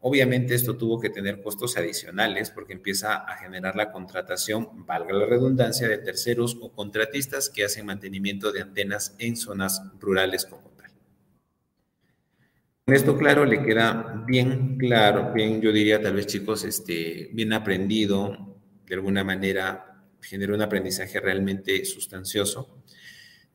[0.00, 5.26] Obviamente esto tuvo que tener costos adicionales porque empieza a generar la contratación, valga la
[5.26, 10.90] redundancia, de terceros o contratistas que hacen mantenimiento de antenas en zonas rurales como tal.
[12.86, 17.52] Con esto, claro, le queda bien claro, bien, yo diría tal vez chicos, este, bien
[17.52, 22.82] aprendido, de alguna manera genera un aprendizaje realmente sustancioso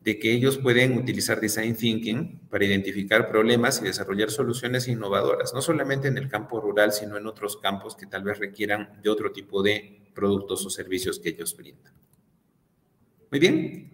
[0.02, 5.62] de que ellos pueden utilizar design thinking para identificar problemas y desarrollar soluciones innovadoras, no
[5.62, 9.32] solamente en el campo rural, sino en otros campos que tal vez requieran de otro
[9.32, 11.94] tipo de productos o servicios que ellos brindan.
[13.30, 13.94] Muy bien.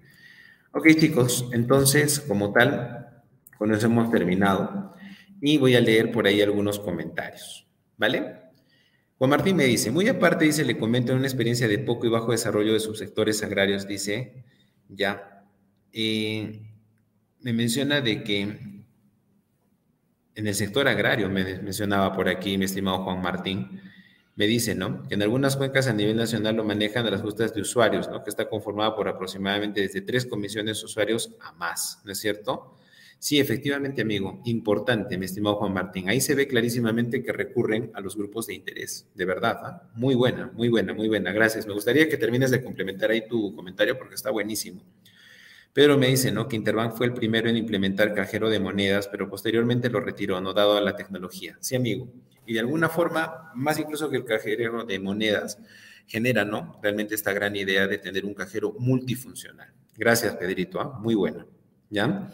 [0.71, 3.23] Ok, chicos, entonces, como tal,
[3.57, 4.93] con eso hemos terminado
[5.41, 7.67] y voy a leer por ahí algunos comentarios,
[7.97, 8.41] ¿vale?
[9.17, 12.31] Juan Martín me dice, muy aparte, dice, le comento una experiencia de poco y bajo
[12.31, 14.43] desarrollo de subsectores agrarios, dice,
[14.89, 15.34] ya,
[15.95, 16.61] eh,
[17.39, 18.41] me menciona de que
[20.35, 23.81] en el sector agrario, me mencionaba por aquí mi estimado Juan Martín,
[24.35, 25.07] me dice, ¿no?
[25.07, 28.21] Que en algunas cuencas a nivel nacional lo manejan las justas de usuarios, ¿no?
[28.21, 32.77] Que está conformada por aproximadamente desde tres comisiones usuarios a más, ¿no es cierto?
[33.17, 36.09] Sí, efectivamente, amigo, importante, mi estimado Juan Martín.
[36.09, 39.57] Ahí se ve clarísimamente que recurren a los grupos de interés, de verdad.
[39.63, 39.89] ¿ah?
[39.95, 41.31] Muy buena, muy buena, muy buena.
[41.31, 41.65] Gracias.
[41.65, 44.81] Me gustaría que termines de complementar ahí tu comentario porque está buenísimo.
[45.75, 46.47] Pedro me dice, ¿no?
[46.47, 50.53] Que Interbank fue el primero en implementar cajero de monedas, pero posteriormente lo retiró, ¿no?
[50.53, 51.57] Dado a la tecnología.
[51.59, 52.07] Sí, amigo.
[52.45, 55.59] Y de alguna forma, más incluso que el cajero de monedas,
[56.07, 56.79] genera, ¿no?
[56.81, 59.67] Realmente esta gran idea de tener un cajero multifuncional.
[59.97, 60.79] Gracias, Pedrito.
[60.79, 60.97] ¿ah?
[61.01, 61.45] Muy buena.
[61.89, 62.31] ¿Ya?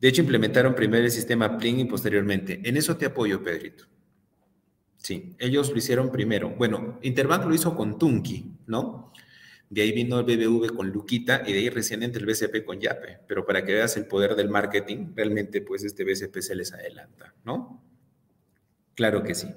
[0.00, 2.60] De hecho, implementaron primero el sistema Plin y posteriormente.
[2.62, 3.84] En eso te apoyo, Pedrito.
[4.96, 6.50] Sí, ellos lo hicieron primero.
[6.50, 9.12] Bueno, Interbank lo hizo con Tunki, ¿no?
[9.68, 12.80] De ahí vino el BBV con Luquita y de ahí recién entra el BCP con
[12.80, 13.20] Yape.
[13.26, 17.34] Pero para que veas el poder del marketing, realmente pues este BCP se les adelanta,
[17.44, 17.82] ¿no?
[18.94, 19.48] Claro que sí.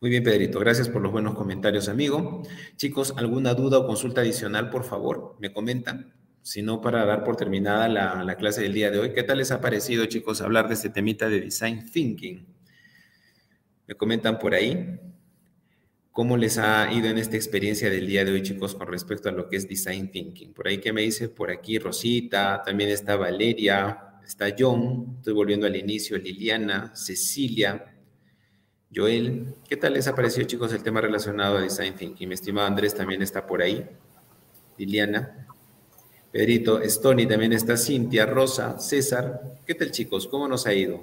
[0.00, 0.60] Muy bien, Pedrito.
[0.60, 2.42] Gracias por los buenos comentarios, amigo.
[2.76, 5.34] Chicos, ¿alguna duda o consulta adicional, por favor?
[5.40, 6.14] Me comentan.
[6.42, 9.38] Si no, para dar por terminada la, la clase del día de hoy, ¿qué tal
[9.38, 12.46] les ha parecido, chicos, hablar de este temita de design thinking?
[13.88, 15.00] Me comentan por ahí.
[16.18, 19.32] ¿Cómo les ha ido en esta experiencia del día de hoy, chicos, con respecto a
[19.32, 20.52] lo que es design thinking?
[20.52, 25.68] Por ahí que me dice, por aquí Rosita, también está Valeria, está John, estoy volviendo
[25.68, 27.94] al inicio, Liliana, Cecilia,
[28.92, 29.54] Joel.
[29.68, 32.26] ¿Qué tal les ha parecido, chicos, el tema relacionado a design thinking?
[32.26, 33.86] Mi estimado Andrés también está por ahí,
[34.76, 35.46] Liliana.
[36.32, 39.60] Pedrito, Stony también está Cintia, Rosa, César.
[39.64, 40.26] ¿Qué tal, chicos?
[40.26, 41.00] ¿Cómo nos ha ido?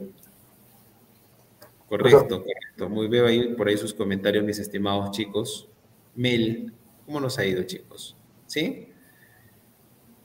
[1.89, 2.89] Correcto, correcto.
[2.89, 5.69] Muy veo ahí por ahí sus comentarios, mis estimados chicos.
[6.15, 6.73] Mel,
[7.05, 8.17] ¿cómo nos ha ido, chicos?
[8.47, 8.91] ¿Sí?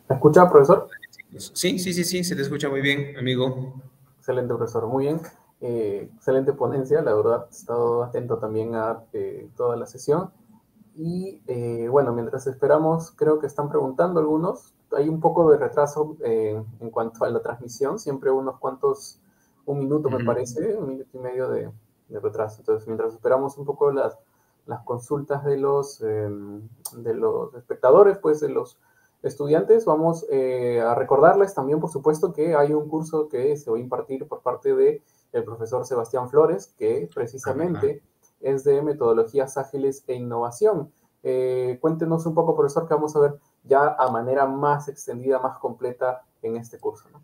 [0.08, 0.88] ¿Me escucha, profesor?
[1.36, 3.74] Sí, sí, sí, sí, se te escucha muy bien, amigo.
[4.18, 5.20] Excelente, profesor, muy bien.
[5.60, 10.30] Eh, excelente ponencia, la verdad, he estado atento también a eh, toda la sesión.
[10.96, 14.74] Y eh, bueno, mientras esperamos, creo que están preguntando algunos.
[14.96, 19.20] Hay un poco de retraso en cuanto a la transmisión, siempre unos cuantos
[19.66, 21.70] un minuto, me parece, un minuto y medio de,
[22.08, 22.60] retraso.
[22.60, 24.18] Entonces, mientras esperamos un poco las,
[24.66, 28.78] las consultas de los, em, de los espectadores, pues de los
[29.22, 33.76] estudiantes, vamos eh, a recordarles también, por supuesto, que hay un curso que se va
[33.76, 38.02] a impartir por parte del el profesor Sebastián Flores, que precisamente
[38.40, 40.92] es de metodologías ágiles e innovación.
[41.22, 45.58] Eh, cuéntenos un poco, profesor, que vamos a ver ya a manera más extendida, más
[45.58, 47.08] completa en este curso.
[47.12, 47.22] ¿no?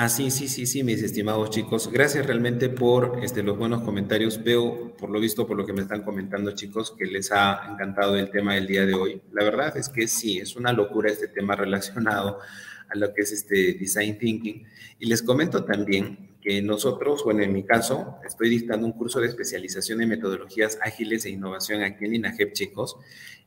[0.00, 1.90] Ah, sí, sí, sí, sí, mis estimados chicos.
[1.90, 4.44] Gracias realmente por este, los buenos comentarios.
[4.44, 8.14] Veo, por lo visto, por lo que me están comentando, chicos, que les ha encantado
[8.14, 9.20] el tema del día de hoy.
[9.32, 12.38] La verdad es que sí, es una locura este tema relacionado
[12.88, 14.64] a lo que es este design thinking.
[14.98, 19.26] Y les comento también que nosotros, bueno, en mi caso, estoy dictando un curso de
[19.26, 22.96] especialización en metodologías ágiles e innovación aquí en INAGEP, chicos,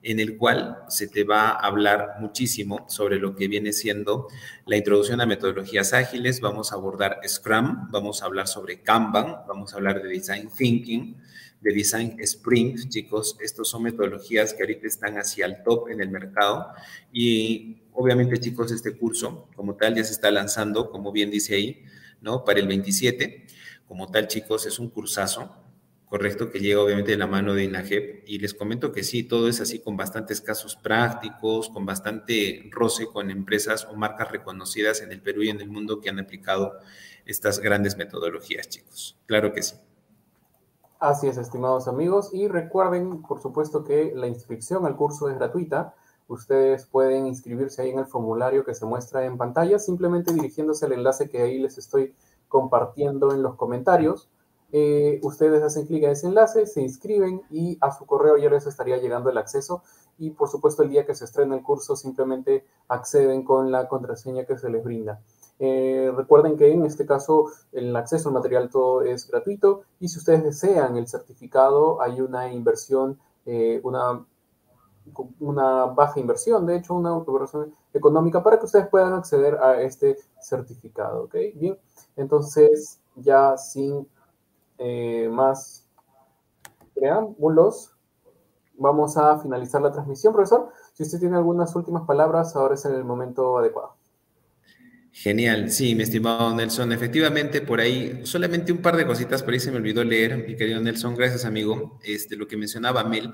[0.04, 4.28] en el cual se te va a hablar muchísimo sobre lo que viene siendo
[4.66, 6.42] la introducción a metodologías ágiles.
[6.42, 11.16] Vamos a abordar Scrum, vamos a hablar sobre Kanban, vamos a hablar de Design Thinking,
[11.62, 13.38] de Design Sprint, chicos.
[13.40, 16.68] Estos son metodologías que ahorita están hacia el top en el mercado
[17.14, 21.84] y obviamente, chicos, este curso como tal ya se está lanzando, como bien dice ahí,
[22.22, 22.44] ¿no?
[22.44, 23.48] Para el 27.
[23.88, 25.62] Como tal, chicos, es un cursazo
[26.12, 28.26] correcto, que llega obviamente de la mano de INAGEP.
[28.28, 33.08] Y les comento que sí, todo es así con bastantes casos prácticos, con bastante roce
[33.08, 36.74] con empresas o marcas reconocidas en el Perú y en el mundo que han aplicado
[37.26, 39.18] estas grandes metodologías, chicos.
[39.26, 39.76] Claro que sí.
[41.00, 42.30] Así es, estimados amigos.
[42.34, 45.96] Y recuerden, por supuesto, que la inscripción al curso es gratuita.
[46.32, 50.94] Ustedes pueden inscribirse ahí en el formulario que se muestra en pantalla, simplemente dirigiéndose al
[50.94, 52.16] enlace que ahí les estoy
[52.48, 54.30] compartiendo en los comentarios.
[54.72, 58.66] Eh, ustedes hacen clic a ese enlace, se inscriben y a su correo ya les
[58.66, 59.84] estaría llegando el acceso.
[60.18, 64.46] Y por supuesto, el día que se estrena el curso, simplemente acceden con la contraseña
[64.46, 65.20] que se les brinda.
[65.60, 70.18] Eh, recuerden que en este caso el acceso al material todo es gratuito y si
[70.18, 74.26] ustedes desean el certificado hay una inversión, eh, una,
[75.40, 80.18] una baja inversión, de hecho una inversión económica para que ustedes puedan acceder a este
[80.40, 81.24] certificado.
[81.24, 81.36] ¿ok?
[81.56, 81.78] Bien,
[82.16, 84.08] entonces ya sin
[84.78, 85.88] eh, más
[86.94, 87.94] preámbulos,
[88.78, 90.70] vamos a finalizar la transmisión, profesor.
[90.94, 93.96] Si usted tiene algunas últimas palabras, ahora es el momento adecuado.
[95.14, 96.92] Genial, sí, mi estimado Nelson.
[96.94, 100.56] Efectivamente, por ahí, solamente un par de cositas, por ahí se me olvidó leer, mi
[100.56, 101.16] querido Nelson.
[101.16, 102.00] Gracias, amigo.
[102.04, 103.34] Este, lo que mencionaba Mel.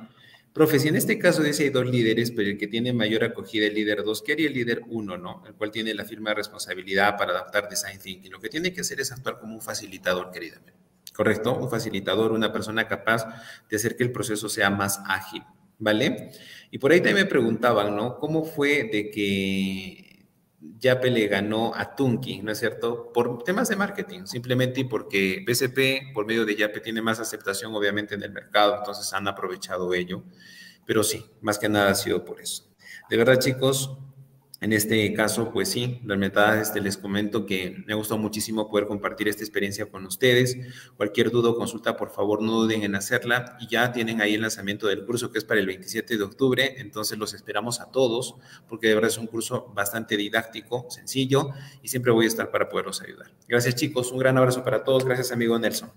[0.57, 3.67] Profe, si en este caso dice hay dos líderes, pero el que tiene mayor acogida
[3.67, 5.43] el líder 2, ¿qué haría el líder 1, no?
[5.45, 8.31] El cual tiene la firma de responsabilidad para adaptar design thinking.
[8.31, 10.59] Lo que tiene que hacer es actuar como un facilitador, querida.
[11.13, 11.55] ¿correcto?
[11.55, 13.25] Un facilitador, una persona capaz
[13.69, 15.43] de hacer que el proceso sea más ágil,
[15.79, 16.31] ¿vale?
[16.69, 18.17] Y por ahí también me preguntaban, ¿no?
[18.17, 20.06] ¿Cómo fue de que
[20.59, 23.11] Yape le ganó a Tunki, ¿no es cierto?
[23.13, 28.15] Por temas de marketing, simplemente porque BCP, por medio de Yape, tiene más aceptación, obviamente,
[28.15, 30.23] en el mercado, entonces han aprovechado ello.
[30.85, 32.63] Pero sí, más que nada ha sido por eso.
[33.09, 33.97] De verdad, chicos,
[34.59, 38.87] en este caso, pues sí, verdad este, les comento que me ha gustado muchísimo poder
[38.87, 40.57] compartir esta experiencia con ustedes.
[40.95, 43.55] Cualquier duda o consulta, por favor, no duden en hacerla.
[43.59, 46.75] Y ya tienen ahí el lanzamiento del curso que es para el 27 de octubre.
[46.77, 48.35] Entonces los esperamos a todos
[48.67, 51.49] porque de verdad es un curso bastante didáctico, sencillo
[51.83, 53.27] y siempre voy a estar para poderlos ayudar.
[53.47, 55.05] Gracias chicos, un gran abrazo para todos.
[55.05, 55.91] Gracias amigo Nelson.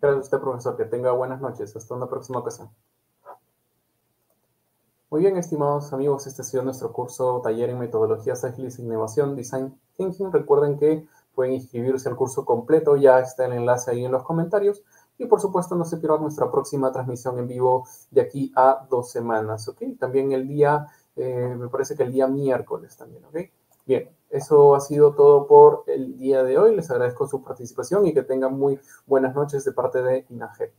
[0.00, 0.76] Gracias a usted, profesor.
[0.76, 1.76] Que tenga buenas noches.
[1.76, 2.70] Hasta una próxima ocasión.
[5.16, 9.34] Muy bien, estimados amigos, este ha sido nuestro curso Taller en Metodologías Ágiles e Innovación
[9.34, 10.30] Design Thinking.
[10.30, 14.82] Recuerden que pueden inscribirse al curso completo, ya está el enlace ahí en los comentarios.
[15.16, 19.10] Y por supuesto, no se pierdan nuestra próxima transmisión en vivo de aquí a dos
[19.10, 19.84] semanas, ¿ok?
[19.98, 20.86] También el día,
[21.16, 23.36] eh, me parece que el día miércoles también, ¿ok?
[23.86, 26.76] Bien, eso ha sido todo por el día de hoy.
[26.76, 30.74] Les agradezco su participación y que tengan muy buenas noches de parte de INAGE.